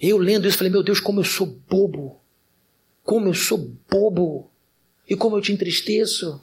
Eu 0.00 0.18
lendo 0.18 0.48
isso, 0.48 0.58
falei, 0.58 0.72
meu 0.72 0.82
Deus, 0.82 0.98
como 0.98 1.20
eu 1.20 1.24
sou 1.24 1.46
bobo. 1.46 2.18
Como 3.04 3.28
eu 3.28 3.34
sou 3.34 3.70
bobo. 3.88 4.50
E 5.08 5.14
como 5.14 5.36
eu 5.36 5.40
te 5.40 5.52
entristeço. 5.52 6.42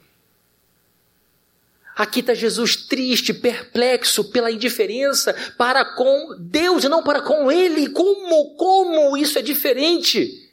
Aqui 1.96 2.20
está 2.20 2.34
Jesus 2.34 2.74
triste, 2.74 3.32
perplexo 3.32 4.24
pela 4.24 4.50
indiferença 4.50 5.34
para 5.56 5.84
com 5.84 6.36
Deus 6.40 6.82
e 6.82 6.88
não 6.88 7.02
para 7.02 7.20
com 7.20 7.50
Ele. 7.52 7.88
Como, 7.90 8.56
como 8.56 9.16
isso 9.16 9.38
é 9.38 9.42
diferente 9.42 10.50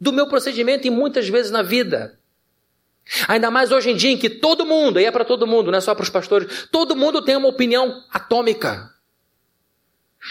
do 0.00 0.12
meu 0.12 0.28
procedimento 0.28 0.86
e 0.86 0.90
muitas 0.90 1.28
vezes 1.28 1.50
na 1.50 1.62
vida. 1.62 2.18
Ainda 3.28 3.50
mais 3.50 3.72
hoje 3.72 3.90
em 3.90 3.96
dia 3.96 4.10
em 4.10 4.18
que 4.18 4.28
todo 4.28 4.66
mundo, 4.66 5.00
e 5.00 5.04
é 5.04 5.10
para 5.10 5.24
todo 5.24 5.46
mundo, 5.46 5.70
não 5.70 5.78
é 5.78 5.80
só 5.80 5.94
para 5.94 6.02
os 6.02 6.10
pastores, 6.10 6.68
todo 6.70 6.96
mundo 6.96 7.22
tem 7.22 7.36
uma 7.36 7.48
opinião 7.48 8.02
atômica. 8.10 8.90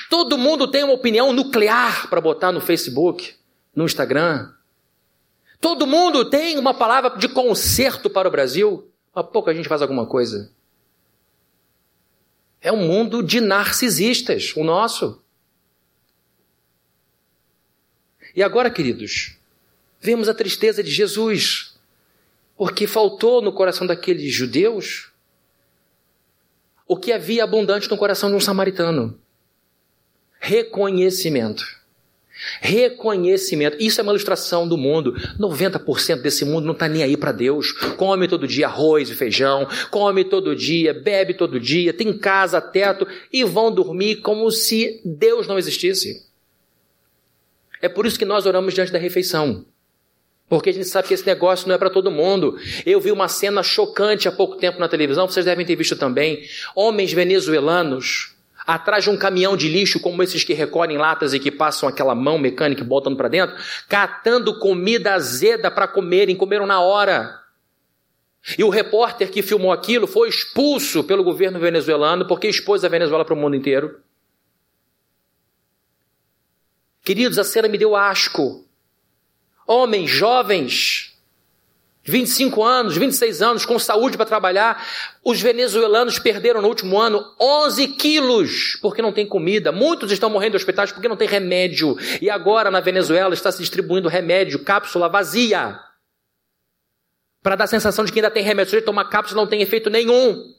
Todo 0.10 0.38
mundo 0.38 0.68
tem 0.68 0.84
uma 0.84 0.94
opinião 0.94 1.32
nuclear 1.32 2.10
para 2.10 2.20
botar 2.20 2.52
no 2.52 2.60
Facebook, 2.60 3.36
no 3.74 3.86
Instagram. 3.86 4.52
Todo 5.60 5.88
mundo 5.88 6.30
tem 6.30 6.58
uma 6.58 6.74
palavra 6.74 7.18
de 7.18 7.30
conserto 7.30 8.10
para 8.10 8.28
o 8.28 8.32
Brasil. 8.32 8.92
Há 9.16 9.24
pouco 9.24 9.50
a 9.50 9.54
gente 9.54 9.70
faz 9.70 9.82
alguma 9.82 10.06
coisa. 10.06 10.52
É 12.60 12.72
um 12.72 12.86
mundo 12.86 13.24
de 13.24 13.40
narcisistas, 13.40 14.54
o 14.56 14.64
nosso. 14.64 15.22
E 18.36 18.44
agora, 18.44 18.70
queridos, 18.70 19.38
vemos 20.02 20.28
a 20.28 20.34
tristeza 20.34 20.84
de 20.84 20.92
Jesus, 20.92 21.78
porque 22.58 22.86
faltou 22.86 23.42
no 23.42 23.54
coração 23.54 23.88
daqueles 23.88 24.34
judeus 24.34 25.12
o 26.88 26.98
que 26.98 27.14
havia 27.14 27.44
abundante 27.44 27.90
no 27.90 27.98
coração 27.98 28.30
de 28.30 28.36
um 28.36 28.40
samaritano 28.40 29.18
reconhecimento. 30.40 31.66
Reconhecimento. 32.60 33.78
Isso 33.80 34.00
é 34.00 34.04
uma 34.04 34.12
ilustração 34.12 34.68
do 34.68 34.78
mundo. 34.78 35.14
90% 35.40 36.22
desse 36.22 36.44
mundo 36.44 36.66
não 36.66 36.74
está 36.74 36.88
nem 36.88 37.04
aí 37.04 37.16
para 37.16 37.32
Deus. 37.32 37.72
Come 37.72 38.28
todo 38.28 38.48
dia 38.48 38.68
arroz 38.68 39.10
e 39.10 39.16
feijão, 39.16 39.68
come 39.90 40.24
todo 40.24 40.56
dia, 40.56 40.94
bebe 40.94 41.34
todo 41.34 41.60
dia, 41.60 41.94
tem 41.94 42.18
casa, 42.18 42.60
teto 42.60 43.08
e 43.32 43.44
vão 43.44 43.72
dormir 43.72 44.18
como 44.18 44.52
se 44.52 45.02
Deus 45.06 45.48
não 45.48 45.58
existisse. 45.58 46.26
É 47.82 47.88
por 47.88 48.06
isso 48.06 48.20
que 48.20 48.26
nós 48.26 48.46
oramos 48.46 48.74
diante 48.74 48.92
da 48.92 49.00
refeição. 49.00 49.66
Porque 50.48 50.70
a 50.70 50.74
gente 50.74 50.88
sabe 50.88 51.08
que 51.08 51.14
esse 51.14 51.26
negócio 51.26 51.68
não 51.68 51.76
é 51.76 51.78
para 51.78 51.90
todo 51.90 52.12
mundo. 52.12 52.58
Eu 52.86 53.00
vi 53.00 53.12
uma 53.12 53.28
cena 53.28 53.64
chocante 53.64 54.28
há 54.28 54.32
pouco 54.32 54.58
tempo 54.58 54.80
na 54.80 54.88
televisão, 54.88 55.28
vocês 55.28 55.46
devem 55.46 55.66
ter 55.66 55.76
visto 55.76 55.96
também. 55.96 56.44
Homens 56.76 57.12
venezuelanos 57.14 58.35
atrás 58.66 59.04
de 59.04 59.10
um 59.10 59.18
caminhão 59.18 59.56
de 59.56 59.70
lixo 59.70 60.00
como 60.00 60.24
esses 60.24 60.44
que 60.44 60.54
recolhem 60.54 60.98
latas 60.98 61.34
e 61.34 61.40
que 61.40 61.52
passam 61.52 61.88
aquela 61.88 62.16
mão 62.16 62.38
mecânica 62.38 62.82
e 62.82 62.86
botando 62.86 63.18
para 63.18 63.28
dentro, 63.28 63.56
catando 63.88 64.60
comida 64.60 65.14
azeda 65.14 65.70
para 65.70 65.88
comerem, 65.88 66.36
comeram 66.36 66.66
na 66.66 66.80
hora. 66.82 67.40
E 68.58 68.64
o 68.64 68.70
repórter 68.70 69.32
que 69.32 69.42
filmou 69.42 69.72
aquilo 69.72 70.06
foi 70.06 70.30
expulso 70.30 71.04
pelo 71.04 71.24
governo 71.24 71.60
venezuelano 71.60 72.28
porque 72.28 72.48
expôs 72.48 72.84
a 72.84 72.90
Venezuela 72.90 73.26
para 73.26 73.34
o 73.34 73.38
mundo 73.38 73.56
inteiro. 73.56 74.00
Queridos, 77.04 77.40
a 77.40 77.44
cena 77.44 77.68
me 77.68 77.78
deu 77.78 77.96
asco. 77.96 78.66
Homens, 79.68 80.10
jovens, 80.10 81.15
25 82.08 82.64
anos, 82.64 82.96
26 82.96 83.42
anos, 83.42 83.66
com 83.66 83.80
saúde 83.80 84.16
para 84.16 84.28
trabalhar. 84.28 84.86
Os 85.24 85.42
venezuelanos 85.42 86.20
perderam 86.20 86.62
no 86.62 86.68
último 86.68 87.00
ano 87.00 87.34
11 87.42 87.88
quilos 87.90 88.78
porque 88.80 89.02
não 89.02 89.12
tem 89.12 89.26
comida. 89.26 89.72
Muitos 89.72 90.12
estão 90.12 90.30
morrendo 90.30 90.54
em 90.54 90.58
hospitais 90.58 90.92
porque 90.92 91.08
não 91.08 91.18
tem 91.18 91.28
remédio. 91.28 91.98
E 92.22 92.30
agora 92.30 92.70
na 92.70 92.80
Venezuela 92.80 93.34
está 93.34 93.52
se 93.52 93.58
distribuindo 93.58 94.08
remédio, 94.08 94.64
cápsula 94.64 95.10
vazia. 95.10 95.80
Para 97.42 97.56
dar 97.56 97.64
a 97.64 97.68
sensação 97.68 98.06
de 98.06 98.12
que 98.12 98.20
ainda 98.20 98.30
tem 98.30 98.44
remédio. 98.44 98.70
Se 98.70 98.76
ele 98.76 98.86
tomar 98.86 99.06
cápsula 99.06 99.42
não 99.42 99.50
tem 99.50 99.64
efeito 99.64 99.90
nenhum. 99.90 100.54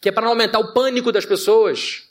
Que 0.00 0.08
é 0.08 0.12
para 0.12 0.22
não 0.22 0.30
aumentar 0.30 0.60
o 0.60 0.72
pânico 0.72 1.10
das 1.10 1.26
pessoas. 1.26 2.08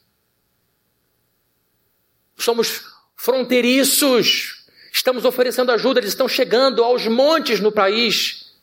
Somos 2.35 2.83
fronteiriços 3.15 4.62
Estamos 4.93 5.25
oferecendo 5.25 5.71
ajuda, 5.71 5.99
eles 5.99 6.11
estão 6.11 6.29
chegando 6.29 6.83
aos 6.83 7.07
montes 7.07 7.59
no 7.59 7.71
país, 7.71 8.53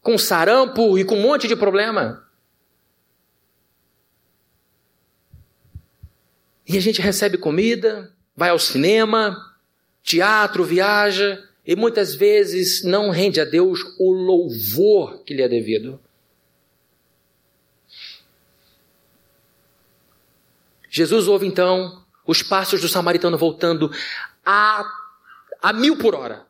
com 0.00 0.16
sarampo 0.16 0.98
e 0.98 1.04
com 1.04 1.18
um 1.18 1.20
monte 1.20 1.46
de 1.46 1.54
problema. 1.54 2.26
E 6.66 6.78
a 6.78 6.80
gente 6.80 7.02
recebe 7.02 7.36
comida, 7.36 8.10
vai 8.34 8.48
ao 8.48 8.58
cinema, 8.58 9.54
teatro, 10.02 10.64
viaja, 10.64 11.46
e 11.66 11.76
muitas 11.76 12.14
vezes 12.14 12.82
não 12.82 13.10
rende 13.10 13.38
a 13.38 13.44
Deus 13.44 13.80
o 13.98 14.12
louvor 14.12 15.22
que 15.24 15.34
lhe 15.34 15.42
é 15.42 15.48
devido. 15.48 16.00
Jesus 20.88 21.28
ouve 21.28 21.46
então 21.46 22.02
os 22.26 22.42
passos 22.42 22.80
do 22.80 22.88
samaritano 22.88 23.36
voltando 23.36 23.90
a 24.44 25.03
a 25.64 25.72
mil 25.72 25.96
por 25.96 26.14
hora. 26.14 26.46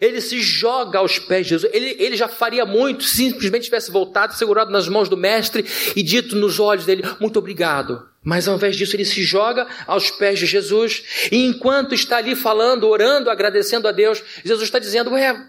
Ele 0.00 0.18
se 0.22 0.40
joga 0.40 0.98
aos 1.00 1.18
pés 1.18 1.44
de 1.44 1.50
Jesus. 1.50 1.74
Ele, 1.74 1.94
ele 1.98 2.16
já 2.16 2.26
faria 2.26 2.64
muito 2.64 3.04
se 3.04 3.16
simplesmente 3.16 3.64
tivesse 3.64 3.90
voltado, 3.90 4.34
segurado 4.34 4.70
nas 4.70 4.88
mãos 4.88 5.10
do 5.10 5.16
Mestre 5.16 5.66
e 5.94 6.02
dito 6.02 6.34
nos 6.34 6.58
olhos 6.58 6.86
dele: 6.86 7.02
Muito 7.20 7.38
obrigado. 7.38 8.08
Mas 8.22 8.48
ao 8.48 8.56
invés 8.56 8.76
disso, 8.76 8.96
ele 8.96 9.04
se 9.04 9.22
joga 9.22 9.66
aos 9.86 10.10
pés 10.10 10.38
de 10.38 10.46
Jesus. 10.46 11.28
E 11.30 11.44
enquanto 11.44 11.94
está 11.94 12.16
ali 12.16 12.34
falando, 12.34 12.88
orando, 12.88 13.28
agradecendo 13.28 13.86
a 13.86 13.92
Deus, 13.92 14.22
Jesus 14.42 14.62
está 14.62 14.78
dizendo: 14.78 15.10
Ué, 15.10 15.46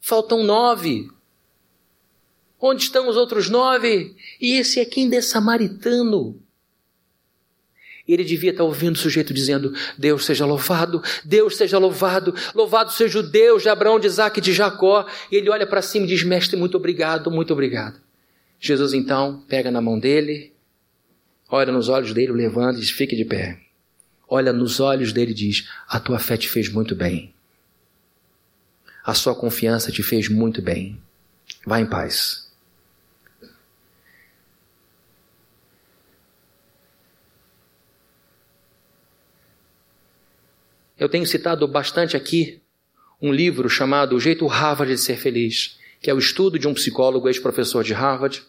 faltam 0.00 0.44
nove. 0.44 1.10
Onde 2.60 2.84
estão 2.84 3.08
os 3.08 3.16
outros 3.16 3.48
nove? 3.48 4.14
E 4.40 4.58
esse 4.58 4.78
aqui 4.78 5.00
ainda 5.00 5.16
é 5.16 5.20
samaritano 5.20 6.40
ele 8.06 8.24
devia 8.24 8.50
estar 8.50 8.64
ouvindo 8.64 8.96
o 8.96 8.98
sujeito 8.98 9.32
dizendo: 9.32 9.72
Deus 9.96 10.24
seja 10.24 10.44
louvado, 10.44 11.02
Deus 11.24 11.56
seja 11.56 11.78
louvado, 11.78 12.34
louvado 12.54 12.90
seja 12.92 13.20
o 13.20 13.22
Deus 13.22 13.62
de 13.62 13.68
Abraão, 13.68 14.00
de 14.00 14.06
Isaac 14.06 14.38
e 14.38 14.42
de 14.42 14.52
Jacó. 14.52 15.06
E 15.30 15.36
ele 15.36 15.50
olha 15.50 15.66
para 15.66 15.82
cima 15.82 16.04
e 16.04 16.08
diz: 16.08 16.24
Mestre, 16.24 16.56
muito 16.56 16.76
obrigado, 16.76 17.30
muito 17.30 17.52
obrigado. 17.52 18.00
Jesus 18.58 18.92
então 18.92 19.42
pega 19.48 19.70
na 19.70 19.80
mão 19.80 19.98
dele, 19.98 20.52
olha 21.48 21.72
nos 21.72 21.88
olhos 21.88 22.12
dele, 22.12 22.32
levanta 22.32 22.78
e 22.78 22.80
diz: 22.80 22.90
Fique 22.90 23.16
de 23.16 23.24
pé. 23.24 23.58
Olha 24.28 24.52
nos 24.52 24.80
olhos 24.80 25.12
dele 25.12 25.32
e 25.32 25.34
diz: 25.34 25.68
A 25.86 26.00
tua 26.00 26.18
fé 26.18 26.36
te 26.36 26.48
fez 26.48 26.68
muito 26.68 26.94
bem. 26.94 27.34
A 29.04 29.14
sua 29.14 29.34
confiança 29.34 29.90
te 29.90 30.02
fez 30.02 30.28
muito 30.28 30.62
bem. 30.62 30.98
Vá 31.66 31.80
em 31.80 31.86
paz. 31.86 32.41
Eu 41.02 41.08
tenho 41.08 41.26
citado 41.26 41.66
bastante 41.66 42.16
aqui 42.16 42.60
um 43.20 43.32
livro 43.32 43.68
chamado 43.68 44.14
O 44.14 44.20
Jeito 44.20 44.46
Harvard 44.46 44.94
de 44.94 45.00
Ser 45.00 45.16
Feliz, 45.16 45.76
que 46.00 46.08
é 46.08 46.14
o 46.14 46.18
estudo 46.20 46.60
de 46.60 46.68
um 46.68 46.74
psicólogo, 46.74 47.26
ex-professor 47.26 47.82
de 47.82 47.92
Harvard, 47.92 48.40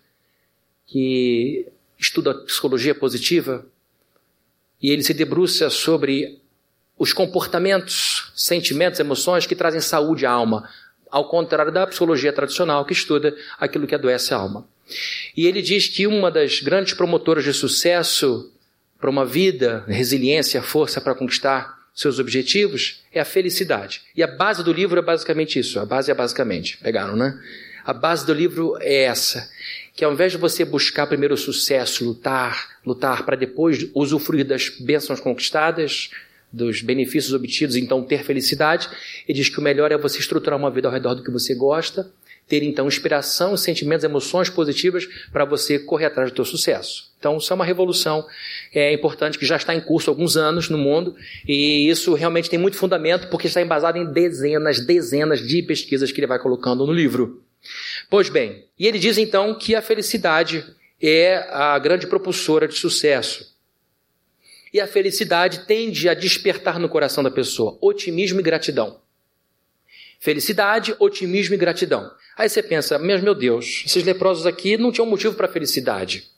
que 0.85 1.65
estuda 1.97 2.35
psicologia 2.35 2.93
positiva, 2.93 3.65
e 4.79 4.91
ele 4.91 5.01
se 5.01 5.15
debruça 5.15 5.67
sobre 5.71 6.39
os 6.95 7.11
comportamentos, 7.11 8.31
sentimentos, 8.35 8.99
emoções 8.99 9.47
que 9.47 9.55
trazem 9.55 9.81
saúde 9.81 10.23
à 10.23 10.29
alma, 10.29 10.69
ao 11.09 11.27
contrário 11.27 11.71
da 11.71 11.87
psicologia 11.87 12.31
tradicional 12.31 12.85
que 12.85 12.93
estuda 12.93 13.35
aquilo 13.57 13.87
que 13.87 13.95
adoece 13.95 14.31
a 14.31 14.37
alma. 14.37 14.67
E 15.35 15.47
ele 15.47 15.63
diz 15.63 15.87
que 15.87 16.05
uma 16.05 16.29
das 16.29 16.59
grandes 16.59 16.93
promotoras 16.93 17.43
de 17.43 17.51
sucesso 17.51 18.53
para 18.99 19.09
uma 19.09 19.25
vida, 19.25 19.83
resiliência, 19.87 20.61
força 20.61 21.01
para 21.01 21.15
conquistar 21.15 21.81
seus 21.93 22.17
objetivos 22.19 23.03
é 23.11 23.19
a 23.19 23.25
felicidade. 23.25 24.01
E 24.15 24.23
a 24.23 24.27
base 24.27 24.63
do 24.63 24.73
livro 24.73 24.97
é 24.99 25.01
basicamente 25.01 25.59
isso. 25.59 25.79
A 25.79 25.85
base 25.85 26.09
é 26.09 26.13
basicamente. 26.13 26.77
Pegaram, 26.77 27.15
né? 27.15 27.39
A 27.85 27.93
base 27.93 28.25
do 28.25 28.33
livro 28.33 28.77
é 28.79 29.03
essa. 29.03 29.49
Que 29.95 30.03
ao 30.03 30.11
invés 30.11 30.31
de 30.31 30.37
você 30.37 30.65
buscar 30.65 31.05
primeiro 31.05 31.35
o 31.35 31.37
sucesso, 31.37 32.03
lutar, 32.03 32.79
lutar 32.85 33.25
para 33.25 33.35
depois 33.35 33.87
usufruir 33.93 34.45
das 34.45 34.69
bênçãos 34.69 35.19
conquistadas, 35.19 36.09
dos 36.51 36.81
benefícios 36.81 37.33
obtidos, 37.33 37.75
então 37.75 38.03
ter 38.03 38.23
felicidade, 38.23 38.87
ele 39.27 39.37
diz 39.37 39.49
que 39.49 39.59
o 39.59 39.61
melhor 39.61 39.91
é 39.91 39.97
você 39.97 40.19
estruturar 40.19 40.57
uma 40.57 40.69
vida 40.69 40.87
ao 40.87 40.93
redor 40.93 41.15
do 41.15 41.23
que 41.23 41.31
você 41.31 41.55
gosta, 41.55 42.11
ter 42.47 42.63
então 42.63 42.87
inspiração, 42.87 43.55
sentimentos, 43.55 44.03
emoções 44.03 44.49
positivas 44.49 45.05
para 45.31 45.45
você 45.45 45.79
correr 45.79 46.05
atrás 46.05 46.31
do 46.31 46.35
teu 46.35 46.45
sucesso. 46.45 47.11
Então, 47.17 47.37
isso 47.37 47.53
é 47.53 47.55
uma 47.55 47.65
revolução 47.65 48.25
é 48.73 48.91
importante 48.91 49.37
que 49.39 49.45
já 49.45 49.55
está 49.55 49.73
em 49.73 49.79
curso 49.79 50.09
há 50.09 50.11
alguns 50.11 50.35
anos 50.35 50.69
no 50.69 50.77
mundo 50.77 51.15
e 51.47 51.89
isso 51.89 52.13
realmente 52.13 52.49
tem 52.49 52.59
muito 52.59 52.77
fundamento 52.77 53.29
porque 53.29 53.47
está 53.47 53.61
embasado 53.61 53.97
em 53.97 54.11
dezenas, 54.11 54.85
dezenas 54.85 55.45
de 55.45 55.61
pesquisas 55.61 56.11
que 56.11 56.19
ele 56.19 56.27
vai 56.27 56.39
colocando 56.39 56.85
no 56.85 56.91
livro. 56.91 57.43
Pois 58.09 58.29
bem, 58.29 58.65
e 58.77 58.85
ele 58.85 58.99
diz 58.99 59.17
então 59.17 59.57
que 59.57 59.73
a 59.73 59.81
felicidade 59.81 60.65
é 61.01 61.47
a 61.49 61.77
grande 61.79 62.07
propulsora 62.07 62.67
de 62.67 62.75
sucesso. 62.75 63.53
E 64.73 64.81
a 64.81 64.87
felicidade 64.87 65.65
tende 65.65 66.09
a 66.09 66.13
despertar 66.13 66.79
no 66.79 66.89
coração 66.89 67.23
da 67.23 67.29
pessoa 67.29 67.77
otimismo 67.81 68.39
e 68.39 68.43
gratidão. 68.43 68.99
Felicidade, 70.19 70.95
otimismo 70.99 71.53
e 71.53 71.57
gratidão. 71.57 72.11
Aí 72.37 72.49
você 72.49 72.63
pensa, 72.63 72.97
mas 72.97 73.21
meu 73.21 73.35
Deus, 73.35 73.83
esses 73.85 74.03
leprosos 74.03 74.45
aqui 74.45 74.77
não 74.77 74.91
tinham 74.91 75.05
motivo 75.05 75.35
para 75.35 75.47
felicidade. 75.47 76.31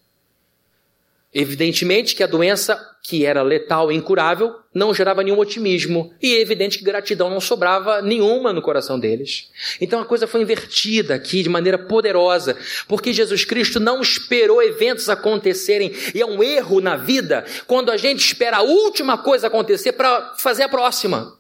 Evidentemente 1.38 2.16
que 2.16 2.24
a 2.24 2.28
doença, 2.28 2.80
que 3.04 3.26
era 3.26 3.42
letal 3.42 3.92
e 3.92 3.96
incurável, 3.96 4.56
não 4.74 4.94
gerava 4.94 5.22
nenhum 5.22 5.38
otimismo. 5.38 6.14
E 6.22 6.34
é 6.34 6.40
evidente 6.40 6.78
que 6.78 6.86
gratidão 6.86 7.30
não 7.30 7.42
sobrava 7.42 8.02
nenhuma 8.02 8.54
no 8.54 8.62
coração 8.62 8.98
deles. 8.98 9.52
Então 9.82 10.00
a 10.00 10.06
coisa 10.06 10.28
foi 10.28 10.42
invertida 10.42 11.14
aqui 11.14 11.44
de 11.44 11.50
maneira 11.50 11.78
poderosa, 11.78 12.56
porque 12.88 13.12
Jesus 13.12 13.44
Cristo 13.44 13.82
não 13.82 14.02
esperou 14.02 14.64
eventos 14.64 15.10
acontecerem. 15.10 15.94
E 16.14 16.22
é 16.22 16.26
um 16.26 16.42
erro 16.42 16.80
na 16.80 16.96
vida 16.96 17.44
quando 17.68 17.92
a 17.92 17.98
gente 17.98 18.26
espera 18.26 18.58
a 18.60 18.64
última 18.64 19.18
coisa 19.18 19.48
acontecer 19.48 19.92
para 19.92 20.36
fazer 20.38 20.64
a 20.64 20.70
próxima. 20.70 21.38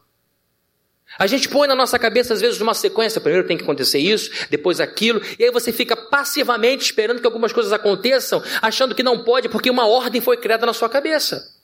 A 1.17 1.27
gente 1.27 1.47
põe 1.47 1.67
na 1.67 1.75
nossa 1.75 1.97
cabeça, 1.97 2.33
às 2.33 2.41
vezes, 2.41 2.59
uma 2.59 2.73
sequência: 2.73 3.21
primeiro 3.21 3.47
tem 3.47 3.57
que 3.57 3.63
acontecer 3.63 3.99
isso, 3.99 4.29
depois 4.49 4.79
aquilo, 4.79 5.21
e 5.39 5.43
aí 5.43 5.51
você 5.51 5.71
fica 5.71 5.95
passivamente 5.95 6.83
esperando 6.83 7.19
que 7.19 7.25
algumas 7.25 7.53
coisas 7.53 7.71
aconteçam, 7.71 8.43
achando 8.61 8.93
que 8.93 9.03
não 9.03 9.23
pode, 9.23 9.49
porque 9.49 9.69
uma 9.69 9.87
ordem 9.87 10.21
foi 10.21 10.37
criada 10.37 10.65
na 10.65 10.73
sua 10.73 10.89
cabeça. 10.89 11.55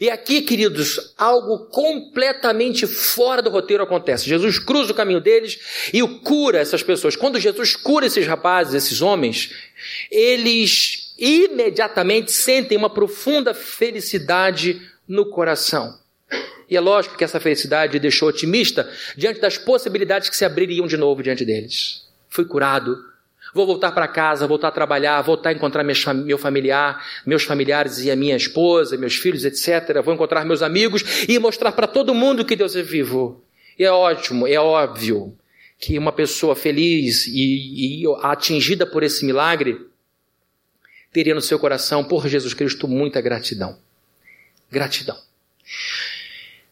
E 0.00 0.10
aqui, 0.10 0.42
queridos, 0.42 1.14
algo 1.16 1.66
completamente 1.66 2.86
fora 2.86 3.40
do 3.40 3.50
roteiro 3.50 3.84
acontece. 3.84 4.26
Jesus 4.28 4.58
cruza 4.58 4.92
o 4.92 4.96
caminho 4.96 5.20
deles 5.20 5.58
e 5.92 6.02
o 6.02 6.20
cura 6.20 6.58
essas 6.58 6.82
pessoas. 6.82 7.14
Quando 7.14 7.38
Jesus 7.38 7.76
cura 7.76 8.06
esses 8.06 8.26
rapazes, 8.26 8.74
esses 8.74 9.00
homens, 9.00 9.52
eles 10.10 11.14
imediatamente 11.18 12.32
sentem 12.32 12.76
uma 12.76 12.90
profunda 12.90 13.54
felicidade 13.54 14.82
no 15.06 15.26
coração. 15.30 15.98
E 16.68 16.76
é 16.76 16.80
lógico 16.80 17.16
que 17.16 17.24
essa 17.24 17.38
felicidade 17.38 17.98
deixou 17.98 18.28
otimista 18.28 18.90
diante 19.16 19.40
das 19.40 19.56
possibilidades 19.56 20.28
que 20.28 20.36
se 20.36 20.44
abririam 20.44 20.86
de 20.86 20.96
novo 20.96 21.22
diante 21.22 21.44
deles. 21.44 22.06
Fui 22.28 22.44
curado, 22.44 22.98
vou 23.54 23.66
voltar 23.66 23.92
para 23.92 24.08
casa, 24.08 24.46
voltar 24.46 24.68
a 24.68 24.72
trabalhar, 24.72 25.22
voltar 25.22 25.50
a 25.50 25.52
encontrar 25.52 25.84
meu 25.84 26.38
familiar, 26.38 27.04
meus 27.24 27.44
familiares 27.44 27.98
e 27.98 28.10
a 28.10 28.16
minha 28.16 28.36
esposa, 28.36 28.96
meus 28.96 29.16
filhos, 29.16 29.44
etc. 29.44 30.02
Vou 30.04 30.12
encontrar 30.12 30.44
meus 30.44 30.62
amigos 30.62 31.02
e 31.28 31.38
mostrar 31.38 31.72
para 31.72 31.86
todo 31.86 32.14
mundo 32.14 32.44
que 32.44 32.56
Deus 32.56 32.74
é 32.74 32.82
vivo. 32.82 33.42
E 33.78 33.84
é 33.84 33.92
ótimo, 33.92 34.46
é 34.46 34.58
óbvio 34.58 35.36
que 35.78 35.98
uma 35.98 36.12
pessoa 36.12 36.56
feliz 36.56 37.26
e, 37.26 38.02
e 38.02 38.04
atingida 38.22 38.86
por 38.86 39.02
esse 39.02 39.24
milagre 39.24 39.86
teria 41.12 41.34
no 41.34 41.40
seu 41.40 41.58
coração, 41.58 42.04
por 42.04 42.26
Jesus 42.26 42.54
Cristo, 42.54 42.88
muita 42.88 43.20
gratidão. 43.20 43.78
Gratidão. 44.70 45.16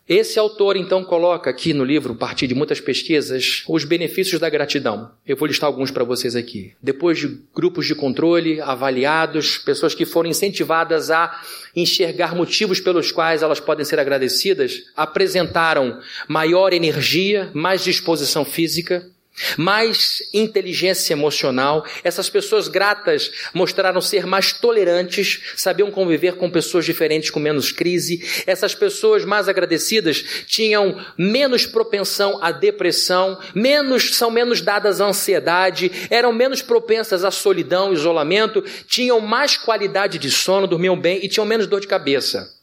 Esse 0.07 0.39
autor 0.39 0.77
então 0.77 1.03
coloca 1.03 1.49
aqui 1.49 1.73
no 1.73 1.83
livro, 1.83 2.13
a 2.13 2.17
partir 2.17 2.47
de 2.47 2.55
muitas 2.55 2.79
pesquisas, 2.79 3.65
os 3.67 3.85
benefícios 3.85 4.39
da 4.39 4.51
gratidão. 4.51 5.11
Eu 5.27 5.35
vou 5.35 5.49
listar 5.49 5.67
alguns 5.67 5.91
para 5.91 6.05
vocês 6.05 6.37
aqui. 6.37 6.75
Depois 6.83 7.19
de 7.19 7.41
grupos 7.55 7.87
de 7.87 7.95
controle 7.95 8.61
avaliados, 8.61 9.57
pessoas 9.57 9.95
que 9.95 10.05
foram 10.05 10.29
incentivadas 10.29 11.11
a 11.11 11.41
enxergar 11.75 12.35
motivos 12.35 12.81
pelos 12.81 13.11
quais 13.11 13.43
elas 13.43 13.61
podem 13.61 13.85
ser 13.85 13.99
agradecidas, 13.99 14.85
apresentaram 14.95 15.99
maior 16.29 16.75
energia, 16.75 17.51
mais 17.55 17.83
disposição 17.83 18.45
física, 18.45 19.09
mais 19.57 20.23
inteligência 20.33 21.13
emocional. 21.13 21.85
Essas 22.03 22.29
pessoas 22.29 22.69
gratas 22.69 23.31
mostraram 23.53 24.01
ser 24.01 24.27
mais 24.27 24.53
tolerantes, 24.53 25.55
sabiam 25.57 25.91
conviver 25.91 26.37
com 26.37 26.51
pessoas 26.51 26.85
diferentes 26.85 27.31
com 27.31 27.41
menos 27.41 27.73
crise. 27.73 28.45
Essas 28.47 28.75
pessoas 28.75 29.25
mais 29.25 29.49
agradecidas 29.49 30.25
tinham 30.47 31.05
menos 31.19 31.67
propensão 31.67 32.39
à 32.43 32.53
depressão, 32.53 33.39
menos 33.55 34.17
são 34.17 34.31
menos 34.31 34.61
dadas 34.61 35.01
à 35.01 35.07
ansiedade, 35.07 35.91
eram 36.11 36.33
menos 36.33 36.63
propensas 36.63 37.25
à 37.25 37.31
solidão, 37.31 37.93
isolamento, 37.93 38.63
tinham 38.87 39.21
mais 39.21 39.57
qualidade 39.57 40.19
de 40.19 40.31
sono, 40.31 40.67
dormiam 40.67 40.99
bem 40.99 41.21
e 41.23 41.29
tinham 41.29 41.47
menos 41.47 41.67
dor 41.67 41.81
de 41.81 41.87
cabeça. 41.87 42.55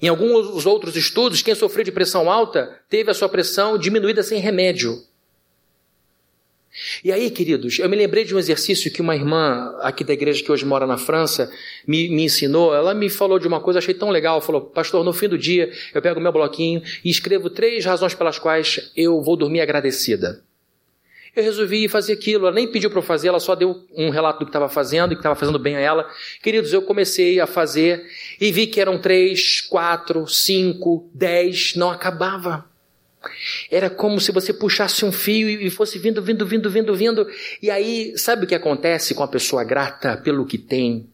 Em 0.00 0.08
alguns 0.08 0.66
outros 0.66 0.94
estudos, 0.94 1.40
quem 1.40 1.54
sofreu 1.54 1.84
de 1.84 1.92
pressão 1.92 2.30
alta 2.30 2.80
teve 2.88 3.10
a 3.10 3.14
sua 3.14 3.28
pressão 3.28 3.78
diminuída 3.78 4.22
sem 4.22 4.40
remédio. 4.40 5.02
E 7.02 7.10
aí, 7.10 7.30
queridos, 7.30 7.78
eu 7.78 7.88
me 7.88 7.96
lembrei 7.96 8.22
de 8.22 8.34
um 8.34 8.38
exercício 8.38 8.92
que 8.92 9.00
uma 9.00 9.16
irmã 9.16 9.74
aqui 9.80 10.04
da 10.04 10.12
igreja 10.12 10.44
que 10.44 10.52
hoje 10.52 10.66
mora 10.66 10.86
na 10.86 10.98
França 10.98 11.50
me, 11.86 12.08
me 12.10 12.24
ensinou. 12.24 12.74
Ela 12.74 12.92
me 12.92 13.08
falou 13.08 13.38
de 13.38 13.48
uma 13.48 13.60
coisa, 13.60 13.78
achei 13.78 13.94
tão 13.94 14.10
legal. 14.10 14.42
Falou, 14.42 14.60
pastor, 14.60 15.02
no 15.02 15.14
fim 15.14 15.28
do 15.28 15.38
dia 15.38 15.72
eu 15.94 16.02
pego 16.02 16.20
meu 16.20 16.32
bloquinho 16.32 16.82
e 17.02 17.08
escrevo 17.08 17.48
três 17.48 17.84
razões 17.84 18.14
pelas 18.14 18.38
quais 18.38 18.92
eu 18.94 19.22
vou 19.22 19.36
dormir 19.36 19.60
agradecida. 19.60 20.44
Eu 21.36 21.42
resolvi 21.42 21.86
fazer 21.86 22.14
aquilo. 22.14 22.46
Ela 22.46 22.54
nem 22.54 22.66
pediu 22.66 22.88
para 22.88 22.98
eu 22.98 23.02
fazer, 23.02 23.28
ela 23.28 23.38
só 23.38 23.54
deu 23.54 23.84
um 23.94 24.08
relato 24.08 24.38
do 24.38 24.46
que 24.46 24.48
estava 24.48 24.70
fazendo 24.70 25.12
e 25.12 25.14
que 25.14 25.20
estava 25.20 25.34
fazendo 25.34 25.58
bem 25.58 25.76
a 25.76 25.80
ela. 25.80 26.10
Queridos, 26.42 26.72
eu 26.72 26.80
comecei 26.80 27.38
a 27.38 27.46
fazer 27.46 28.06
e 28.40 28.50
vi 28.50 28.66
que 28.66 28.80
eram 28.80 28.98
três, 28.98 29.60
quatro, 29.60 30.26
cinco, 30.26 31.10
dez, 31.12 31.74
não 31.76 31.90
acabava. 31.90 32.64
Era 33.70 33.90
como 33.90 34.18
se 34.18 34.32
você 34.32 34.54
puxasse 34.54 35.04
um 35.04 35.12
fio 35.12 35.50
e 35.50 35.68
fosse 35.68 35.98
vindo, 35.98 36.22
vindo, 36.22 36.46
vindo, 36.46 36.70
vindo, 36.70 36.94
vindo. 36.94 37.26
E 37.60 37.70
aí, 37.70 38.16
sabe 38.16 38.44
o 38.44 38.48
que 38.48 38.54
acontece 38.54 39.14
com 39.14 39.22
a 39.22 39.28
pessoa 39.28 39.62
grata 39.62 40.16
pelo 40.16 40.46
que 40.46 40.56
tem? 40.56 41.10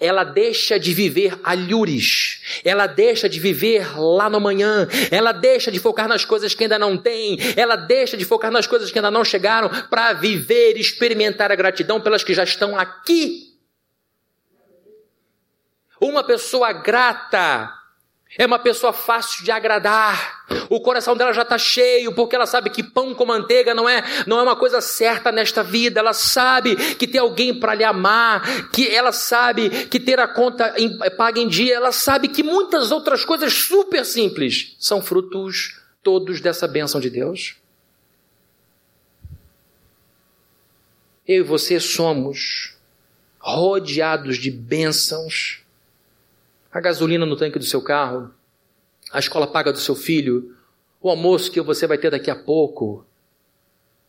Ela 0.00 0.24
deixa 0.24 0.78
de 0.78 0.92
viver 0.92 1.38
alhures, 1.42 2.60
ela 2.64 2.86
deixa 2.86 3.28
de 3.28 3.40
viver 3.40 3.98
lá 3.98 4.28
no 4.28 4.36
amanhã, 4.36 4.88
ela 5.10 5.32
deixa 5.32 5.70
de 5.70 5.78
focar 5.78 6.08
nas 6.08 6.24
coisas 6.24 6.54
que 6.54 6.64
ainda 6.64 6.78
não 6.78 6.96
tem, 6.96 7.38
ela 7.56 7.76
deixa 7.76 8.16
de 8.16 8.24
focar 8.24 8.50
nas 8.50 8.66
coisas 8.66 8.90
que 8.90 8.98
ainda 8.98 9.10
não 9.10 9.24
chegaram 9.24 9.68
para 9.88 10.12
viver 10.12 10.76
e 10.76 10.80
experimentar 10.80 11.50
a 11.50 11.56
gratidão 11.56 12.00
pelas 12.00 12.24
que 12.24 12.34
já 12.34 12.44
estão 12.44 12.78
aqui. 12.78 13.52
Uma 16.00 16.24
pessoa 16.24 16.72
grata 16.72 17.81
é 18.38 18.46
uma 18.46 18.58
pessoa 18.58 18.92
fácil 18.92 19.44
de 19.44 19.50
agradar. 19.50 20.46
O 20.70 20.80
coração 20.80 21.16
dela 21.16 21.32
já 21.32 21.42
está 21.42 21.58
cheio, 21.58 22.14
porque 22.14 22.34
ela 22.34 22.46
sabe 22.46 22.70
que 22.70 22.82
pão 22.82 23.14
com 23.14 23.26
manteiga 23.26 23.74
não 23.74 23.88
é, 23.88 24.02
não 24.26 24.38
é 24.38 24.42
uma 24.42 24.56
coisa 24.56 24.80
certa 24.80 25.30
nesta 25.30 25.62
vida. 25.62 26.00
Ela 26.00 26.14
sabe 26.14 26.74
que 26.94 27.06
tem 27.06 27.20
alguém 27.20 27.58
para 27.58 27.74
lhe 27.74 27.84
amar, 27.84 28.70
que 28.70 28.88
ela 28.88 29.12
sabe 29.12 29.86
que 29.86 30.00
ter 30.00 30.18
a 30.18 30.26
conta 30.26 30.74
em, 30.78 30.96
paga 31.16 31.40
em 31.40 31.48
dia, 31.48 31.74
ela 31.74 31.92
sabe 31.92 32.28
que 32.28 32.42
muitas 32.42 32.90
outras 32.90 33.24
coisas 33.24 33.52
super 33.52 34.04
simples 34.04 34.76
são 34.78 35.02
frutos 35.02 35.80
todos 36.02 36.40
dessa 36.40 36.66
bênção 36.66 37.00
de 37.00 37.10
Deus. 37.10 37.56
Eu 41.26 41.40
e 41.40 41.42
você 41.42 41.78
somos 41.78 42.76
rodeados 43.38 44.38
de 44.38 44.50
bênçãos 44.50 45.61
a 46.72 46.80
gasolina 46.80 47.26
no 47.26 47.36
tanque 47.36 47.58
do 47.58 47.64
seu 47.64 47.82
carro, 47.82 48.32
a 49.12 49.18
escola 49.18 49.46
paga 49.46 49.72
do 49.72 49.78
seu 49.78 49.94
filho, 49.94 50.56
o 51.00 51.10
almoço 51.10 51.50
que 51.50 51.60
você 51.60 51.86
vai 51.86 51.98
ter 51.98 52.10
daqui 52.10 52.30
a 52.30 52.36
pouco, 52.36 53.04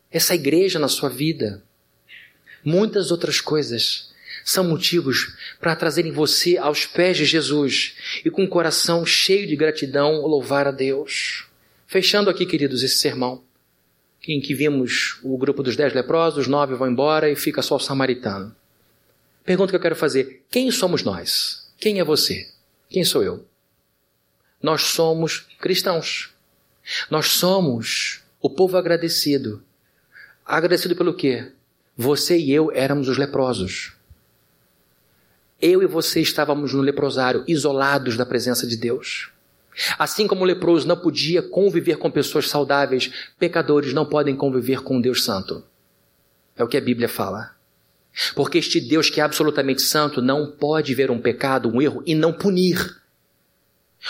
essa 0.09 0.33
igreja 0.33 0.79
na 0.79 0.87
sua 0.87 1.09
vida, 1.09 1.63
muitas 2.63 3.11
outras 3.11 3.41
coisas 3.41 4.13
são 4.45 4.63
motivos 4.63 5.35
para 5.59 5.75
trazerem 5.75 6.11
você 6.11 6.57
aos 6.57 6.85
pés 6.85 7.17
de 7.17 7.25
Jesus 7.25 7.95
e 8.23 8.29
com 8.29 8.43
o 8.43 8.49
coração 8.49 9.05
cheio 9.05 9.47
de 9.47 9.55
gratidão 9.55 10.21
louvar 10.21 10.67
a 10.67 10.71
Deus. 10.71 11.47
Fechando 11.87 12.29
aqui, 12.29 12.45
queridos, 12.45 12.83
esse 12.83 12.97
sermão, 12.97 13.43
em 14.27 14.39
que 14.39 14.53
vimos 14.53 15.19
o 15.23 15.37
grupo 15.37 15.61
dos 15.61 15.75
dez 15.75 15.93
leprosos, 15.93 16.47
nove 16.47 16.75
vão 16.75 16.89
embora 16.89 17.29
e 17.29 17.35
fica 17.35 17.61
só 17.61 17.75
o 17.75 17.79
samaritano. 17.79 18.55
Pergunta 19.43 19.71
que 19.71 19.75
eu 19.75 19.81
quero 19.81 19.95
fazer: 19.95 20.43
quem 20.49 20.71
somos 20.71 21.03
nós? 21.03 21.71
Quem 21.77 21.99
é 21.99 22.03
você? 22.03 22.52
Quem 22.93 23.03
sou 23.03 23.23
eu? 23.23 23.43
Nós 24.61 24.83
somos 24.83 25.47
cristãos. 25.59 26.31
Nós 27.09 27.25
somos 27.25 28.21
o 28.39 28.47
povo 28.47 28.77
agradecido. 28.77 29.63
Agradecido 30.45 30.95
pelo 30.95 31.15
quê? 31.15 31.51
Você 31.97 32.37
e 32.37 32.51
eu 32.51 32.71
éramos 32.71 33.09
os 33.09 33.17
leprosos. 33.17 33.93
Eu 35.59 35.81
e 35.81 35.87
você 35.87 36.21
estávamos 36.21 36.71
no 36.71 36.81
leprosário, 36.81 37.43
isolados 37.47 38.15
da 38.15 38.27
presença 38.27 38.67
de 38.67 38.77
Deus. 38.77 39.31
Assim 39.97 40.27
como 40.27 40.43
o 40.43 40.47
leproso 40.47 40.87
não 40.87 40.95
podia 40.95 41.41
conviver 41.41 41.97
com 41.97 42.11
pessoas 42.11 42.47
saudáveis, 42.47 43.11
pecadores 43.39 43.91
não 43.91 44.05
podem 44.05 44.35
conviver 44.35 44.83
com 44.83 45.01
Deus 45.01 45.23
Santo. 45.23 45.63
É 46.55 46.63
o 46.63 46.67
que 46.67 46.77
a 46.77 46.81
Bíblia 46.81 47.09
fala. 47.09 47.52
Porque 48.35 48.57
este 48.57 48.79
Deus 48.79 49.09
que 49.09 49.19
é 49.19 49.23
absolutamente 49.23 49.81
santo 49.81 50.21
não 50.21 50.51
pode 50.51 50.93
ver 50.93 51.09
um 51.09 51.19
pecado, 51.19 51.69
um 51.69 51.81
erro 51.81 52.03
e 52.05 52.13
não 52.13 52.31
punir. 52.31 53.01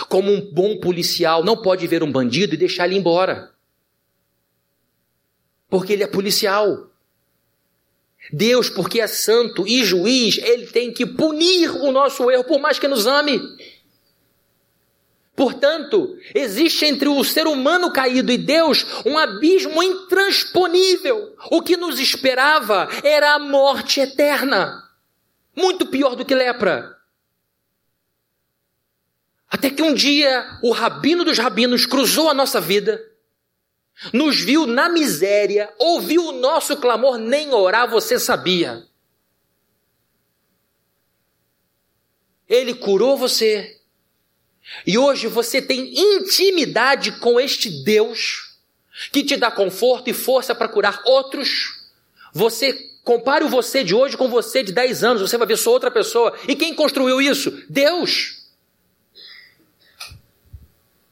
Como 0.10 0.32
um 0.32 0.42
bom 0.52 0.80
policial 0.80 1.44
não 1.44 1.62
pode 1.62 1.86
ver 1.88 2.04
um 2.04 2.12
bandido 2.12 2.54
e 2.54 2.58
deixar 2.58 2.88
ele 2.88 2.98
embora. 2.98 3.52
Porque 5.70 5.94
ele 5.94 6.04
é 6.04 6.08
policial. 6.08 6.90
Deus, 8.32 8.70
porque 8.70 9.02
é 9.02 9.08
santo 9.08 9.68
e 9.68 9.84
juiz, 9.84 10.38
ele 10.38 10.68
tem 10.68 10.94
que 10.94 11.06
punir 11.06 11.70
o 11.70 11.92
nosso 11.92 12.30
erro, 12.32 12.46
por 12.46 12.60
mais 12.60 12.80
que 12.80 12.88
nos 12.88 13.06
ame. 13.06 13.40
Portanto, 15.36 16.16
existe 16.36 16.86
entre 16.86 17.10
o 17.10 17.24
ser 17.24 17.48
humano 17.48 17.92
caído 17.92 18.32
e 18.32 18.38
Deus 18.38 18.86
um 19.06 19.18
abismo 19.18 19.82
intransponível. 19.82 21.36
O 21.50 21.62
que 21.62 21.76
nos 21.76 22.00
esperava 22.00 22.88
era 23.04 23.34
a 23.34 23.40
morte 23.40 24.00
eterna. 24.00 24.84
Muito 25.56 25.88
pior 25.88 26.16
do 26.16 26.24
que 26.24 26.36
lepra. 26.36 26.96
Até 29.50 29.70
que 29.70 29.82
um 29.82 29.94
dia 29.94 30.60
o 30.64 30.72
rabino 30.72 31.24
dos 31.24 31.38
rabinos 31.38 31.86
cruzou 31.86 32.30
a 32.30 32.34
nossa 32.34 32.60
vida, 32.60 33.00
nos 34.12 34.40
viu 34.40 34.66
na 34.66 34.90
miséria, 34.90 35.72
ouviu 35.78 36.26
o 36.26 36.32
nosso 36.32 36.78
clamor, 36.78 37.18
nem 37.18 37.54
orar 37.54 37.88
você 37.88 38.20
sabia. 38.20 38.88
Ele 42.48 42.74
curou 42.74 43.16
você, 43.16 43.80
e 44.86 44.98
hoje 44.98 45.28
você 45.28 45.62
tem 45.62 45.94
intimidade 45.94 47.14
com 47.20 47.40
este 47.40 47.70
Deus 47.84 48.54
que 49.12 49.24
te 49.24 49.36
dá 49.36 49.52
conforto 49.52 50.10
e 50.10 50.14
força 50.14 50.54
para 50.54 50.68
curar 50.68 51.02
outros. 51.06 51.84
Você 52.34 52.74
compare 53.04 53.44
o 53.44 53.50
você 53.50 53.84
de 53.84 53.94
hoje 53.94 54.18
com 54.18 54.30
você 54.30 54.64
de 54.64 54.72
10 54.72 55.04
anos, 55.04 55.22
você 55.22 55.38
vai 55.38 55.48
ver 55.48 55.58
só 55.58 55.72
outra 55.72 55.92
pessoa. 55.92 56.34
E 56.48 56.56
quem 56.56 56.74
construiu 56.74 57.22
isso? 57.22 57.52
Deus. 57.70 58.44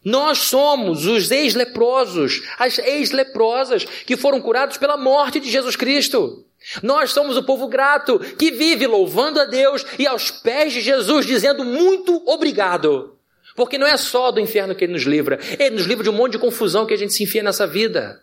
Nós 0.03 0.39
somos 0.39 1.05
os 1.05 1.29
ex-leprosos, 1.29 2.41
as 2.57 2.79
ex-leprosas 2.79 3.85
que 3.85 4.17
foram 4.17 4.41
curados 4.41 4.77
pela 4.77 4.97
morte 4.97 5.39
de 5.39 5.49
Jesus 5.49 5.75
Cristo. 5.75 6.43
Nós 6.81 7.11
somos 7.11 7.37
o 7.37 7.43
povo 7.43 7.67
grato 7.67 8.19
que 8.19 8.51
vive 8.51 8.87
louvando 8.87 9.39
a 9.39 9.45
Deus 9.45 9.85
e 9.99 10.07
aos 10.07 10.31
pés 10.31 10.73
de 10.73 10.81
Jesus 10.81 11.25
dizendo 11.25 11.63
muito 11.63 12.23
obrigado. 12.25 13.17
Porque 13.55 13.77
não 13.77 13.87
é 13.87 13.97
só 13.97 14.31
do 14.31 14.39
inferno 14.39 14.75
que 14.75 14.83
ele 14.83 14.93
nos 14.93 15.03
livra, 15.03 15.39
ele 15.59 15.75
nos 15.75 15.85
livra 15.85 16.03
de 16.03 16.09
um 16.09 16.13
monte 16.13 16.33
de 16.33 16.39
confusão 16.39 16.85
que 16.85 16.93
a 16.93 16.97
gente 16.97 17.13
se 17.13 17.23
enfia 17.23 17.43
nessa 17.43 17.67
vida. 17.67 18.21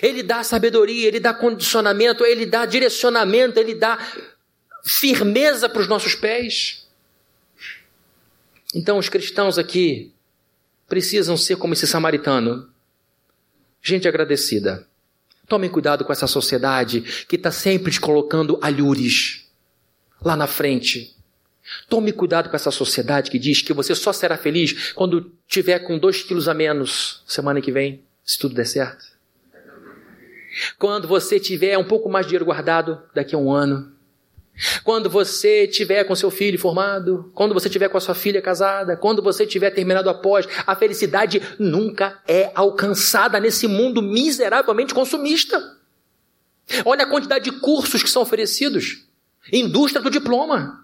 Ele 0.00 0.22
dá 0.22 0.42
sabedoria, 0.44 1.08
ele 1.08 1.20
dá 1.20 1.34
condicionamento, 1.34 2.24
ele 2.24 2.46
dá 2.46 2.64
direcionamento, 2.66 3.58
ele 3.58 3.74
dá 3.74 3.98
firmeza 4.84 5.68
para 5.68 5.80
os 5.80 5.88
nossos 5.88 6.14
pés. 6.14 6.86
Então, 8.74 8.98
os 8.98 9.08
cristãos 9.08 9.58
aqui 9.58 10.12
precisam 10.88 11.36
ser 11.36 11.56
como 11.56 11.74
esse 11.74 11.86
samaritano, 11.86 12.68
gente 13.82 14.08
agradecida. 14.08 14.86
Tomem 15.48 15.70
cuidado 15.70 16.04
com 16.04 16.12
essa 16.12 16.26
sociedade 16.26 17.00
que 17.28 17.36
está 17.36 17.50
sempre 17.50 17.92
te 17.92 18.00
colocando 18.00 18.58
alhures 18.62 19.50
lá 20.24 20.36
na 20.36 20.46
frente 20.46 21.16
Tome 21.88 22.12
cuidado 22.12 22.48
com 22.48 22.56
essa 22.56 22.70
sociedade 22.70 23.30
que 23.30 23.38
diz 23.38 23.62
que 23.62 23.72
você 23.72 23.94
só 23.94 24.12
será 24.12 24.36
feliz 24.36 24.92
quando 24.92 25.32
tiver 25.46 25.78
com 25.80 25.98
dois 25.98 26.22
quilos 26.22 26.48
a 26.48 26.54
menos 26.54 27.22
semana 27.26 27.60
que 27.60 27.72
vem, 27.72 28.02
se 28.24 28.38
tudo 28.38 28.54
der 28.54 28.66
certo. 28.66 29.04
Quando 30.78 31.08
você 31.08 31.40
tiver 31.40 31.78
um 31.78 31.84
pouco 31.84 32.08
mais 32.08 32.26
de 32.26 32.30
dinheiro 32.30 32.44
guardado 32.44 33.02
daqui 33.14 33.34
a 33.34 33.38
um 33.38 33.50
ano. 33.50 33.92
Quando 34.84 35.08
você 35.08 35.66
tiver 35.66 36.04
com 36.04 36.14
seu 36.14 36.30
filho 36.30 36.58
formado, 36.58 37.30
quando 37.34 37.54
você 37.54 37.70
tiver 37.70 37.88
com 37.88 37.96
a 37.96 38.00
sua 38.00 38.14
filha 38.14 38.42
casada, 38.42 38.96
quando 38.96 39.22
você 39.22 39.46
tiver 39.46 39.70
terminado 39.70 40.10
após, 40.10 40.46
a 40.66 40.76
felicidade 40.76 41.40
nunca 41.58 42.20
é 42.28 42.50
alcançada 42.54 43.40
nesse 43.40 43.66
mundo 43.66 44.02
miseravelmente 44.02 44.92
consumista. 44.92 45.78
Olha 46.84 47.04
a 47.04 47.08
quantidade 47.08 47.50
de 47.50 47.58
cursos 47.60 48.02
que 48.02 48.10
são 48.10 48.22
oferecidos. 48.22 49.06
Indústria 49.50 50.02
do 50.02 50.10
diploma. 50.10 50.81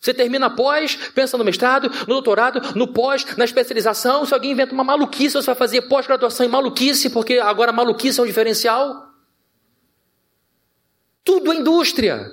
Você 0.00 0.14
termina 0.14 0.46
após, 0.46 0.96
pensa 1.14 1.36
no 1.36 1.44
mestrado, 1.44 1.90
no 2.06 2.14
doutorado, 2.14 2.76
no 2.76 2.86
pós, 2.88 3.24
na 3.36 3.44
especialização. 3.44 4.24
Se 4.24 4.32
alguém 4.32 4.52
inventa 4.52 4.72
uma 4.72 4.84
maluquice, 4.84 5.34
você 5.34 5.46
vai 5.46 5.54
fazer 5.54 5.82
pós-graduação 5.82 6.46
em 6.46 6.48
maluquice, 6.48 7.10
porque 7.10 7.38
agora 7.38 7.72
maluquice 7.72 8.20
é 8.20 8.22
um 8.22 8.26
diferencial. 8.26 9.08
Tudo 11.24 11.52
é 11.52 11.56
indústria. 11.56 12.30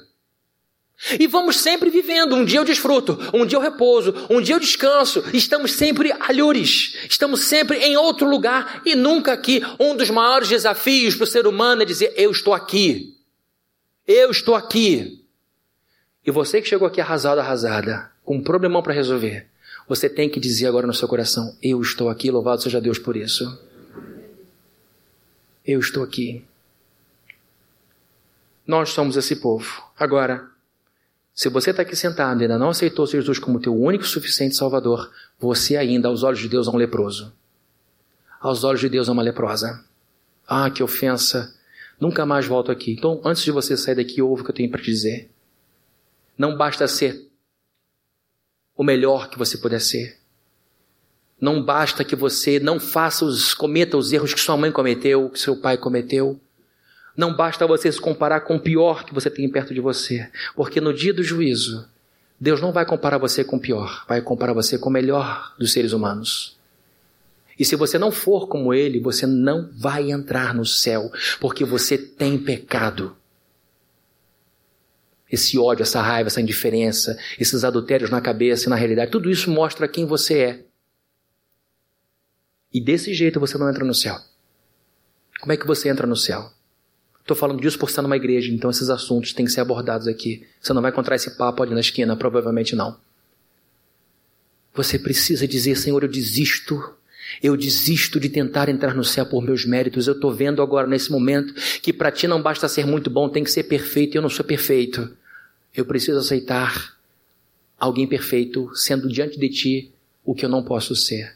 E 1.19 1.27
vamos 1.27 1.57
sempre 1.57 1.89
vivendo. 1.89 2.35
Um 2.35 2.45
dia 2.45 2.59
eu 2.59 2.63
desfruto, 2.63 3.19
um 3.33 3.45
dia 3.45 3.57
eu 3.57 3.61
repouso, 3.61 4.13
um 4.29 4.39
dia 4.39 4.55
eu 4.55 4.59
descanso. 4.59 5.23
Estamos 5.33 5.73
sempre 5.73 6.13
alhures, 6.19 6.95
estamos 7.09 7.45
sempre 7.45 7.77
em 7.79 7.97
outro 7.97 8.29
lugar 8.29 8.81
e 8.85 8.95
nunca 8.95 9.33
aqui. 9.33 9.61
Um 9.79 9.95
dos 9.95 10.09
maiores 10.09 10.47
desafios 10.47 11.15
para 11.15 11.25
o 11.25 11.27
ser 11.27 11.47
humano 11.47 11.81
é 11.81 11.85
dizer: 11.85 12.13
Eu 12.15 12.31
estou 12.31 12.53
aqui. 12.53 13.13
Eu 14.07 14.31
estou 14.31 14.55
aqui. 14.55 15.24
E 16.25 16.31
você 16.31 16.61
que 16.61 16.67
chegou 16.67 16.87
aqui 16.87 16.99
arrasado, 16.99 17.39
arrasada, 17.39 18.11
com 18.23 18.37
um 18.37 18.43
problemão 18.43 18.81
para 18.81 18.93
resolver, 18.93 19.47
você 19.87 20.09
tem 20.09 20.27
que 20.27 20.39
dizer 20.39 20.67
agora 20.67 20.87
no 20.87 20.93
seu 20.93 21.07
coração: 21.07 21.55
Eu 21.61 21.79
estou 21.81 22.09
aqui, 22.09 22.31
louvado 22.31 22.61
seja 22.63 22.81
Deus 22.81 22.97
por 22.97 23.15
isso. 23.15 23.61
Eu 25.63 25.79
estou 25.79 26.03
aqui. 26.03 26.43
Nós 28.65 28.89
somos 28.89 29.15
esse 29.15 29.35
povo. 29.35 29.83
Agora, 29.97 30.49
se 31.33 31.49
você 31.49 31.69
está 31.69 31.83
aqui 31.83 31.95
sentado 31.95 32.41
e 32.41 32.43
ainda 32.43 32.57
não 32.57 32.69
aceitou 32.69 33.05
Jesus 33.05 33.37
como 33.37 33.59
teu 33.59 33.75
único 33.75 34.03
e 34.03 34.07
suficiente 34.07 34.55
Salvador, 34.55 35.11
você 35.39 35.77
ainda, 35.77 36.07
aos 36.07 36.23
olhos 36.23 36.39
de 36.39 36.49
Deus, 36.49 36.67
é 36.67 36.71
um 36.71 36.77
leproso. 36.77 37.31
Aos 38.39 38.63
olhos 38.63 38.79
de 38.79 38.89
Deus, 38.89 39.07
é 39.07 39.11
uma 39.11 39.21
leprosa. 39.21 39.83
Ah, 40.47 40.69
que 40.71 40.81
ofensa. 40.81 41.53
Nunca 41.99 42.25
mais 42.25 42.47
volto 42.47 42.71
aqui. 42.71 42.93
Então, 42.93 43.21
antes 43.23 43.43
de 43.43 43.51
você 43.51 43.77
sair 43.77 43.95
daqui, 43.95 44.21
ouve 44.21 44.41
o 44.41 44.45
que 44.45 44.51
eu 44.51 44.55
tenho 44.55 44.69
para 44.69 44.81
te 44.81 44.85
dizer. 44.85 45.29
Não 46.37 46.57
basta 46.57 46.87
ser 46.87 47.29
o 48.75 48.83
melhor 48.83 49.29
que 49.29 49.37
você 49.37 49.57
puder 49.57 49.79
ser. 49.79 50.17
Não 51.39 51.61
basta 51.61 52.03
que 52.03 52.15
você 52.15 52.59
não 52.59 52.79
faça 52.79 53.25
os, 53.25 53.53
cometa 53.53 53.97
os 53.97 54.11
erros 54.11 54.33
que 54.33 54.39
sua 54.39 54.57
mãe 54.57 54.71
cometeu, 54.71 55.29
que 55.29 55.39
seu 55.39 55.55
pai 55.57 55.77
cometeu. 55.77 56.39
Não 57.15 57.33
basta 57.33 57.65
você 57.67 57.91
se 57.91 57.99
comparar 57.99 58.41
com 58.41 58.55
o 58.55 58.59
pior 58.59 59.05
que 59.05 59.13
você 59.13 59.29
tem 59.29 59.49
perto 59.49 59.73
de 59.73 59.79
você, 59.79 60.29
porque 60.55 60.81
no 60.81 60.93
dia 60.93 61.13
do 61.13 61.23
juízo, 61.23 61.87
Deus 62.39 62.59
não 62.59 62.73
vai 62.73 62.85
comparar 62.85 63.17
você 63.17 63.43
com 63.43 63.55
o 63.55 63.59
pior, 63.59 64.05
vai 64.07 64.21
comparar 64.21 64.53
você 64.53 64.77
com 64.77 64.89
o 64.89 64.93
melhor 64.93 65.53
dos 65.57 65.71
seres 65.71 65.93
humanos. 65.93 66.57
E 67.57 67.63
se 67.63 67.77
você 67.77 67.97
não 67.97 68.11
for 68.11 68.47
como 68.47 68.73
ele, 68.73 68.99
você 68.99 69.25
não 69.25 69.69
vai 69.71 70.11
entrar 70.11 70.53
no 70.53 70.65
céu, 70.65 71.09
porque 71.39 71.63
você 71.63 71.97
tem 71.97 72.37
pecado. 72.37 73.15
Esse 75.35 75.59
ódio, 75.59 75.83
essa 75.83 76.01
raiva, 76.01 76.27
essa 76.27 76.39
indiferença, 76.39 77.17
esses 77.37 77.63
adultérios 77.63 78.09
na 78.09 78.21
cabeça 78.21 78.65
e 78.65 78.69
na 78.69 78.75
realidade, 78.75 79.11
tudo 79.11 79.29
isso 79.29 79.51
mostra 79.51 79.87
quem 79.87 80.05
você 80.05 80.39
é. 80.39 80.65
E 82.73 82.79
desse 82.79 83.13
jeito 83.13 83.39
você 83.39 83.57
não 83.57 83.69
entra 83.69 83.83
no 83.83 83.93
céu. 83.93 84.17
Como 85.41 85.51
é 85.51 85.57
que 85.57 85.67
você 85.67 85.89
entra 85.89 86.07
no 86.07 86.15
céu? 86.15 86.51
Estou 87.19 87.35
falando 87.35 87.59
disso 87.59 87.77
por 87.77 87.89
estar 87.89 88.01
numa 88.01 88.15
igreja, 88.15 88.51
então 88.51 88.69
esses 88.69 88.89
assuntos 88.89 89.33
têm 89.33 89.45
que 89.45 89.51
ser 89.51 89.59
abordados 89.59 90.07
aqui. 90.07 90.47
Você 90.61 90.71
não 90.71 90.81
vai 90.81 90.91
encontrar 90.91 91.15
esse 91.15 91.37
papo 91.37 91.63
ali 91.63 91.73
na 91.73 91.81
esquina, 91.81 92.15
provavelmente 92.15 92.75
não. 92.75 92.97
Você 94.73 94.97
precisa 94.97 95.47
dizer, 95.47 95.75
Senhor, 95.75 96.01
eu 96.03 96.09
desisto. 96.09 96.95
Eu 97.41 97.57
desisto 97.57 98.19
de 98.19 98.29
tentar 98.29 98.69
entrar 98.69 98.93
no 98.93 99.03
céu 99.03 99.25
por 99.25 99.43
meus 99.43 99.65
méritos. 99.65 100.07
Eu 100.07 100.13
estou 100.13 100.31
vendo 100.31 100.61
agora, 100.61 100.87
nesse 100.87 101.11
momento, 101.11 101.53
que 101.81 101.91
para 101.91 102.11
ti 102.11 102.27
não 102.27 102.41
basta 102.41 102.69
ser 102.69 102.85
muito 102.85 103.09
bom, 103.09 103.27
tem 103.27 103.43
que 103.43 103.51
ser 103.51 103.63
perfeito 103.63 104.15
e 104.15 104.17
eu 104.17 104.21
não 104.21 104.29
sou 104.29 104.45
perfeito. 104.45 105.09
Eu 105.75 105.85
preciso 105.85 106.19
aceitar 106.19 106.95
alguém 107.77 108.07
perfeito 108.07 108.73
sendo 108.75 109.09
diante 109.09 109.39
de 109.39 109.49
ti 109.49 109.91
o 110.23 110.33
que 110.33 110.45
eu 110.45 110.49
não 110.49 110.63
posso 110.63 110.95
ser. 110.95 111.35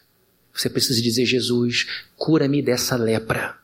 Você 0.54 0.70
precisa 0.70 1.02
dizer, 1.02 1.26
Jesus, 1.26 1.86
cura-me 2.16 2.62
dessa 2.62 2.96
lepra 2.96 3.58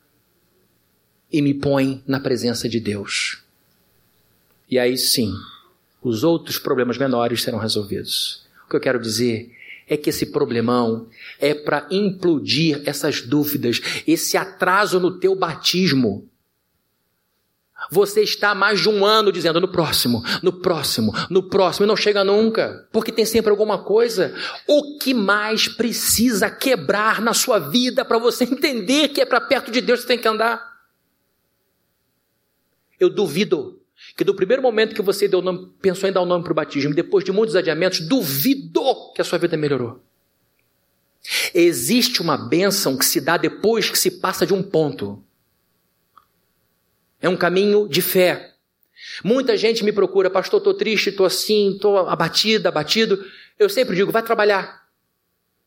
e 1.31 1.41
me 1.41 1.53
põe 1.53 2.03
na 2.07 2.19
presença 2.19 2.69
de 2.69 2.79
Deus. 2.79 3.43
E 4.69 4.79
aí 4.79 4.97
sim, 4.97 5.33
os 6.01 6.23
outros 6.23 6.57
problemas 6.57 6.97
menores 6.97 7.41
serão 7.41 7.59
resolvidos. 7.59 8.45
O 8.65 8.69
que 8.69 8.75
eu 8.75 8.79
quero 8.79 8.99
dizer 8.99 9.51
é 9.87 9.95
que 9.95 10.09
esse 10.09 10.27
problemão 10.27 11.07
é 11.39 11.53
para 11.53 11.87
implodir 11.91 12.81
essas 12.85 13.21
dúvidas, 13.21 13.81
esse 14.07 14.37
atraso 14.37 14.99
no 14.99 15.19
teu 15.19 15.35
batismo. 15.35 16.27
Você 17.91 18.21
está 18.21 18.55
mais 18.55 18.79
de 18.79 18.89
um 18.89 19.05
ano 19.05 19.31
dizendo 19.31 19.59
no 19.61 19.67
próximo, 19.67 20.23
no 20.41 20.53
próximo, 20.53 21.13
no 21.29 21.43
próximo, 21.43 21.85
e 21.85 21.87
não 21.87 21.95
chega 21.95 22.23
nunca, 22.23 22.87
porque 22.91 23.11
tem 23.11 23.25
sempre 23.25 23.51
alguma 23.51 23.79
coisa. 23.79 24.33
O 24.67 24.97
que 24.97 25.13
mais 25.13 25.67
precisa 25.67 26.49
quebrar 26.49 27.21
na 27.21 27.33
sua 27.33 27.59
vida 27.59 28.03
para 28.03 28.17
você 28.17 28.43
entender 28.49 29.09
que 29.09 29.21
é 29.21 29.25
para 29.25 29.41
perto 29.41 29.71
de 29.71 29.81
Deus 29.81 29.99
que 29.99 30.03
você 30.03 30.13
tem 30.13 30.21
que 30.21 30.27
andar? 30.27 30.75
Eu 32.99 33.09
duvido 33.09 33.81
que 34.15 34.23
do 34.23 34.35
primeiro 34.35 34.61
momento 34.61 34.95
que 34.95 35.01
você 35.01 35.27
deu 35.27 35.41
nome, 35.41 35.71
pensou 35.81 36.09
em 36.09 36.11
dar 36.11 36.21
o 36.21 36.25
nome 36.25 36.43
para 36.43 36.51
o 36.51 36.55
batismo, 36.55 36.93
depois 36.93 37.23
de 37.23 37.31
muitos 37.31 37.55
adiamentos, 37.55 37.99
duvido 38.01 38.81
que 39.13 39.21
a 39.21 39.25
sua 39.25 39.39
vida 39.39 39.57
melhorou. 39.57 40.01
Existe 41.53 42.21
uma 42.21 42.37
bênção 42.37 42.97
que 42.97 43.05
se 43.05 43.19
dá 43.19 43.37
depois 43.37 43.89
que 43.89 43.97
se 43.97 44.11
passa 44.11 44.45
de 44.45 44.53
um 44.53 44.61
ponto. 44.61 45.23
É 47.25 47.29
um 47.29 47.35
caminho 47.35 47.87
de 47.89 48.03
fé. 48.03 48.53
Muita 49.23 49.57
gente 49.57 49.83
me 49.83 49.91
procura, 49.91 50.29
pastor, 50.29 50.59
estou 50.59 50.75
triste, 50.75 51.09
estou 51.09 51.25
assim, 51.25 51.71
estou 51.71 51.97
abatido, 52.07 52.67
abatido. 52.67 53.25
Eu 53.57 53.67
sempre 53.67 53.95
digo, 53.95 54.11
vai 54.11 54.21
trabalhar. 54.21 54.83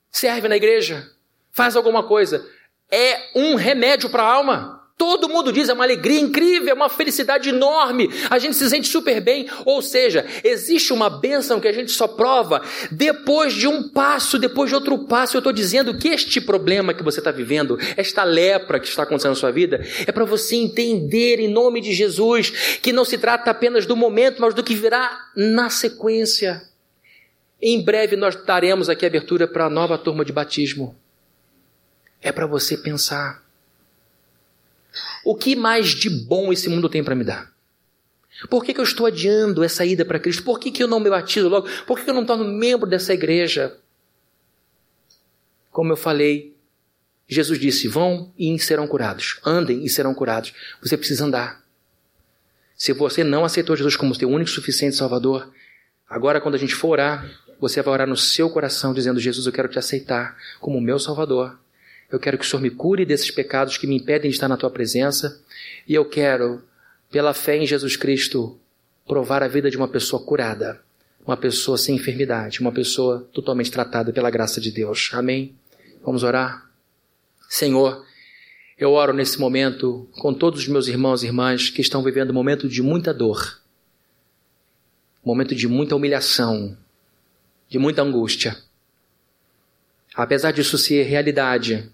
Serve 0.08 0.46
na 0.46 0.56
igreja. 0.56 1.10
Faz 1.50 1.74
alguma 1.74 2.04
coisa. 2.04 2.48
É 2.88 3.30
um 3.34 3.56
remédio 3.56 4.08
para 4.08 4.22
a 4.22 4.32
alma. 4.32 4.77
Todo 4.98 5.28
mundo 5.28 5.52
diz, 5.52 5.68
é 5.68 5.72
uma 5.72 5.84
alegria 5.84 6.18
incrível, 6.18 6.70
é 6.70 6.74
uma 6.74 6.88
felicidade 6.88 7.50
enorme, 7.50 8.10
a 8.28 8.36
gente 8.36 8.56
se 8.56 8.68
sente 8.68 8.88
super 8.88 9.20
bem. 9.20 9.48
Ou 9.64 9.80
seja, 9.80 10.26
existe 10.42 10.92
uma 10.92 11.08
bênção 11.08 11.60
que 11.60 11.68
a 11.68 11.72
gente 11.72 11.92
só 11.92 12.08
prova 12.08 12.60
depois 12.90 13.54
de 13.54 13.68
um 13.68 13.88
passo, 13.88 14.40
depois 14.40 14.68
de 14.68 14.74
outro 14.74 14.98
passo. 15.06 15.36
Eu 15.36 15.38
estou 15.38 15.52
dizendo 15.52 15.96
que 15.96 16.08
este 16.08 16.40
problema 16.40 16.92
que 16.92 17.04
você 17.04 17.20
está 17.20 17.30
vivendo, 17.30 17.78
esta 17.96 18.24
lepra 18.24 18.80
que 18.80 18.88
está 18.88 19.04
acontecendo 19.04 19.30
na 19.30 19.36
sua 19.36 19.52
vida, 19.52 19.86
é 20.04 20.10
para 20.10 20.24
você 20.24 20.56
entender 20.56 21.38
em 21.38 21.46
nome 21.46 21.80
de 21.80 21.92
Jesus 21.92 22.50
que 22.82 22.92
não 22.92 23.04
se 23.04 23.18
trata 23.18 23.52
apenas 23.52 23.86
do 23.86 23.94
momento, 23.94 24.40
mas 24.40 24.52
do 24.52 24.64
que 24.64 24.74
virá 24.74 25.16
na 25.36 25.70
sequência. 25.70 26.60
Em 27.62 27.80
breve 27.80 28.16
nós 28.16 28.34
daremos 28.34 28.88
aqui 28.88 29.06
abertura 29.06 29.46
para 29.46 29.66
a 29.66 29.70
nova 29.70 29.96
turma 29.96 30.24
de 30.24 30.32
batismo. 30.32 30.96
É 32.20 32.32
para 32.32 32.48
você 32.48 32.76
pensar. 32.76 33.47
O 35.24 35.34
que 35.34 35.56
mais 35.56 35.88
de 35.88 36.08
bom 36.08 36.52
esse 36.52 36.68
mundo 36.68 36.88
tem 36.88 37.02
para 37.02 37.14
me 37.14 37.24
dar? 37.24 37.52
Por 38.48 38.64
que, 38.64 38.72
que, 38.72 38.80
eu 38.80 38.84
estou 38.84 39.06
adiando 39.06 39.64
essa 39.64 39.84
ida 39.84 40.04
para 40.04 40.20
Cristo? 40.20 40.44
Por 40.44 40.60
que, 40.60 40.70
que 40.70 40.82
eu 40.82 40.86
não 40.86 41.00
me 41.00 41.10
batizo 41.10 41.48
logo? 41.48 41.68
Por 41.86 41.98
que, 41.98 42.04
que 42.04 42.10
eu 42.10 42.14
não 42.14 42.24
torno 42.24 42.44
membro 42.44 42.88
dessa 42.88 43.12
igreja? 43.12 43.76
Como 45.72 45.92
eu 45.92 45.96
falei, 45.96 46.56
Jesus 47.28 47.58
disse: 47.58 47.88
vão 47.88 48.32
e 48.38 48.56
serão 48.58 48.86
curados. 48.86 49.40
Andem 49.44 49.84
e 49.84 49.88
serão 49.88 50.14
curados. 50.14 50.54
Você 50.80 50.96
precisa 50.96 51.24
andar. 51.24 51.64
Se 52.76 52.92
você 52.92 53.24
não 53.24 53.44
aceitou 53.44 53.76
Jesus 53.76 53.96
como 53.96 54.14
seu 54.14 54.28
único 54.28 54.48
e 54.48 54.54
suficiente 54.54 54.94
Salvador, 54.94 55.52
agora 56.08 56.40
quando 56.40 56.54
a 56.54 56.58
gente 56.58 56.76
for 56.76 56.90
orar, 56.90 57.28
você 57.60 57.82
vai 57.82 57.92
orar 57.92 58.06
no 58.06 58.16
seu 58.16 58.48
coração 58.48 58.94
dizendo: 58.94 59.18
Jesus, 59.18 59.46
eu 59.46 59.52
quero 59.52 59.68
te 59.68 59.78
aceitar 59.78 60.36
como 60.60 60.80
meu 60.80 60.98
Salvador. 60.98 61.58
Eu 62.10 62.18
quero 62.18 62.38
que 62.38 62.44
o 62.44 62.48
Senhor 62.48 62.62
me 62.62 62.70
cure 62.70 63.04
desses 63.04 63.30
pecados 63.30 63.76
que 63.76 63.86
me 63.86 63.96
impedem 63.96 64.30
de 64.30 64.36
estar 64.36 64.48
na 64.48 64.56
tua 64.56 64.70
presença. 64.70 65.42
E 65.86 65.94
eu 65.94 66.04
quero, 66.04 66.62
pela 67.10 67.34
fé 67.34 67.56
em 67.56 67.66
Jesus 67.66 67.96
Cristo, 67.96 68.58
provar 69.06 69.42
a 69.42 69.48
vida 69.48 69.70
de 69.70 69.76
uma 69.76 69.88
pessoa 69.88 70.22
curada, 70.22 70.80
uma 71.26 71.36
pessoa 71.36 71.76
sem 71.76 71.96
enfermidade, 71.96 72.60
uma 72.60 72.72
pessoa 72.72 73.28
totalmente 73.32 73.70
tratada 73.70 74.12
pela 74.12 74.30
graça 74.30 74.60
de 74.60 74.70
Deus. 74.70 75.10
Amém? 75.12 75.54
Vamos 76.02 76.22
orar? 76.22 76.70
Senhor, 77.48 78.04
eu 78.78 78.92
oro 78.92 79.12
nesse 79.12 79.38
momento 79.38 80.08
com 80.12 80.32
todos 80.32 80.60
os 80.60 80.68
meus 80.68 80.88
irmãos 80.88 81.22
e 81.22 81.26
irmãs 81.26 81.68
que 81.68 81.82
estão 81.82 82.02
vivendo 82.02 82.30
um 82.30 82.34
momento 82.34 82.68
de 82.68 82.80
muita 82.80 83.12
dor, 83.12 83.60
um 85.24 85.28
momento 85.28 85.54
de 85.54 85.66
muita 85.66 85.96
humilhação, 85.96 86.76
de 87.68 87.78
muita 87.78 88.02
angústia. 88.02 88.56
Apesar 90.14 90.52
disso 90.52 90.78
ser 90.78 91.02
realidade, 91.04 91.90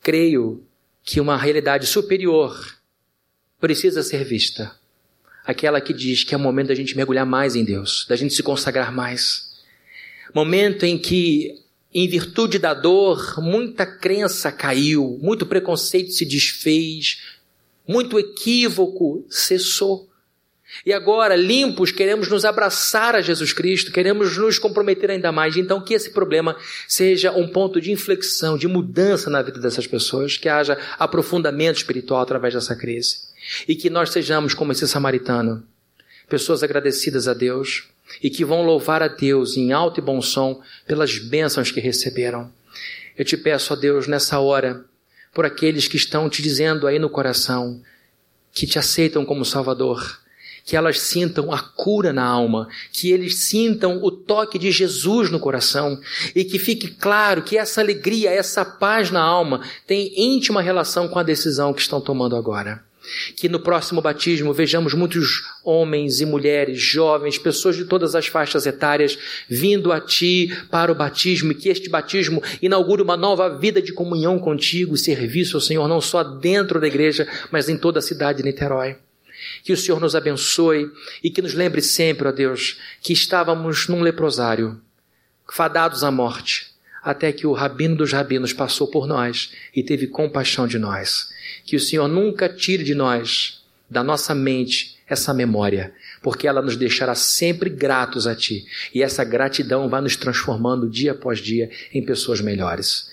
creio 0.00 0.64
que 1.02 1.20
uma 1.20 1.36
realidade 1.36 1.86
superior 1.86 2.78
precisa 3.60 4.02
ser 4.02 4.24
vista. 4.24 4.74
Aquela 5.44 5.80
que 5.80 5.92
diz 5.92 6.24
que 6.24 6.34
é 6.34 6.36
o 6.36 6.40
momento 6.40 6.68
da 6.68 6.74
gente 6.74 6.96
mergulhar 6.96 7.26
mais 7.26 7.56
em 7.56 7.64
Deus, 7.64 8.06
da 8.08 8.16
gente 8.16 8.34
se 8.34 8.42
consagrar 8.42 8.92
mais. 8.92 9.50
Momento 10.34 10.84
em 10.84 10.98
que, 10.98 11.60
em 11.92 12.08
virtude 12.08 12.58
da 12.58 12.72
dor, 12.72 13.40
muita 13.40 13.86
crença 13.86 14.52
caiu, 14.52 15.18
muito 15.22 15.46
preconceito 15.46 16.12
se 16.12 16.24
desfez, 16.24 17.22
muito 17.86 18.18
equívoco 18.18 19.24
cessou. 19.28 20.09
E 20.84 20.92
agora, 20.92 21.36
limpos, 21.36 21.90
queremos 21.90 22.28
nos 22.28 22.44
abraçar 22.44 23.14
a 23.14 23.20
Jesus 23.20 23.52
Cristo, 23.52 23.92
queremos 23.92 24.36
nos 24.36 24.58
comprometer 24.58 25.10
ainda 25.10 25.30
mais. 25.30 25.56
Então, 25.56 25.80
que 25.80 25.94
esse 25.94 26.10
problema 26.10 26.56
seja 26.88 27.32
um 27.32 27.48
ponto 27.48 27.80
de 27.80 27.90
inflexão, 27.90 28.56
de 28.56 28.68
mudança 28.68 29.28
na 29.28 29.42
vida 29.42 29.58
dessas 29.60 29.86
pessoas, 29.86 30.36
que 30.36 30.48
haja 30.48 30.78
aprofundamento 30.98 31.76
espiritual 31.76 32.22
através 32.22 32.54
dessa 32.54 32.74
crise. 32.76 33.28
E 33.66 33.74
que 33.74 33.90
nós 33.90 34.10
sejamos 34.10 34.54
como 34.54 34.72
esse 34.72 34.86
samaritano, 34.86 35.62
pessoas 36.28 36.62
agradecidas 36.62 37.26
a 37.26 37.34
Deus 37.34 37.88
e 38.22 38.30
que 38.30 38.44
vão 38.44 38.62
louvar 38.62 39.02
a 39.02 39.08
Deus 39.08 39.56
em 39.56 39.72
alto 39.72 40.00
e 40.00 40.02
bom 40.02 40.22
som 40.22 40.62
pelas 40.86 41.18
bênçãos 41.18 41.70
que 41.70 41.80
receberam. 41.80 42.50
Eu 43.16 43.24
te 43.24 43.36
peço, 43.36 43.72
a 43.72 43.76
Deus, 43.76 44.06
nessa 44.06 44.38
hora, 44.38 44.84
por 45.34 45.44
aqueles 45.44 45.86
que 45.86 45.96
estão 45.96 46.28
te 46.30 46.42
dizendo 46.42 46.86
aí 46.86 46.98
no 46.98 47.10
coração, 47.10 47.82
que 48.52 48.66
te 48.66 48.78
aceitam 48.78 49.24
como 49.24 49.44
Salvador, 49.44 50.20
que 50.64 50.76
elas 50.76 51.00
sintam 51.00 51.52
a 51.52 51.58
cura 51.58 52.12
na 52.12 52.24
alma, 52.24 52.68
que 52.92 53.10
eles 53.10 53.36
sintam 53.36 54.02
o 54.02 54.10
toque 54.10 54.58
de 54.58 54.70
Jesus 54.70 55.30
no 55.30 55.40
coração 55.40 56.00
e 56.34 56.44
que 56.44 56.58
fique 56.58 56.88
claro 56.88 57.42
que 57.42 57.56
essa 57.56 57.80
alegria, 57.80 58.30
essa 58.30 58.64
paz 58.64 59.10
na 59.10 59.22
alma 59.22 59.62
tem 59.86 60.12
íntima 60.16 60.62
relação 60.62 61.08
com 61.08 61.18
a 61.18 61.22
decisão 61.22 61.72
que 61.72 61.80
estão 61.80 62.00
tomando 62.00 62.36
agora. 62.36 62.82
Que 63.34 63.48
no 63.48 63.58
próximo 63.58 64.00
batismo 64.00 64.52
vejamos 64.52 64.94
muitos 64.94 65.42
homens 65.64 66.20
e 66.20 66.26
mulheres, 66.26 66.80
jovens, 66.80 67.38
pessoas 67.38 67.74
de 67.74 67.86
todas 67.86 68.14
as 68.14 68.26
faixas 68.26 68.66
etárias 68.66 69.18
vindo 69.48 69.90
a 69.90 70.00
Ti 70.00 70.54
para 70.70 70.92
o 70.92 70.94
batismo 70.94 71.52
e 71.52 71.54
que 71.54 71.70
este 71.70 71.88
batismo 71.88 72.42
inaugure 72.60 73.02
uma 73.02 73.16
nova 73.16 73.48
vida 73.48 73.80
de 73.80 73.92
comunhão 73.92 74.38
contigo 74.38 74.94
e 74.94 74.98
serviço 74.98 75.56
ao 75.56 75.60
Senhor, 75.60 75.88
não 75.88 76.00
só 76.00 76.22
dentro 76.22 76.78
da 76.78 76.86
igreja, 76.86 77.26
mas 77.50 77.68
em 77.68 77.76
toda 77.76 77.98
a 77.98 78.02
cidade 78.02 78.38
de 78.38 78.44
Niterói. 78.44 78.96
Que 79.62 79.72
o 79.72 79.76
Senhor 79.76 80.00
nos 80.00 80.14
abençoe 80.14 80.90
e 81.22 81.30
que 81.30 81.42
nos 81.42 81.54
lembre 81.54 81.82
sempre, 81.82 82.28
ó 82.28 82.32
Deus, 82.32 82.78
que 83.00 83.12
estávamos 83.12 83.88
num 83.88 84.02
leprosário, 84.02 84.80
fadados 85.52 86.04
à 86.04 86.10
morte, 86.10 86.68
até 87.02 87.32
que 87.32 87.46
o 87.46 87.52
rabino 87.52 87.96
dos 87.96 88.12
rabinos 88.12 88.52
passou 88.52 88.88
por 88.88 89.06
nós 89.06 89.52
e 89.74 89.82
teve 89.82 90.06
compaixão 90.06 90.66
de 90.66 90.78
nós. 90.78 91.30
Que 91.64 91.76
o 91.76 91.80
Senhor 91.80 92.08
nunca 92.08 92.48
tire 92.48 92.84
de 92.84 92.94
nós, 92.94 93.62
da 93.88 94.04
nossa 94.04 94.34
mente, 94.34 94.98
essa 95.10 95.34
memória, 95.34 95.92
porque 96.22 96.46
ela 96.46 96.62
nos 96.62 96.76
deixará 96.76 97.16
sempre 97.16 97.68
gratos 97.68 98.28
a 98.28 98.34
Ti. 98.34 98.64
E 98.94 99.02
essa 99.02 99.24
gratidão 99.24 99.88
vai 99.88 100.00
nos 100.00 100.14
transformando 100.14 100.88
dia 100.88 101.12
após 101.12 101.40
dia 101.40 101.68
em 101.92 102.04
pessoas 102.04 102.40
melhores. 102.40 103.10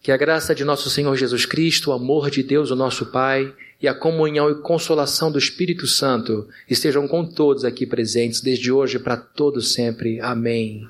Que 0.00 0.12
a 0.12 0.16
graça 0.16 0.54
de 0.54 0.64
nosso 0.64 0.88
Senhor 0.88 1.16
Jesus 1.16 1.44
Cristo, 1.44 1.90
o 1.90 1.92
amor 1.92 2.30
de 2.30 2.42
Deus, 2.42 2.70
o 2.70 2.76
nosso 2.76 3.06
Pai, 3.06 3.52
e 3.82 3.88
a 3.88 3.94
comunhão 3.94 4.48
e 4.48 4.62
consolação 4.62 5.30
do 5.32 5.38
Espírito 5.38 5.88
Santo 5.88 6.48
estejam 6.70 7.08
com 7.08 7.26
todos 7.26 7.64
aqui 7.64 7.84
presentes, 7.84 8.40
desde 8.40 8.70
hoje 8.70 8.98
para 9.00 9.16
todos 9.16 9.74
sempre. 9.74 10.20
Amém. 10.20 10.88